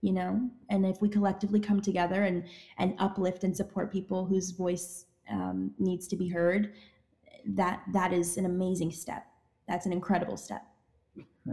you 0.00 0.12
know 0.12 0.48
and 0.70 0.86
if 0.86 1.02
we 1.02 1.08
collectively 1.08 1.58
come 1.58 1.80
together 1.80 2.22
and 2.22 2.44
and 2.78 2.94
uplift 3.00 3.42
and 3.42 3.56
support 3.56 3.92
people 3.92 4.24
whose 4.24 4.52
voice 4.52 5.06
um, 5.28 5.72
needs 5.76 6.06
to 6.06 6.14
be 6.14 6.28
heard 6.28 6.72
that 7.44 7.82
that 7.92 8.12
is 8.12 8.36
an 8.36 8.46
amazing 8.46 8.92
step 8.92 9.26
that's 9.68 9.84
an 9.86 9.92
incredible 9.92 10.36
step. 10.36 10.66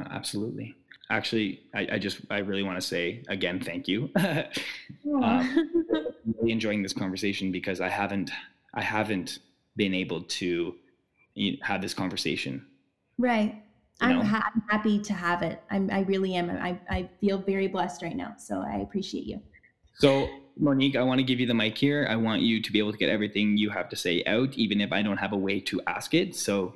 absolutely. 0.09 0.75
Actually, 1.09 1.61
I, 1.73 1.87
I, 1.93 1.99
just 1.99 2.21
I 2.31 2.39
really 2.39 2.63
want 2.63 2.77
to 2.77 2.85
say 2.85 3.23
again, 3.27 3.59
thank 3.59 3.87
you. 3.87 4.09
um, 4.17 5.71
really 6.39 6.51
enjoying 6.51 6.81
this 6.81 6.93
conversation 6.93 7.51
because 7.51 7.79
I 7.79 7.89
haven't 7.89 8.31
I 8.73 8.81
haven't 8.81 9.39
been 9.75 9.93
able 9.93 10.21
to 10.23 10.75
you 11.35 11.51
know, 11.51 11.57
have 11.61 11.81
this 11.81 11.93
conversation. 11.93 12.65
Right. 13.17 13.61
I'm, 14.01 14.21
ha- 14.21 14.51
I'm, 14.53 14.63
happy 14.69 14.99
to 14.99 15.13
have 15.13 15.41
it. 15.41 15.61
I'm, 15.71 15.89
I 15.89 16.01
really 16.01 16.35
am. 16.35 16.49
I, 16.49 16.77
I 16.89 17.09
feel 17.21 17.37
very 17.37 17.67
blessed 17.67 18.01
right 18.01 18.15
now. 18.15 18.35
So 18.37 18.61
I 18.61 18.79
appreciate 18.79 19.23
you. 19.23 19.41
So 19.99 20.27
Monique, 20.57 20.97
I 20.97 21.03
want 21.03 21.19
to 21.19 21.23
give 21.23 21.39
you 21.39 21.45
the 21.45 21.53
mic 21.53 21.77
here. 21.77 22.05
I 22.09 22.17
want 22.17 22.41
you 22.41 22.61
to 22.61 22.71
be 22.71 22.79
able 22.79 22.91
to 22.91 22.97
get 22.97 23.09
everything 23.09 23.55
you 23.55 23.69
have 23.69 23.87
to 23.89 23.95
say 23.95 24.21
out, 24.25 24.53
even 24.55 24.81
if 24.81 24.91
I 24.91 25.01
don't 25.01 25.17
have 25.17 25.31
a 25.31 25.37
way 25.37 25.61
to 25.61 25.81
ask 25.87 26.13
it. 26.13 26.35
So 26.35 26.75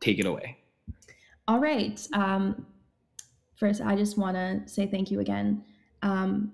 take 0.00 0.18
it 0.18 0.26
away. 0.26 0.58
All 1.46 1.60
right. 1.60 2.04
Um, 2.12 2.66
first, 3.56 3.80
I 3.80 3.96
just 3.96 4.18
want 4.18 4.36
to 4.36 4.62
say 4.66 4.86
thank 4.86 5.10
you 5.10 5.20
again. 5.20 5.64
Um, 6.02 6.52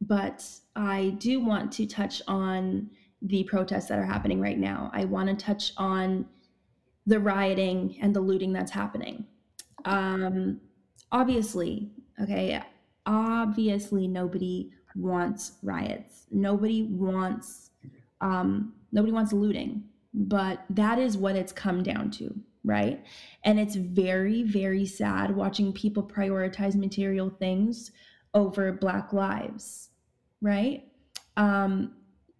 but 0.00 0.44
I 0.76 1.16
do 1.18 1.40
want 1.40 1.72
to 1.72 1.86
touch 1.86 2.20
on 2.28 2.90
the 3.22 3.44
protests 3.44 3.86
that 3.86 3.98
are 3.98 4.04
happening 4.04 4.40
right 4.40 4.58
now. 4.58 4.90
I 4.92 5.04
want 5.04 5.28
to 5.28 5.44
touch 5.44 5.72
on 5.76 6.26
the 7.06 7.18
rioting 7.18 7.96
and 8.00 8.14
the 8.14 8.20
looting 8.20 8.52
that's 8.52 8.70
happening. 8.70 9.24
Um, 9.84 10.60
obviously, 11.12 11.90
okay, 12.22 12.62
obviously 13.06 14.08
nobody 14.08 14.70
wants 14.94 15.52
riots. 15.62 16.26
Nobody 16.30 16.82
wants 16.82 17.70
um, 18.20 18.74
nobody 18.92 19.12
wants 19.12 19.32
looting, 19.32 19.84
but 20.12 20.64
that 20.70 20.98
is 20.98 21.16
what 21.16 21.36
it's 21.36 21.52
come 21.52 21.82
down 21.82 22.10
to 22.12 22.34
right? 22.64 23.04
And 23.44 23.60
it's 23.60 23.76
very, 23.76 24.42
very 24.42 24.86
sad 24.86 25.34
watching 25.36 25.72
people 25.72 26.02
prioritize 26.02 26.74
material 26.74 27.30
things 27.30 27.92
over 28.32 28.72
Black 28.72 29.12
lives, 29.12 29.90
right? 30.40 30.84
Um, 31.36 31.92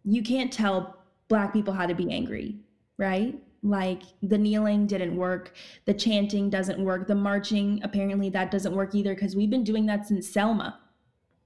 you 0.04 0.22
can't 0.22 0.52
tell 0.52 0.96
Black 1.28 1.52
people 1.52 1.74
how 1.74 1.86
to 1.86 1.94
be 1.94 2.10
angry, 2.10 2.56
right? 2.98 3.38
Like 3.62 4.02
the 4.22 4.38
kneeling 4.38 4.86
didn't 4.86 5.16
work, 5.16 5.54
the 5.84 5.94
chanting 5.94 6.50
doesn't 6.50 6.82
work, 6.82 7.06
the 7.06 7.14
marching, 7.14 7.80
apparently 7.82 8.28
that 8.30 8.50
doesn't 8.50 8.74
work 8.74 8.94
either 8.94 9.14
because 9.14 9.36
we've 9.36 9.50
been 9.50 9.64
doing 9.64 9.86
that 9.86 10.06
since 10.06 10.28
Selma, 10.28 10.80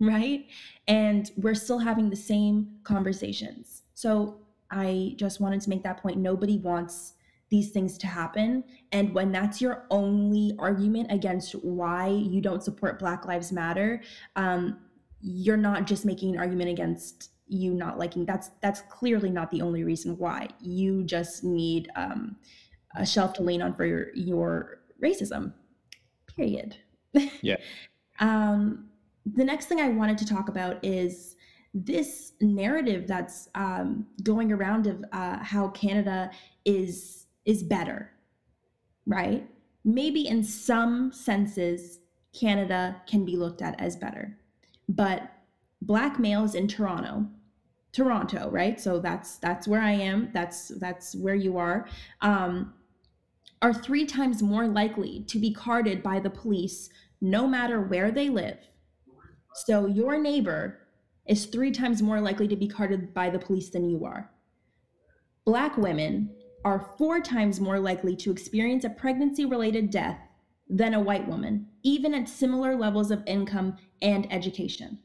right? 0.01 0.47
And 0.87 1.31
we're 1.37 1.55
still 1.55 1.79
having 1.79 2.11
the 2.11 2.17
same 2.17 2.79
conversations. 2.85 3.83
So 3.95 4.39
I 4.71 5.15
just 5.17 5.41
wanted 5.41 5.61
to 5.63 5.71
make 5.71 5.83
that 5.85 6.03
point. 6.03 6.19
Nobody 6.19 6.59
wants 6.59 7.15
these 7.51 7.71
things 7.71 7.97
to 7.99 8.07
happen. 8.07 8.65
And 8.93 9.15
when 9.15 9.33
that's 9.33 9.61
your 9.61 9.87
only 9.91 10.55
argument 10.59 11.11
against 11.11 11.53
why 11.53 12.09
you 12.09 12.41
don't 12.41 12.63
support 12.63 12.99
Black 12.99 13.25
Lives 13.27 13.53
Matter, 13.53 14.03
um, 14.37 14.79
you're 15.21 15.57
not 15.57 15.87
just 15.87 16.05
making 16.05 16.35
an 16.35 16.41
argument 16.41 16.71
against 16.71 17.31
you 17.51 17.73
not 17.73 17.99
liking 17.99 18.27
that's 18.27 18.51
that's 18.61 18.83
clearly 18.91 19.31
not 19.31 19.51
the 19.51 19.63
only 19.63 19.83
reason 19.83 20.17
why. 20.19 20.49
You 20.61 21.03
just 21.03 21.45
need 21.45 21.89
um, 21.97 22.37
a 22.97 23.07
shelf 23.07 23.33
to 23.35 23.43
lean 23.43 23.63
on 23.63 23.75
for 23.75 23.87
your, 23.87 24.15
your 24.15 24.81
racism 25.03 25.53
period. 26.37 26.77
Yeah. 27.43 27.57
Um, 28.21 28.89
the 29.35 29.45
next 29.45 29.67
thing 29.67 29.81
i 29.81 29.89
wanted 29.89 30.19
to 30.19 30.27
talk 30.27 30.49
about 30.49 30.85
is 30.85 31.37
this 31.75 32.33
narrative 32.41 33.07
that's 33.07 33.49
um, 33.55 34.07
going 34.23 34.53
around 34.53 34.87
of 34.87 35.05
uh, 35.13 35.39
how 35.39 35.69
canada 35.69 36.31
is 36.65 37.18
is 37.49 37.63
better, 37.63 38.13
right? 39.07 39.49
Maybe 39.83 40.29
in 40.29 40.45
some 40.45 41.11
senses, 41.11 42.01
Canada 42.39 43.01
can 43.09 43.25
be 43.25 43.37
looked 43.37 43.63
at 43.63 43.81
as 43.81 43.97
better. 43.97 44.37
But 44.87 45.33
black 45.81 46.19
males 46.19 46.55
in 46.55 46.69
Toronto, 46.69 47.27
Toronto, 47.93 48.51
right? 48.51 48.79
So 48.79 49.01
that's 49.01 49.39
that's 49.39 49.67
where 49.67 49.81
I 49.81 49.93
am. 49.93 50.29
That's 50.35 50.69
that's 50.79 51.17
where 51.17 51.35
you 51.35 51.57
are. 51.57 51.89
Um, 52.21 52.75
are 53.63 53.73
three 53.73 54.05
times 54.05 54.43
more 54.43 54.69
likely 54.69 55.25
to 55.29 55.39
be 55.39 55.53
carded 55.53 56.03
by 56.03 56.21
the 56.21 56.31
police 56.31 56.91
no 57.21 57.49
matter 57.49 57.81
where 57.81 58.11
they 58.11 58.29
live. 58.29 58.59
So 59.55 59.87
your 59.87 60.19
neighbor 60.19 60.81
is 61.27 61.47
three 61.47 61.73
times 61.73 62.03
more 62.03 62.21
likely 62.21 62.47
to 62.49 62.57
be 62.57 62.69
carded 62.69 63.15
by 63.15 63.31
the 63.31 63.39
police 63.39 63.71
than 63.71 63.89
you 63.89 64.05
are. 64.05 64.31
Black 65.45 65.79
women 65.79 66.31
are 66.69 66.93
four 66.99 67.19
times 67.21 67.61
more 67.61 67.81
likely 67.81 68.15
to 68.15 68.31
experience 68.31 68.85
a 68.85 68.91
pregnancy 68.91 69.47
related 69.47 69.89
death 69.89 70.19
than 70.69 70.93
a 70.93 71.01
white 71.01 71.27
woman, 71.27 71.67
even 71.83 72.13
at 72.13 72.29
similar 72.29 72.77
levels 72.77 73.11
of 73.11 73.23
income 73.27 73.75
and 74.03 74.31
education. 74.31 74.99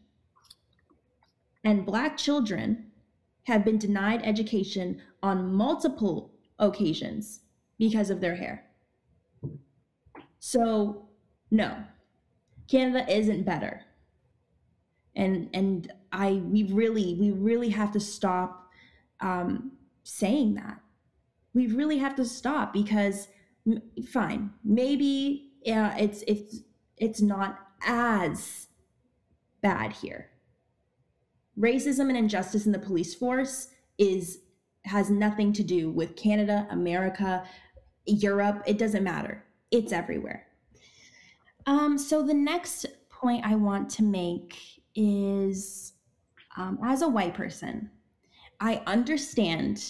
And 1.63 1.85
Black 1.85 2.17
children 2.17 2.91
have 3.43 3.63
been 3.63 3.77
denied 3.77 4.21
education 4.25 5.01
on 5.21 5.53
multiple 5.53 6.33
occasions 6.59 7.39
because 7.79 8.09
of 8.09 8.19
their 8.19 8.35
hair. 8.35 8.65
So, 10.39 11.07
no, 11.49 11.77
Canada 12.67 13.09
isn't 13.09 13.45
better. 13.45 13.81
And 15.15 15.49
and 15.53 15.89
I 16.11 16.41
we 16.43 16.63
really 16.63 17.15
we 17.17 17.31
really 17.31 17.69
have 17.69 17.93
to 17.93 18.01
stop 18.01 18.67
um, 19.21 19.71
saying 20.03 20.55
that. 20.55 20.82
We 21.53 21.67
really 21.67 21.97
have 21.99 22.15
to 22.15 22.25
stop 22.25 22.73
because 22.73 23.27
fine, 24.11 24.51
maybe 24.63 25.51
yeah, 25.63 25.95
it's 25.97 26.23
it's 26.27 26.59
it's 26.97 27.21
not 27.21 27.59
as 27.85 28.67
bad 29.61 29.93
here. 29.93 30.29
Racism 31.57 32.09
and 32.09 32.17
injustice 32.17 32.65
in 32.65 32.71
the 32.71 32.79
police 32.79 33.13
force 33.13 33.69
is 33.97 34.39
has 34.85 35.09
nothing 35.09 35.53
to 35.53 35.63
do 35.63 35.89
with 35.89 36.15
Canada, 36.15 36.67
America, 36.69 37.45
Europe. 38.05 38.63
It 38.65 38.77
doesn't 38.77 39.03
matter. 39.03 39.43
It's 39.71 39.93
everywhere. 39.93 40.47
Um, 41.65 41.97
so 41.97 42.21
the 42.21 42.33
next 42.33 42.85
point 43.09 43.45
I 43.45 43.55
want 43.55 43.89
to 43.91 44.03
make 44.03 44.57
is 44.95 45.93
um, 46.57 46.77
as 46.83 47.01
a 47.01 47.07
white 47.07 47.33
person, 47.33 47.89
I 48.59 48.81
understand 48.85 49.83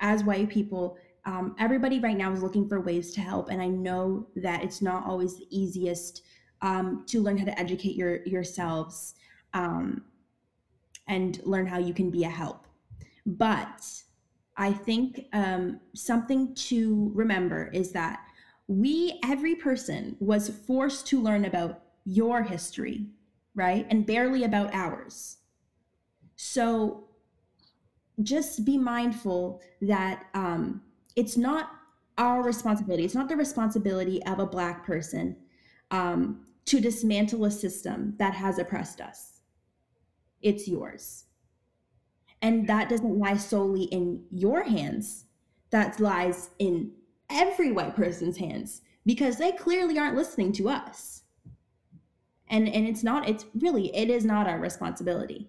as 0.00 0.24
white 0.24 0.48
people, 0.48 0.98
um, 1.30 1.54
everybody 1.60 2.00
right 2.00 2.16
now 2.16 2.32
is 2.32 2.42
looking 2.42 2.68
for 2.68 2.80
ways 2.80 3.12
to 3.12 3.20
help. 3.20 3.50
And 3.50 3.62
I 3.62 3.68
know 3.68 4.26
that 4.36 4.64
it's 4.64 4.82
not 4.82 5.06
always 5.06 5.38
the 5.38 5.46
easiest 5.50 6.22
um, 6.60 7.04
to 7.06 7.22
learn 7.22 7.38
how 7.38 7.44
to 7.44 7.58
educate 7.58 7.94
your 7.94 8.26
yourselves 8.26 9.14
um, 9.54 10.02
and 11.06 11.40
learn 11.44 11.66
how 11.66 11.78
you 11.78 11.94
can 11.94 12.10
be 12.10 12.24
a 12.24 12.28
help. 12.28 12.66
But 13.26 13.86
I 14.56 14.72
think 14.72 15.26
um, 15.32 15.80
something 15.94 16.52
to 16.68 17.12
remember 17.14 17.70
is 17.72 17.92
that 17.92 18.20
we, 18.66 19.20
every 19.24 19.54
person, 19.54 20.16
was 20.18 20.48
forced 20.48 21.06
to 21.08 21.20
learn 21.20 21.44
about 21.44 21.82
your 22.04 22.42
history, 22.42 23.06
right? 23.54 23.86
And 23.88 24.04
barely 24.04 24.42
about 24.42 24.74
ours. 24.74 25.38
So 26.34 27.04
just 28.22 28.64
be 28.64 28.76
mindful 28.76 29.62
that 29.80 30.26
um, 30.34 30.82
it's 31.16 31.36
not 31.36 31.70
our 32.18 32.42
responsibility, 32.42 33.04
it's 33.04 33.14
not 33.14 33.28
the 33.28 33.36
responsibility 33.36 34.22
of 34.24 34.38
a 34.38 34.46
Black 34.46 34.84
person 34.84 35.36
um, 35.90 36.46
to 36.66 36.80
dismantle 36.80 37.44
a 37.44 37.50
system 37.50 38.14
that 38.18 38.34
has 38.34 38.58
oppressed 38.58 39.00
us. 39.00 39.40
It's 40.42 40.68
yours. 40.68 41.24
And 42.42 42.66
that 42.68 42.88
doesn't 42.88 43.18
lie 43.18 43.36
solely 43.36 43.84
in 43.84 44.24
your 44.30 44.62
hands, 44.62 45.26
that 45.70 46.00
lies 46.00 46.50
in 46.58 46.92
every 47.28 47.70
white 47.70 47.94
person's 47.94 48.38
hands 48.38 48.82
because 49.06 49.36
they 49.36 49.52
clearly 49.52 49.98
aren't 49.98 50.16
listening 50.16 50.52
to 50.52 50.68
us. 50.68 51.22
And 52.48 52.68
and 52.68 52.86
it's 52.86 53.04
not 53.04 53.28
it's 53.28 53.46
really 53.54 53.94
it 53.94 54.10
is 54.10 54.24
not 54.24 54.48
our 54.48 54.58
responsibility. 54.58 55.48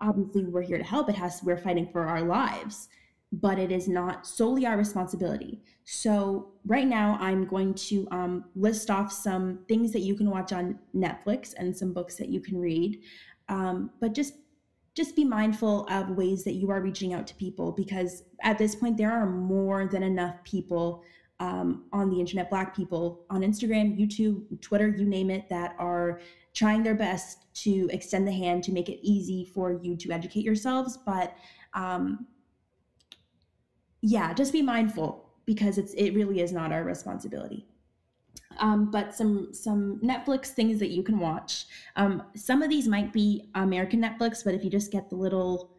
Obviously 0.00 0.44
we're 0.44 0.62
here 0.62 0.78
to 0.78 0.84
help. 0.84 1.08
It 1.08 1.16
has 1.16 1.42
we're 1.42 1.58
fighting 1.58 1.88
for 1.92 2.06
our 2.06 2.22
lives, 2.22 2.88
but 3.32 3.58
it 3.58 3.70
is 3.70 3.88
not 3.88 4.26
solely 4.26 4.66
our 4.66 4.76
responsibility. 4.76 5.60
So 5.84 6.52
right 6.66 6.86
now 6.86 7.18
I'm 7.20 7.46
going 7.46 7.74
to 7.74 8.08
um, 8.10 8.44
list 8.56 8.90
off 8.90 9.12
some 9.12 9.60
things 9.68 9.92
that 9.92 10.00
you 10.00 10.14
can 10.14 10.30
watch 10.30 10.52
on 10.52 10.78
Netflix 10.94 11.54
and 11.56 11.76
some 11.76 11.92
books 11.92 12.16
that 12.16 12.28
you 12.28 12.40
can 12.40 12.58
read. 12.58 13.00
Um, 13.48 13.90
but 14.00 14.14
just 14.14 14.34
just 14.94 15.14
be 15.14 15.24
mindful 15.24 15.86
of 15.90 16.10
ways 16.10 16.42
that 16.42 16.54
you 16.54 16.70
are 16.70 16.80
reaching 16.80 17.14
out 17.14 17.24
to 17.24 17.34
people 17.36 17.70
because 17.70 18.24
at 18.42 18.58
this 18.58 18.74
point 18.74 18.96
there 18.96 19.12
are 19.12 19.26
more 19.26 19.86
than 19.86 20.02
enough 20.02 20.34
people 20.42 21.04
um, 21.38 21.84
on 21.92 22.10
the 22.10 22.18
internet 22.18 22.50
black 22.50 22.74
people 22.74 23.24
on 23.30 23.42
instagram 23.42 23.96
youtube 23.96 24.60
twitter 24.60 24.88
you 24.88 25.04
name 25.04 25.30
it 25.30 25.48
that 25.48 25.76
are 25.78 26.20
trying 26.52 26.82
their 26.82 26.96
best 26.96 27.44
to 27.54 27.88
extend 27.92 28.26
the 28.26 28.32
hand 28.32 28.64
to 28.64 28.72
make 28.72 28.88
it 28.88 28.98
easy 29.06 29.44
for 29.44 29.78
you 29.84 29.96
to 29.96 30.10
educate 30.10 30.42
yourselves 30.42 30.98
but 31.06 31.36
um, 31.74 32.26
yeah 34.00 34.32
just 34.32 34.52
be 34.52 34.62
mindful 34.62 35.28
because 35.44 35.78
it's 35.78 35.94
it 35.94 36.10
really 36.12 36.40
is 36.40 36.52
not 36.52 36.72
our 36.72 36.84
responsibility 36.84 37.66
um, 38.58 38.90
but 38.90 39.14
some 39.14 39.52
some 39.52 40.00
Netflix 40.00 40.48
things 40.48 40.78
that 40.80 40.88
you 40.88 41.02
can 41.02 41.18
watch. 41.18 41.66
Um, 41.96 42.22
some 42.34 42.62
of 42.62 42.70
these 42.70 42.88
might 42.88 43.12
be 43.12 43.50
American 43.54 44.00
Netflix, 44.00 44.44
but 44.44 44.54
if 44.54 44.64
you 44.64 44.70
just 44.70 44.90
get 44.90 45.08
the 45.08 45.16
little, 45.16 45.70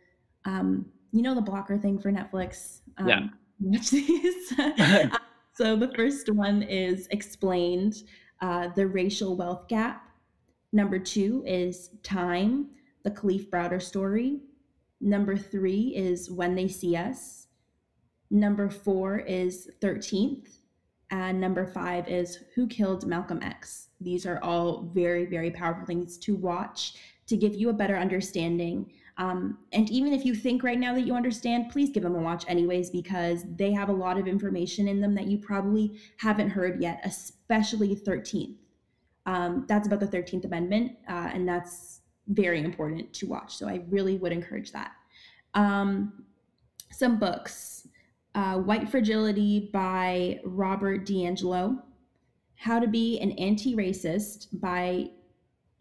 um, 0.46 0.86
you 1.12 1.22
know, 1.22 1.36
the 1.36 1.42
blocker 1.42 1.78
thing 1.78 2.00
for 2.00 2.12
Netflix, 2.12 2.80
um, 2.98 3.08
yeah, 3.08 3.28
watch 3.60 3.90
these. 3.90 4.50
so 5.54 5.76
the 5.76 5.92
first 5.96 6.30
one 6.30 6.64
is 6.64 7.08
Explained, 7.12 8.04
uh, 8.42 8.70
the 8.76 8.88
racial 8.88 9.36
wealth 9.36 9.68
gap. 9.68 10.06
Number 10.72 11.00
two 11.00 11.44
is 11.46 11.90
Time, 12.04 12.68
the 13.04 13.12
Kalief 13.12 13.50
Browder 13.50 13.82
story. 13.82 14.42
Number 15.02 15.36
three 15.36 15.94
is 15.96 16.30
When 16.30 16.56
They 16.56 16.68
See 16.68 16.96
Us. 16.96 17.48
Number 18.32 18.70
four 18.70 19.20
is 19.20 19.70
13th, 19.82 20.60
and 21.10 21.42
number 21.42 21.66
five 21.66 22.08
is 22.08 22.40
Who 22.54 22.68
Killed 22.68 23.08
Malcolm 23.08 23.42
X? 23.42 23.88
These 24.00 24.26
are 24.26 24.40
all 24.44 24.84
very, 24.94 25.26
very 25.26 25.50
powerful 25.50 25.86
things 25.86 26.18
to 26.20 26.36
watch 26.36 26.94
to 27.26 27.38
give 27.38 27.56
you 27.56 27.70
a 27.70 27.74
better 27.74 27.98
understanding. 27.98 28.92
Um, 29.18 29.60
and 29.74 29.90
even 29.90 30.14
if 30.14 30.26
you 30.26 30.34
think 30.34 30.64
right 30.64 30.80
now 30.80 30.94
that 30.94 31.06
you 31.06 31.16
understand, 31.16 31.72
please 31.72 31.90
give 31.90 32.04
them 32.04 32.16
a 32.16 32.20
watch 32.22 32.46
anyways, 32.48 32.90
because 32.90 33.44
they 33.56 33.72
have 33.72 33.90
a 33.90 33.94
lot 33.94 34.18
of 34.18 34.28
information 34.28 34.88
in 34.88 35.02
them 35.02 35.16
that 35.16 35.28
you 35.28 35.38
probably 35.38 36.00
haven't 36.18 36.50
heard 36.50 36.82
yet, 36.82 37.02
especially 37.04 37.96
13th. 37.96 38.56
Um, 39.26 39.66
that's 39.68 39.88
about 39.88 40.00
the 40.00 40.08
13th 40.08 40.46
Amendment, 40.46 40.94
uh, 41.08 41.30
and 41.34 41.48
that's 41.48 42.02
very 42.28 42.64
important 42.64 43.12
to 43.14 43.28
watch. 43.28 43.56
So 43.56 43.68
I 43.68 43.82
really 43.90 44.18
would 44.18 44.32
encourage 44.32 44.72
that. 44.72 44.92
Um, 45.56 46.26
some 46.92 47.20
books 47.20 47.79
uh, 48.36 48.58
White 48.58 48.90
Fragility 48.90 49.70
by 49.74 50.40
Robert 50.44 51.06
DiAngelo, 51.06 51.82
How 52.56 52.80
to 52.80 52.88
Be 52.88 53.20
an 53.20 53.32
Anti-Racist 53.34 54.48
by 54.60 55.10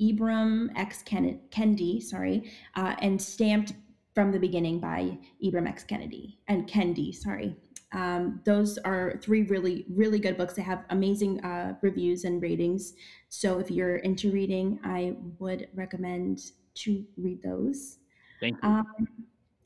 Ibram 0.01 0.68
X. 0.76 1.03
Kendi, 1.03 2.03
sorry, 2.03 2.51
uh, 2.76 2.94
and 3.01 3.20
Stamped 3.20 3.72
from 4.14 4.32
the 4.32 4.38
Beginning 4.38 4.80
by 4.80 5.18
Ibram 5.44 5.68
X. 5.68 5.84
Kennedy 5.84 6.38
and 6.49 6.68
Kendi, 6.68 7.14
sorry. 7.14 7.57
Um, 7.92 8.40
those 8.44 8.76
are 8.78 9.18
three 9.22 9.42
really, 9.44 9.86
really 9.88 10.18
good 10.18 10.36
books. 10.36 10.55
They 10.55 10.62
have 10.62 10.84
amazing 10.90 11.42
uh, 11.42 11.74
reviews 11.80 12.24
and 12.24 12.42
ratings. 12.42 12.94
So 13.28 13.59
if 13.59 13.70
you're 13.70 13.96
into 13.96 14.30
reading, 14.30 14.78
I 14.84 15.16
would 15.38 15.68
recommend 15.74 16.40
to 16.74 17.05
read 17.16 17.42
those. 17.42 17.99
Thank 18.40 18.57
you. 18.62 18.68
Um, 18.68 18.84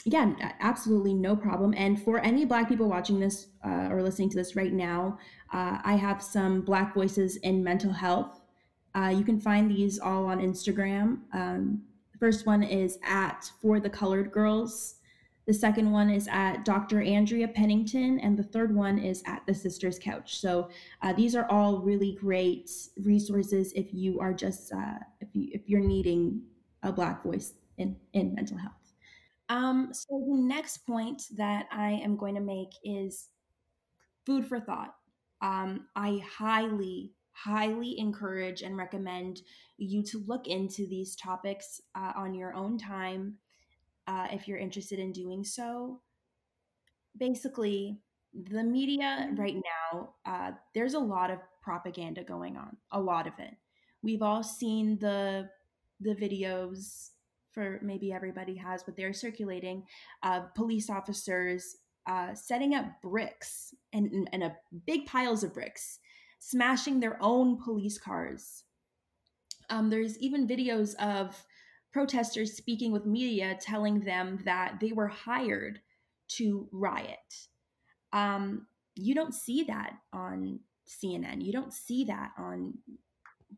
yeah, 0.04 0.34
absolutely 0.60 1.14
no 1.14 1.36
problem. 1.36 1.74
And 1.76 2.00
for 2.00 2.18
any 2.18 2.44
Black 2.44 2.68
people 2.68 2.88
watching 2.88 3.20
this 3.20 3.48
uh, 3.64 3.88
or 3.90 4.02
listening 4.02 4.30
to 4.30 4.36
this 4.36 4.56
right 4.56 4.72
now, 4.72 5.18
uh, 5.52 5.78
I 5.84 5.94
have 5.94 6.22
some 6.22 6.62
Black 6.62 6.94
voices 6.94 7.36
in 7.36 7.62
mental 7.62 7.92
health. 7.92 8.40
Uh, 8.94 9.12
you 9.16 9.24
can 9.24 9.40
find 9.40 9.70
these 9.70 9.98
all 9.98 10.26
on 10.26 10.40
Instagram. 10.40 11.18
Um, 11.32 11.82
the 12.12 12.18
first 12.18 12.46
one 12.46 12.62
is 12.62 12.98
at 13.04 13.50
For 13.60 13.80
the 13.80 13.90
Colored 13.90 14.32
Girls. 14.32 14.96
The 15.46 15.54
second 15.54 15.90
one 15.90 16.08
is 16.08 16.28
at 16.30 16.64
Dr. 16.64 17.02
Andrea 17.02 17.48
Pennington, 17.48 18.20
and 18.20 18.36
the 18.38 18.44
third 18.44 18.74
one 18.74 18.98
is 18.98 19.22
at 19.26 19.44
the 19.46 19.54
Sisters 19.54 19.98
Couch. 19.98 20.38
So 20.38 20.68
uh, 21.02 21.12
these 21.12 21.34
are 21.34 21.50
all 21.50 21.80
really 21.80 22.16
great 22.20 22.70
resources 23.02 23.72
if 23.74 23.92
you 23.92 24.20
are 24.20 24.32
just 24.32 24.72
uh, 24.72 24.98
if 25.20 25.28
you 25.32 25.50
if 25.52 25.68
you're 25.68 25.80
needing 25.80 26.42
a 26.82 26.92
Black 26.92 27.24
voice 27.24 27.54
in 27.76 27.96
in 28.12 28.34
mental 28.34 28.56
health. 28.56 28.81
Um, 29.48 29.90
so 29.92 30.24
the 30.26 30.36
next 30.36 30.78
point 30.86 31.22
that 31.36 31.66
I 31.70 31.90
am 31.90 32.16
going 32.16 32.34
to 32.34 32.40
make 32.40 32.70
is 32.84 33.28
food 34.24 34.46
for 34.46 34.60
thought. 34.60 34.94
Um, 35.40 35.88
I 35.96 36.22
highly, 36.38 37.12
highly 37.32 37.98
encourage 37.98 38.62
and 38.62 38.76
recommend 38.76 39.42
you 39.76 40.02
to 40.04 40.22
look 40.26 40.46
into 40.46 40.86
these 40.86 41.16
topics 41.16 41.80
uh, 41.94 42.12
on 42.16 42.34
your 42.34 42.54
own 42.54 42.78
time 42.78 43.34
uh, 44.06 44.28
if 44.30 44.46
you're 44.46 44.58
interested 44.58 44.98
in 44.98 45.12
doing 45.12 45.44
so. 45.44 46.00
Basically, 47.16 47.98
the 48.32 48.62
media 48.62 49.30
right 49.36 49.56
now, 49.56 50.14
uh, 50.24 50.52
there's 50.74 50.94
a 50.94 50.98
lot 50.98 51.30
of 51.30 51.38
propaganda 51.62 52.22
going 52.22 52.56
on, 52.56 52.76
a 52.92 53.00
lot 53.00 53.26
of 53.26 53.34
it. 53.38 53.54
We've 54.02 54.22
all 54.22 54.42
seen 54.42 54.98
the 54.98 55.48
the 56.00 56.14
videos 56.14 57.10
for 57.52 57.78
maybe 57.82 58.12
everybody 58.12 58.56
has, 58.56 58.82
but 58.82 58.96
they're 58.96 59.12
circulating 59.12 59.84
of 60.22 60.54
police 60.54 60.88
officers 60.90 61.76
uh, 62.06 62.34
setting 62.34 62.74
up 62.74 62.86
bricks 63.02 63.74
and, 63.92 64.28
and 64.32 64.42
a 64.42 64.56
big 64.86 65.06
piles 65.06 65.44
of 65.44 65.54
bricks, 65.54 66.00
smashing 66.38 67.00
their 67.00 67.16
own 67.20 67.62
police 67.62 67.98
cars. 67.98 68.64
Um, 69.70 69.90
there's 69.90 70.18
even 70.18 70.48
videos 70.48 70.94
of 70.96 71.44
protesters 71.92 72.56
speaking 72.56 72.90
with 72.90 73.06
media 73.06 73.56
telling 73.60 74.00
them 74.00 74.40
that 74.44 74.78
they 74.80 74.92
were 74.92 75.08
hired 75.08 75.80
to 76.28 76.68
riot. 76.72 77.18
Um, 78.12 78.66
you 78.94 79.14
don't 79.14 79.34
see 79.34 79.64
that 79.64 79.94
on 80.12 80.60
CNN. 80.88 81.44
You 81.44 81.52
don't 81.52 81.72
see 81.72 82.04
that 82.04 82.32
on 82.38 82.74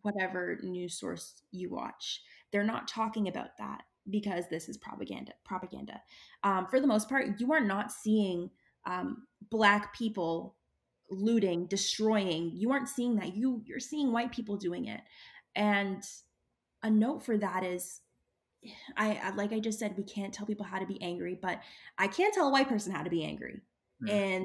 whatever 0.02 0.58
news 0.62 0.98
source 0.98 1.42
you 1.50 1.70
watch. 1.70 2.20
They're 2.54 2.62
not 2.62 2.86
talking 2.86 3.26
about 3.26 3.58
that 3.58 3.82
because 4.10 4.44
this 4.48 4.68
is 4.68 4.76
propaganda. 4.76 5.32
Propaganda. 5.44 6.00
Um, 6.44 6.68
for 6.68 6.78
the 6.78 6.86
most 6.86 7.08
part, 7.08 7.40
you 7.40 7.52
are 7.52 7.60
not 7.60 7.90
seeing 7.90 8.48
um, 8.86 9.26
black 9.50 9.92
people 9.92 10.54
looting, 11.10 11.66
destroying. 11.66 12.52
You 12.54 12.70
aren't 12.70 12.88
seeing 12.88 13.16
that. 13.16 13.34
You 13.34 13.60
you're 13.66 13.80
seeing 13.80 14.12
white 14.12 14.30
people 14.30 14.56
doing 14.56 14.86
it. 14.86 15.00
And 15.56 16.00
a 16.84 16.90
note 16.90 17.24
for 17.24 17.36
that 17.38 17.64
is 17.64 18.02
I, 18.96 19.20
I 19.20 19.30
like 19.30 19.52
I 19.52 19.58
just 19.58 19.80
said, 19.80 19.96
we 19.96 20.04
can't 20.04 20.32
tell 20.32 20.46
people 20.46 20.64
how 20.64 20.78
to 20.78 20.86
be 20.86 21.02
angry, 21.02 21.36
but 21.42 21.58
I 21.98 22.06
can 22.06 22.30
tell 22.30 22.46
a 22.46 22.52
white 22.52 22.68
person 22.68 22.92
how 22.92 23.02
to 23.02 23.10
be 23.10 23.24
angry. 23.24 23.62
Mm. 24.00 24.10
And 24.10 24.44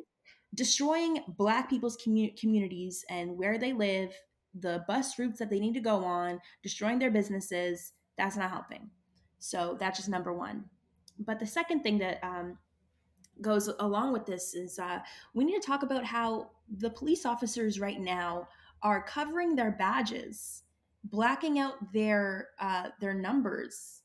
destroying 0.56 1.24
black 1.38 1.70
people's 1.70 1.96
commu- 1.96 2.36
communities 2.40 3.06
and 3.08 3.38
where 3.38 3.60
they 3.60 3.72
live, 3.72 4.16
the 4.60 4.84
bus 4.88 5.20
routes 5.20 5.38
that 5.38 5.52
they 5.52 5.60
need 5.60 5.76
to 5.76 5.80
go 5.80 6.04
on, 6.04 6.40
destroying 6.64 6.98
their 6.98 7.12
businesses, 7.12 7.94
that's 8.20 8.38
not 8.38 8.52
helping. 8.52 8.90
So 9.40 9.78
that's 9.80 9.98
just 9.98 10.10
number 10.10 10.34
one. 10.34 10.66
But 11.18 11.40
the 11.40 11.46
second 11.46 11.82
thing 11.82 11.98
that 12.00 12.20
um, 12.24 12.58
goes 13.42 13.70
along 13.80 14.14
with 14.14 14.26
this 14.26 14.54
is 14.54 14.80
uh, 14.80 15.00
we 15.34 15.46
need 15.46 15.60
to 15.60 15.66
talk 15.66 15.84
about 15.84 16.06
how 16.06 16.52
the 16.78 16.90
police 16.90 17.26
officers 17.26 17.80
right 17.80 18.00
now 18.00 18.48
are 18.84 19.04
covering 19.04 19.56
their 19.56 19.72
badges, 19.72 20.64
blacking 21.04 21.60
out 21.60 21.76
their 21.94 22.50
uh, 22.60 22.90
their 23.00 23.14
numbers 23.14 24.02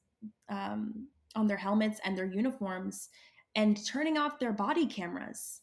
um, 0.49 1.09
on 1.35 1.47
their 1.47 1.57
helmets 1.57 2.01
and 2.05 2.17
their 2.17 2.27
uniforms, 2.27 3.09
and 3.55 3.85
turning 3.87 4.17
off 4.17 4.39
their 4.39 4.53
body 4.53 4.87
cameras 4.87 5.61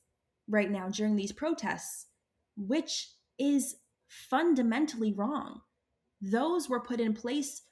right 0.48 0.72
now 0.72 0.90
during 0.90 1.16
these 1.16 1.32
protests, 1.32 2.08
which 2.56 3.10
is 3.40 3.78
fundamentally 4.08 5.14
wrong. 5.14 5.62
Those 6.22 6.70
were 6.70 6.82
put 6.82 7.00
in 7.00 7.14
place 7.14 7.64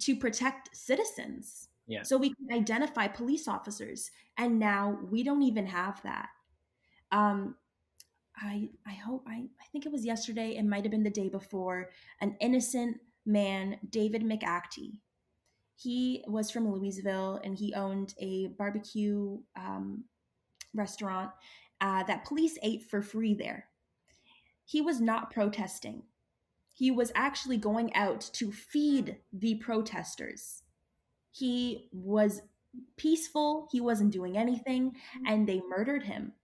to 0.00 0.16
protect 0.16 0.76
citizens. 0.76 1.68
Yeah. 1.86 2.02
So 2.02 2.16
we 2.16 2.34
can 2.34 2.52
identify 2.52 3.06
police 3.06 3.46
officers. 3.46 4.10
And 4.38 4.58
now 4.58 4.98
we 5.10 5.22
don't 5.22 5.42
even 5.42 5.66
have 5.66 6.02
that. 6.02 6.28
Um, 7.12 7.54
I 8.36 8.68
I 8.86 8.92
hope 8.92 9.24
I, 9.26 9.34
I 9.34 9.66
think 9.72 9.86
it 9.86 9.92
was 9.92 10.04
yesterday, 10.04 10.56
it 10.56 10.64
might 10.64 10.84
have 10.84 10.90
been 10.90 11.02
the 11.02 11.10
day 11.10 11.28
before, 11.28 11.90
an 12.20 12.36
innocent 12.40 12.98
man, 13.24 13.78
David 13.90 14.22
McAtee. 14.22 15.00
He 15.76 16.24
was 16.26 16.50
from 16.50 16.70
Louisville 16.70 17.40
and 17.44 17.56
he 17.56 17.74
owned 17.74 18.14
a 18.18 18.48
barbecue 18.58 19.38
um, 19.56 20.04
restaurant 20.74 21.30
uh, 21.80 22.02
that 22.04 22.24
police 22.24 22.58
ate 22.62 22.82
for 22.82 23.02
free 23.02 23.34
there. 23.34 23.68
He 24.64 24.80
was 24.80 25.00
not 25.00 25.30
protesting. 25.30 26.02
He 26.76 26.90
was 26.90 27.10
actually 27.14 27.56
going 27.56 27.94
out 27.94 28.20
to 28.34 28.52
feed 28.52 29.16
the 29.32 29.54
protesters. 29.54 30.62
He 31.32 31.88
was 31.90 32.42
peaceful, 32.98 33.66
he 33.72 33.80
wasn't 33.80 34.12
doing 34.12 34.36
anything, 34.36 34.92
and 35.26 35.48
they 35.48 35.62
murdered 35.70 36.02
him. 36.02 36.34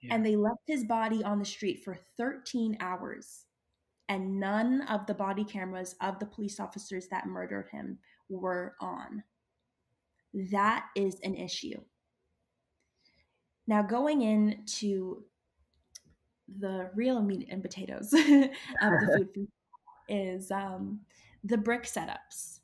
Yeah. 0.00 0.14
And 0.14 0.24
they 0.24 0.34
left 0.34 0.62
his 0.66 0.84
body 0.84 1.22
on 1.22 1.38
the 1.38 1.44
street 1.44 1.84
for 1.84 1.98
13 2.16 2.78
hours. 2.80 3.44
And 4.08 4.40
none 4.40 4.80
of 4.88 5.06
the 5.06 5.12
body 5.12 5.44
cameras 5.44 5.94
of 6.00 6.18
the 6.18 6.26
police 6.26 6.58
officers 6.58 7.08
that 7.08 7.26
murdered 7.26 7.68
him 7.70 7.98
were 8.30 8.76
on. 8.80 9.22
That 10.32 10.86
is 10.96 11.20
an 11.22 11.34
issue. 11.34 11.80
Now, 13.66 13.82
going 13.82 14.22
into 14.22 15.24
the 16.58 16.90
real 16.94 17.22
meat 17.22 17.48
and 17.50 17.62
potatoes 17.62 18.12
of 18.12 18.20
the 18.22 19.28
food 19.34 19.48
is 20.08 20.50
um, 20.50 21.00
the 21.44 21.58
brick 21.58 21.84
setups. 21.84 22.60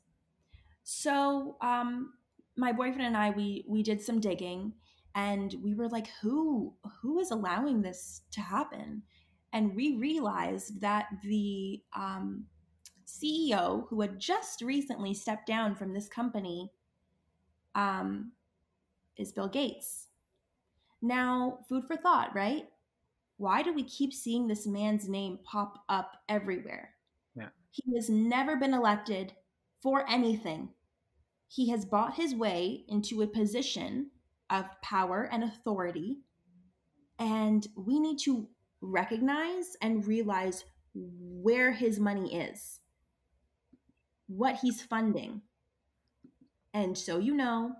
So, 0.83 1.57
um, 1.61 2.13
my 2.55 2.71
boyfriend 2.71 3.07
and 3.07 3.17
I, 3.17 3.29
we 3.31 3.65
we 3.67 3.83
did 3.83 4.01
some 4.01 4.19
digging, 4.19 4.73
and 5.15 5.55
we 5.63 5.73
were 5.75 5.89
like, 5.89 6.09
who 6.21 6.73
who 7.01 7.19
is 7.19 7.31
allowing 7.31 7.81
this 7.81 8.21
to 8.31 8.41
happen? 8.41 9.03
And 9.53 9.75
we 9.75 9.97
realized 9.97 10.81
that 10.81 11.07
the 11.23 11.81
um, 11.95 12.45
CEO, 13.05 13.87
who 13.87 14.01
had 14.01 14.19
just 14.19 14.61
recently 14.61 15.13
stepped 15.13 15.47
down 15.47 15.75
from 15.75 15.93
this 15.93 16.07
company, 16.07 16.69
um, 17.73 18.33
is 19.17 19.31
Bill 19.31 19.47
Gates. 19.47 20.07
Now, 21.01 21.59
food 21.69 21.85
for 21.85 21.95
thought, 21.95 22.35
right? 22.35 22.67
Why 23.37 23.61
do 23.61 23.73
we 23.73 23.83
keep 23.83 24.13
seeing 24.13 24.47
this 24.47 24.65
man's 24.65 25.07
name 25.07 25.39
pop 25.43 25.83
up 25.89 26.17
everywhere? 26.27 26.95
Yeah. 27.35 27.49
He 27.71 27.95
has 27.95 28.09
never 28.09 28.55
been 28.57 28.73
elected 28.73 29.33
for 29.81 30.09
anything. 30.09 30.69
He 31.47 31.69
has 31.69 31.85
bought 31.85 32.15
his 32.15 32.35
way 32.35 32.83
into 32.87 33.21
a 33.21 33.27
position 33.27 34.09
of 34.49 34.65
power 34.81 35.29
and 35.31 35.43
authority. 35.43 36.17
And 37.19 37.65
we 37.75 37.99
need 37.99 38.19
to 38.19 38.47
recognize 38.81 39.75
and 39.81 40.05
realize 40.05 40.65
where 40.93 41.71
his 41.71 41.99
money 41.99 42.35
is, 42.35 42.79
what 44.27 44.55
he's 44.55 44.81
funding. 44.81 45.41
And 46.73 46.97
so 46.97 47.19
you 47.19 47.35
know, 47.35 47.73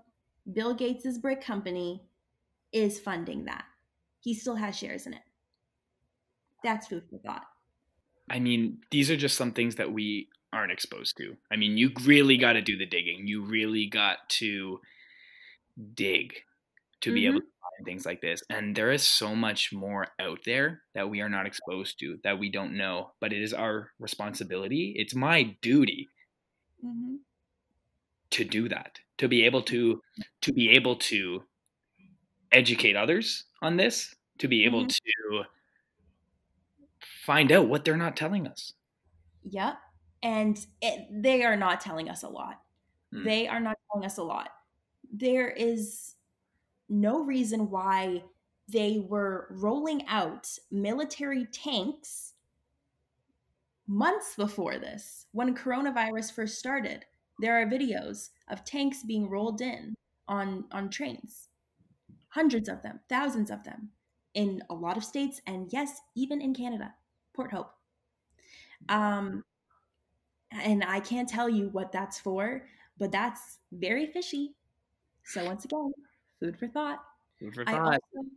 Bill 0.52 0.74
Gates's 0.74 1.18
brick 1.18 1.42
company 1.42 2.04
is 2.72 2.98
funding 2.98 3.44
that. 3.46 3.64
He 4.20 4.34
still 4.34 4.56
has 4.56 4.76
shares 4.76 5.06
in 5.06 5.14
it. 5.14 5.22
That's 6.68 6.86
food 6.86 7.04
for 7.08 7.16
thought. 7.16 7.46
I 8.30 8.40
mean, 8.40 8.80
these 8.90 9.10
are 9.10 9.16
just 9.16 9.38
some 9.38 9.52
things 9.52 9.76
that 9.76 9.90
we 9.90 10.28
aren't 10.52 10.70
exposed 10.70 11.16
to. 11.16 11.34
I 11.50 11.56
mean, 11.56 11.78
you 11.78 11.90
really 12.04 12.36
got 12.36 12.52
to 12.52 12.60
do 12.60 12.76
the 12.76 12.84
digging. 12.84 13.26
You 13.26 13.42
really 13.42 13.86
got 13.86 14.18
to 14.40 14.80
dig 15.94 16.34
to 17.00 17.08
mm-hmm. 17.08 17.14
be 17.14 17.26
able 17.26 17.38
mm-hmm. 17.38 17.46
to 17.46 17.76
find 17.78 17.86
things 17.86 18.04
like 18.04 18.20
this. 18.20 18.42
And 18.50 18.76
there 18.76 18.90
is 18.90 19.02
so 19.02 19.34
much 19.34 19.72
more 19.72 20.08
out 20.20 20.40
there 20.44 20.82
that 20.94 21.08
we 21.08 21.22
are 21.22 21.30
not 21.30 21.46
exposed 21.46 21.98
to, 22.00 22.18
that 22.22 22.38
we 22.38 22.50
don't 22.50 22.76
know. 22.76 23.12
But 23.18 23.32
it 23.32 23.40
is 23.40 23.54
our 23.54 23.92
responsibility. 23.98 24.94
It's 24.94 25.14
my 25.14 25.56
duty 25.62 26.10
mm-hmm. 26.84 27.16
to 28.32 28.44
do 28.44 28.68
that. 28.68 28.98
To 29.18 29.28
be 29.28 29.46
able 29.46 29.62
to 29.62 30.02
to 30.42 30.52
be 30.52 30.68
able 30.72 30.96
to 30.96 31.44
educate 32.52 32.94
others 32.94 33.44
on 33.62 33.78
this, 33.78 34.14
to 34.38 34.48
be 34.48 34.66
able 34.66 34.82
mm-hmm. 34.82 34.88
to 34.88 35.44
find 37.28 37.52
out 37.52 37.68
what 37.68 37.84
they're 37.84 37.96
not 37.96 38.16
telling 38.16 38.46
us. 38.46 38.72
Yep. 39.44 39.74
And 40.22 40.66
it, 40.80 41.06
they 41.10 41.44
are 41.44 41.56
not 41.56 41.80
telling 41.80 42.08
us 42.08 42.22
a 42.22 42.28
lot. 42.28 42.62
Mm. 43.14 43.24
They 43.24 43.46
are 43.46 43.60
not 43.60 43.76
telling 43.92 44.06
us 44.06 44.16
a 44.16 44.22
lot. 44.22 44.48
There 45.12 45.50
is 45.50 46.14
no 46.88 47.22
reason 47.22 47.70
why 47.70 48.24
they 48.66 49.04
were 49.06 49.48
rolling 49.50 50.06
out 50.08 50.48
military 50.70 51.44
tanks 51.52 52.32
months 53.86 54.34
before 54.34 54.78
this 54.78 55.26
when 55.32 55.54
coronavirus 55.54 56.32
first 56.32 56.58
started 56.58 57.04
there 57.40 57.60
are 57.60 57.64
videos 57.64 58.30
of 58.50 58.64
tanks 58.64 59.02
being 59.02 59.28
rolled 59.28 59.62
in 59.62 59.94
on 60.28 60.64
on 60.70 60.90
trains 60.90 61.48
hundreds 62.28 62.68
of 62.68 62.82
them, 62.82 63.00
thousands 63.08 63.50
of 63.50 63.64
them 63.64 63.90
in 64.34 64.62
a 64.70 64.74
lot 64.74 64.96
of 64.96 65.04
states, 65.04 65.40
and 65.46 65.72
yes, 65.72 66.00
even 66.14 66.40
in 66.40 66.54
Canada, 66.54 66.94
Port 67.38 67.52
Hope. 67.52 67.70
Um, 68.88 69.44
and 70.50 70.82
I 70.82 70.98
can't 70.98 71.28
tell 71.28 71.48
you 71.48 71.68
what 71.68 71.92
that's 71.92 72.18
for, 72.18 72.66
but 72.98 73.12
that's 73.12 73.60
very 73.70 74.06
fishy. 74.06 74.56
So 75.24 75.44
once 75.44 75.64
again, 75.64 75.92
food 76.40 76.58
for 76.58 76.66
thought. 76.66 76.98
Food 77.38 77.54
for 77.54 77.62
I 77.68 77.72
thought. 77.72 77.84
also, 77.92 78.28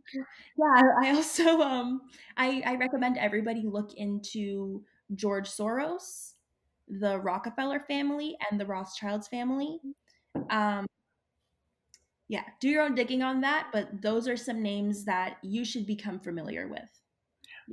yeah, 0.56 0.82
I 1.02 1.10
also 1.16 1.60
um 1.62 2.02
I 2.36 2.62
I 2.64 2.76
recommend 2.76 3.18
everybody 3.18 3.62
look 3.64 3.94
into 3.94 4.84
George 5.16 5.48
Soros, 5.48 6.34
the 6.88 7.18
Rockefeller 7.18 7.80
family, 7.80 8.36
and 8.48 8.60
the 8.60 8.66
Rothschilds 8.66 9.26
family. 9.26 9.80
Um, 10.50 10.86
yeah, 12.28 12.44
do 12.60 12.68
your 12.68 12.84
own 12.84 12.94
digging 12.94 13.24
on 13.24 13.40
that, 13.40 13.70
but 13.72 14.00
those 14.00 14.28
are 14.28 14.36
some 14.36 14.62
names 14.62 15.04
that 15.06 15.38
you 15.42 15.64
should 15.64 15.86
become 15.88 16.20
familiar 16.20 16.68
with 16.68 17.01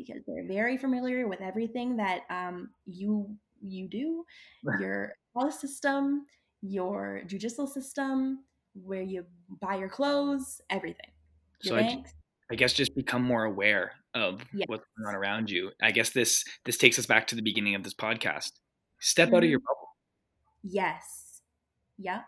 because 0.06 0.24
they're 0.28 0.48
very 0.48 0.78
familiar 0.78 1.28
with 1.28 1.42
everything 1.42 1.98
that 1.98 2.22
um, 2.30 2.70
you 2.86 3.36
you 3.62 3.88
do, 3.90 4.26
your 4.80 5.14
health 5.38 5.54
system, 5.60 6.26
your 6.62 7.24
judicial 7.28 7.68
system, 7.68 8.46
where 8.74 9.02
you 9.04 9.26
buy 9.62 9.76
your 9.76 9.90
clothes, 9.90 10.62
everything. 10.70 11.12
Your 11.64 11.72
So 11.72 11.78
I, 11.78 11.88
banks. 11.88 12.14
I 12.52 12.56
guess 12.56 12.74
just 12.74 12.96
become 12.96 13.24
more 13.24 13.44
aware 13.46 13.94
of 14.14 14.42
Yes. 14.52 14.68
what's 14.68 14.86
going 14.98 15.08
on 15.08 15.16
around 15.16 15.50
you. 15.52 15.72
I 15.82 15.92
guess 15.92 16.12
this 16.12 16.44
this 16.66 16.78
takes 16.78 16.98
us 17.00 17.06
back 17.06 17.28
to 17.28 17.36
the 17.36 17.42
beginning 17.42 17.76
of 17.76 17.84
this 17.84 17.94
podcast. 17.96 18.52
Step 19.00 19.34
out 19.34 19.44
of 19.44 19.50
your 19.50 19.60
bubble. 19.60 19.90
Yes. 20.64 21.42
Yep. 21.98 22.26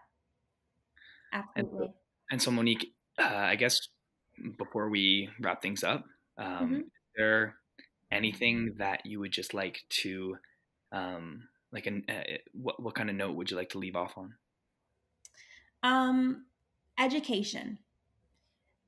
And 1.56 1.68
Absolutely. 1.68 1.78
so, 1.78 1.94
and 2.32 2.42
so 2.42 2.52
Monique, 2.52 2.94
uh, 3.20 3.24
I 3.26 3.56
guess 3.56 3.80
before 4.58 4.90
we 4.90 5.30
wrap 5.40 5.62
things 5.62 5.84
up, 5.84 6.06
um, 6.38 6.82
Mhm. 6.82 6.90
there 7.16 7.58
anything 8.12 8.76
that 8.78 9.06
you 9.06 9.20
would 9.20 9.32
just 9.32 9.54
like 9.54 9.84
to, 9.90 10.38
um, 10.92 11.48
like, 11.72 11.88
an, 11.88 12.04
uh, 12.10 12.38
what 12.54 12.82
what 12.82 12.96
kind 12.96 13.10
of 13.10 13.16
note 13.16 13.36
would 13.36 13.50
you 13.50 13.58
like 13.58 13.70
to 13.70 13.80
leave 13.80 13.96
off 13.96 14.14
on? 14.18 14.36
Um, 15.84 16.46
education. 17.00 17.80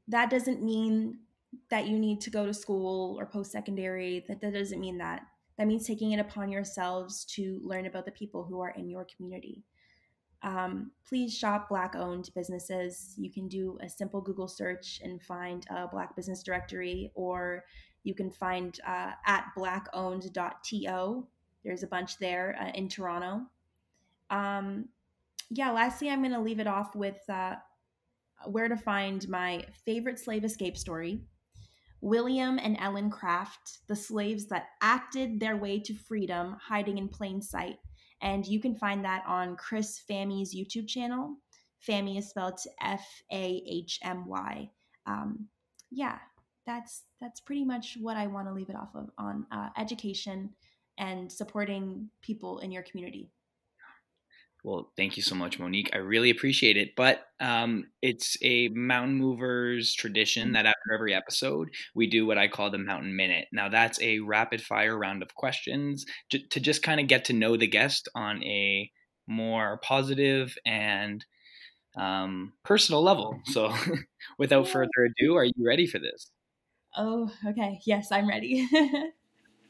That 0.07 0.30
doesn't 0.30 0.61
mean 0.61 1.19
that 1.69 1.88
you 1.88 1.97
need 1.97 2.19
to 2.21 2.30
go 2.30 2.45
to 2.45 2.53
school 2.53 3.15
or 3.19 3.26
post 3.26 3.51
secondary. 3.51 4.26
That, 4.28 4.41
that 4.41 4.53
doesn't 4.53 4.80
mean 4.80 4.97
that. 4.97 5.21
That 5.57 5.67
means 5.67 5.88
taking 5.88 6.11
it 6.11 6.19
upon 6.19 6.51
yourselves 6.51 7.26
to 7.36 7.59
learn 7.63 7.86
about 7.86 8.05
the 8.05 8.11
people 8.11 8.43
who 8.43 8.59
are 8.59 8.71
in 8.71 8.89
your 8.89 9.05
community. 9.15 9.63
Um, 10.41 10.91
please 11.07 11.34
shop 11.34 11.69
Black 11.69 11.95
owned 11.95 12.30
businesses. 12.36 13.13
You 13.17 13.32
can 13.32 13.47
do 13.47 13.78
a 13.82 13.88
simple 13.88 14.19
Google 14.19 14.47
search 14.47 14.99
and 15.03 15.21
find 15.21 15.65
a 15.69 15.88
Black 15.88 16.15
business 16.15 16.43
directory, 16.43 17.11
or 17.15 17.63
you 18.03 18.13
can 18.13 18.29
find 18.29 18.79
uh, 18.85 19.11
at 19.25 19.45
blackowned.to. 19.57 21.27
There's 21.63 21.83
a 21.83 21.87
bunch 21.87 22.17
there 22.17 22.57
uh, 22.61 22.71
in 22.75 22.89
Toronto. 22.89 23.41
Um, 24.29 24.89
yeah, 25.49 25.71
lastly, 25.71 26.09
I'm 26.09 26.21
going 26.21 26.33
to 26.33 26.39
leave 26.39 26.59
it 26.59 26.67
off 26.67 26.95
with 26.95 27.21
uh, 27.29 27.55
where 28.45 28.67
to 28.67 28.77
find 28.77 29.27
my 29.29 29.65
favorite 29.85 30.19
slave 30.19 30.43
escape 30.43 30.77
story 30.77 31.21
William 32.01 32.59
and 32.61 32.75
Ellen 32.81 33.09
Craft, 33.09 33.77
the 33.87 33.95
slaves 33.95 34.47
that 34.47 34.67
acted 34.81 35.39
their 35.39 35.55
way 35.55 35.79
to 35.79 35.93
freedom, 35.93 36.57
hiding 36.61 36.97
in 36.97 37.07
plain 37.07 37.41
sight. 37.41 37.77
And 38.21 38.45
you 38.45 38.59
can 38.59 38.75
find 38.75 39.05
that 39.05 39.23
on 39.25 39.55
Chris 39.55 40.01
Fahmy's 40.09 40.53
YouTube 40.53 40.85
channel. 40.87 41.37
Fahmy 41.87 42.17
is 42.17 42.29
spelled 42.29 42.59
F 42.81 43.05
A 43.31 43.63
H 43.65 43.99
M 44.03 44.25
Y. 44.27 44.69
Um, 45.05 45.47
yeah, 45.91 46.17
that's 46.65 47.03
that's 47.24 47.39
pretty 47.39 47.63
much 47.63 47.97
what 48.01 48.17
I 48.17 48.28
want 48.28 48.47
to 48.49 48.53
leave 48.53 48.69
it 48.69 48.76
off 48.76 48.89
of 48.93 49.09
on 49.17 49.47
uh, 49.49 49.69
education 49.78 50.49
and 50.97 51.32
supporting 51.32 52.09
people 52.21 52.59
in 52.59 52.71
your 52.71 52.84
community. 52.84 53.32
Well, 54.65 54.91
thank 54.95 55.17
you 55.17 55.24
so 55.24 55.36
much, 55.36 55.59
Monique. 55.59 55.89
I 55.93 55.97
really 55.97 56.30
appreciate 56.30 56.78
it. 56.78 56.95
But 56.95 57.26
um, 57.39 57.86
it's 58.01 58.38
a 58.41 58.69
Mountain 58.69 59.15
Movers 59.15 59.93
tradition 59.93 60.53
that 60.53 60.65
after 60.65 60.93
every 60.93 61.13
episode, 61.13 61.69
we 61.95 62.07
do 62.07 62.26
what 62.26 62.38
I 62.38 62.47
call 62.47 62.69
the 62.69 62.78
Mountain 62.78 63.15
Minute. 63.15 63.47
Now, 63.51 63.67
that's 63.67 64.01
a 64.01 64.19
rapid 64.19 64.61
fire 64.61 64.97
round 64.97 65.21
of 65.21 65.34
questions 65.36 66.05
j- 66.30 66.45
to 66.51 66.59
just 66.59 66.84
kind 66.84 67.01
of 67.01 67.07
get 67.07 67.26
to 67.26 67.34
know 67.34 67.57
the 67.57 67.67
guest 67.67 68.07
on 68.15 68.41
a 68.43 68.89
more 69.28 69.80
positive 69.84 70.55
and 70.65 71.26
um, 71.97 72.53
personal 72.63 73.03
level. 73.03 73.41
So, 73.45 73.74
without 74.38 74.69
further 74.69 74.89
ado, 75.19 75.36
are 75.36 75.45
you 75.45 75.53
ready 75.65 75.88
for 75.88 75.99
this? 75.99 76.32
Oh, 76.95 77.31
okay. 77.47 77.79
Yes, 77.85 78.11
I'm 78.11 78.27
ready. 78.27 78.67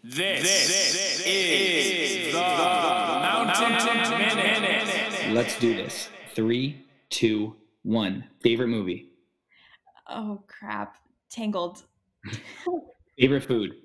This, 0.06 1.24
is 1.26 2.34
the 2.34 2.40
Mountain 2.40 3.72
Minute. 4.18 5.34
Let's 5.34 5.58
do 5.60 5.74
this. 5.74 6.10
Three, 6.36 6.86
two, 7.10 7.56
one. 7.84 8.26
Favorite 8.42 8.68
movie? 8.68 9.12
oh, 10.10 10.44
crap. 10.48 10.98
Tangled. 11.30 11.84
Favorite 13.18 13.46
food? 13.46 13.76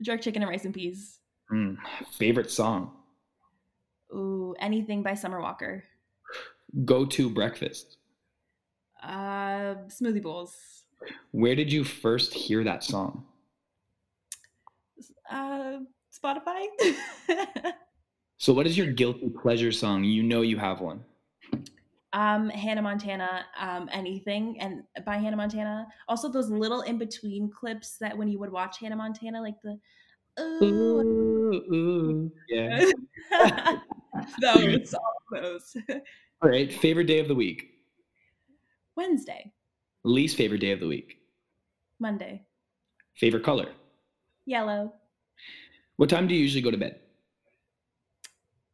Jerk 0.00 0.20
chicken 0.20 0.42
and 0.42 0.48
rice 0.50 0.64
and 0.64 0.72
peas. 0.72 1.18
Mm. 1.52 1.76
Favorite 2.12 2.50
song? 2.52 2.92
Ooh, 4.14 4.54
anything 4.60 5.02
by 5.02 5.14
Summer 5.14 5.40
Walker. 5.40 5.82
Go 6.84 7.04
to 7.04 7.28
breakfast. 7.28 7.96
Uh, 9.02 9.74
smoothie 9.88 10.22
bowls. 10.22 10.79
Where 11.32 11.54
did 11.54 11.72
you 11.72 11.84
first 11.84 12.34
hear 12.34 12.64
that 12.64 12.82
song? 12.84 13.24
Uh, 15.30 15.78
Spotify. 16.12 16.66
So, 18.42 18.54
what 18.54 18.66
is 18.66 18.74
your 18.78 18.86
guilty 18.86 19.28
pleasure 19.28 19.70
song? 19.70 20.02
You 20.02 20.22
know 20.22 20.40
you 20.40 20.56
have 20.56 20.80
one. 20.80 21.04
um, 22.14 22.48
Hannah 22.48 22.80
Montana. 22.80 23.44
Um, 23.60 23.90
anything 23.92 24.58
and 24.60 24.82
by 25.04 25.18
Hannah 25.18 25.36
Montana. 25.36 25.86
Also, 26.08 26.26
those 26.30 26.48
little 26.48 26.80
in 26.80 26.96
between 26.96 27.50
clips 27.50 27.98
that 27.98 28.16
when 28.16 28.28
you 28.28 28.38
would 28.38 28.50
watch 28.50 28.78
Hannah 28.80 28.96
Montana, 28.96 29.42
like 29.42 29.56
the. 29.62 29.78
Ooh. 30.40 30.64
Ooh, 30.64 31.74
ooh. 31.74 32.32
Yeah. 32.48 32.90
those, 34.40 34.94
all 34.94 35.14
those. 35.32 35.76
All 36.42 36.48
right. 36.48 36.72
Favorite 36.72 37.08
day 37.08 37.18
of 37.18 37.28
the 37.28 37.34
week? 37.34 37.74
Wednesday, 38.96 39.52
Least 40.04 40.36
favorite 40.36 40.60
day 40.60 40.72
of 40.72 40.80
the 40.80 40.86
week? 40.88 41.18
Monday, 41.98 42.46
Favorite 43.16 43.44
color? 43.44 43.72
yellow, 44.46 44.94
What 45.96 46.08
time 46.10 46.26
do 46.26 46.34
you 46.34 46.40
usually 46.40 46.62
go 46.62 46.70
to 46.70 46.78
bed? 46.78 47.00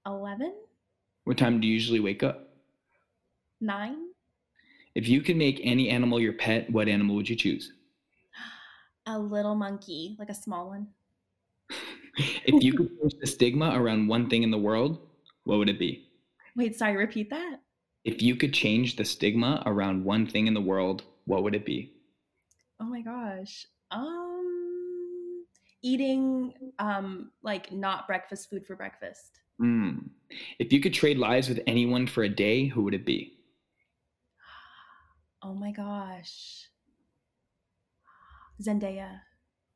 eleven, 0.06 0.54
What 1.24 1.36
time 1.38 1.60
do 1.60 1.66
you 1.66 1.74
usually 1.74 2.00
wake 2.00 2.22
up? 2.22 2.48
nine. 3.60 4.10
If 4.94 5.08
you 5.08 5.20
could 5.20 5.36
make 5.36 5.60
any 5.62 5.90
animal 5.90 6.20
your 6.20 6.32
pet, 6.34 6.70
what 6.70 6.88
animal 6.88 7.16
would 7.16 7.28
you 7.28 7.36
choose? 7.36 7.72
A 9.06 9.18
little 9.18 9.54
monkey, 9.54 10.16
like 10.18 10.30
a 10.30 10.34
small 10.34 10.68
one. 10.68 10.88
If 12.46 12.62
you 12.62 12.72
could 12.72 12.88
change 13.00 13.14
the 13.20 13.26
stigma 13.26 13.72
around 13.74 14.06
one 14.08 14.28
thing 14.30 14.42
in 14.42 14.50
the 14.50 14.58
world, 14.58 15.00
what 15.44 15.58
would 15.58 15.68
it 15.68 15.78
be? 15.78 16.08
Wait, 16.54 16.76
sorry, 16.76 16.96
repeat 16.96 17.28
that. 17.30 17.60
If 18.04 18.22
you 18.22 18.36
could 18.36 18.54
change 18.54 18.96
the 18.96 19.04
stigma 19.04 19.62
around 19.66 20.04
one 20.04 20.26
thing 20.26 20.46
in 20.46 20.54
the 20.54 20.60
world, 20.60 21.02
what 21.26 21.42
would 21.42 21.54
it 21.54 21.66
be? 21.66 21.92
Oh 22.80 22.84
my 22.84 23.02
gosh. 23.02 23.66
Um 23.90 25.44
eating 25.82 26.52
um 26.78 27.30
like 27.42 27.70
not 27.70 28.06
breakfast 28.06 28.48
food 28.50 28.66
for 28.66 28.74
breakfast. 28.76 29.40
Hmm. 29.58 29.98
If 30.58 30.72
you 30.72 30.80
could 30.80 30.94
trade 30.94 31.18
lives 31.18 31.48
with 31.48 31.60
anyone 31.66 32.06
for 32.06 32.24
a 32.24 32.28
day, 32.28 32.66
who 32.66 32.82
would 32.84 32.94
it 32.94 33.06
be? 33.06 33.38
Oh 35.42 35.54
my 35.54 35.70
gosh. 35.70 36.68
Zendaya. 38.62 39.20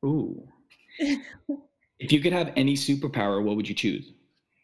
Ooh. 0.03 0.47
if 0.99 2.11
you 2.11 2.19
could 2.19 2.33
have 2.33 2.51
any 2.55 2.75
superpower, 2.75 3.43
what 3.43 3.55
would 3.55 3.69
you 3.69 3.75
choose? 3.75 4.11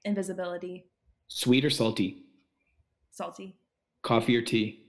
Invisibility. 0.05 0.85
Sweet 1.27 1.65
or 1.65 1.69
salty? 1.69 2.23
Salty. 3.11 3.55
Coffee 4.01 4.35
or 4.35 4.41
tea? 4.41 4.85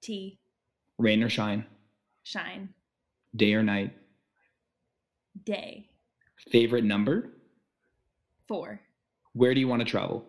Tea. 0.00 0.38
Rain 0.98 1.22
or 1.22 1.28
shine? 1.28 1.66
Shine. 2.22 2.68
Day 3.34 3.54
or 3.54 3.62
night? 3.62 3.94
Day. 5.44 5.88
Favorite 6.50 6.84
number? 6.84 7.30
Four. 8.46 8.80
Where 9.32 9.54
do 9.54 9.60
you 9.60 9.68
want 9.68 9.80
to 9.80 9.86
travel? 9.86 10.24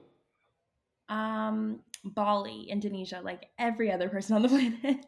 Um 1.10 1.82
Bali, 2.04 2.68
Indonesia, 2.70 3.22
like 3.24 3.48
every 3.58 3.92
other 3.92 4.10
person 4.10 4.36
on 4.36 4.44
the 4.44 4.50
planet. 4.82 5.06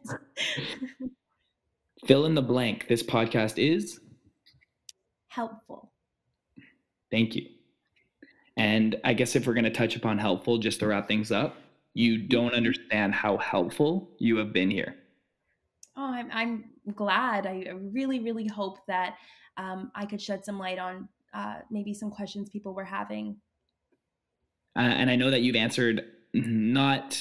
Fill 2.06 2.26
in 2.26 2.34
the 2.34 2.42
blank. 2.42 2.86
This 2.88 3.02
podcast 3.02 3.54
is. 3.56 4.00
Helpful. 5.28 5.92
Thank 7.10 7.36
you. 7.36 7.46
And 8.56 8.96
I 9.04 9.14
guess 9.14 9.36
if 9.36 9.46
we're 9.46 9.54
going 9.54 9.64
to 9.64 9.70
touch 9.70 9.94
upon 9.94 10.18
helpful, 10.18 10.58
just 10.58 10.80
to 10.80 10.88
wrap 10.88 11.06
things 11.06 11.30
up, 11.30 11.56
you 11.94 12.18
don't 12.18 12.54
understand 12.54 13.14
how 13.14 13.36
helpful 13.36 14.10
you 14.18 14.36
have 14.38 14.52
been 14.52 14.70
here. 14.70 14.96
Oh, 15.98 16.12
I'm, 16.12 16.30
I'm 16.32 16.64
glad. 16.94 17.44
I 17.44 17.72
really, 17.92 18.20
really 18.20 18.46
hope 18.46 18.78
that 18.86 19.16
um, 19.56 19.90
I 19.96 20.06
could 20.06 20.22
shed 20.22 20.44
some 20.44 20.56
light 20.56 20.78
on 20.78 21.08
uh, 21.34 21.56
maybe 21.72 21.92
some 21.92 22.10
questions 22.10 22.48
people 22.48 22.72
were 22.72 22.84
having. 22.84 23.36
Uh, 24.76 24.82
and 24.82 25.10
I 25.10 25.16
know 25.16 25.30
that 25.30 25.40
you've 25.40 25.56
answered 25.56 26.04
not 26.32 27.18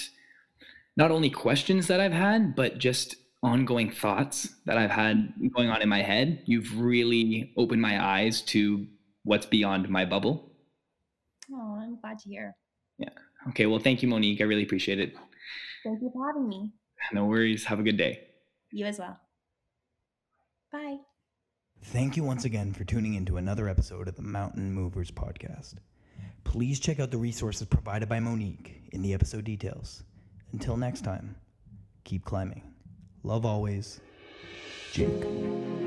not 0.95 1.11
only 1.11 1.30
questions 1.30 1.88
that 1.88 1.99
I've 1.99 2.13
had, 2.13 2.55
but 2.55 2.78
just 2.78 3.15
ongoing 3.41 3.91
thoughts 3.91 4.49
that 4.65 4.78
I've 4.78 4.91
had 4.91 5.34
going 5.55 5.69
on 5.69 5.82
in 5.82 5.89
my 5.89 6.01
head. 6.03 6.43
You've 6.45 6.80
really 6.80 7.53
opened 7.57 7.82
my 7.82 8.03
eyes 8.03 8.41
to 8.43 8.86
what's 9.23 9.45
beyond 9.47 9.89
my 9.89 10.05
bubble. 10.05 10.51
Oh, 11.51 11.80
I'm 11.82 11.99
glad 11.99 12.19
to 12.19 12.30
hear. 12.30 12.55
Yeah. 12.99 13.09
Okay. 13.49 13.65
Well, 13.65 13.80
thank 13.80 14.03
you, 14.03 14.07
Monique. 14.07 14.41
I 14.41 14.43
really 14.43 14.63
appreciate 14.63 14.99
it. 14.99 15.15
Thank 15.84 16.01
you 16.01 16.11
for 16.13 16.28
having 16.28 16.47
me. 16.47 16.71
No 17.11 17.25
worries. 17.25 17.65
Have 17.65 17.80
a 17.80 17.84
good 17.84 17.97
day. 17.97 18.26
You 18.72 18.86
as 18.86 18.99
well. 18.99 19.20
Bye. 20.72 20.97
Thank 21.86 22.18
you 22.18 22.24
once 22.24 22.43
again 22.45 22.74
for 22.74 22.84
tuning 22.84 23.13
into 23.13 23.38
another 23.38 23.70
episode 23.70 24.07
of 24.07 24.15
the 24.15 24.22
Mountain 24.22 24.74
Movers 24.74 25.11
podcast. 25.11 25.76
Please 26.43 26.80
check 26.80 26.99
out 26.99 27.11
the 27.11 27.18
resources 27.18 27.68
provided 27.68 28.09
by 28.09 28.20
Monique 28.20 28.82
in 28.91 29.01
the 29.01 29.13
episode 29.13 29.43
details. 29.43 30.03
Until 30.51 30.78
next 30.78 31.01
time, 31.03 31.36
keep 32.03 32.26
climbing. 32.26 32.74
Love 33.24 33.45
always, 33.45 33.99
Jake. 34.91 35.87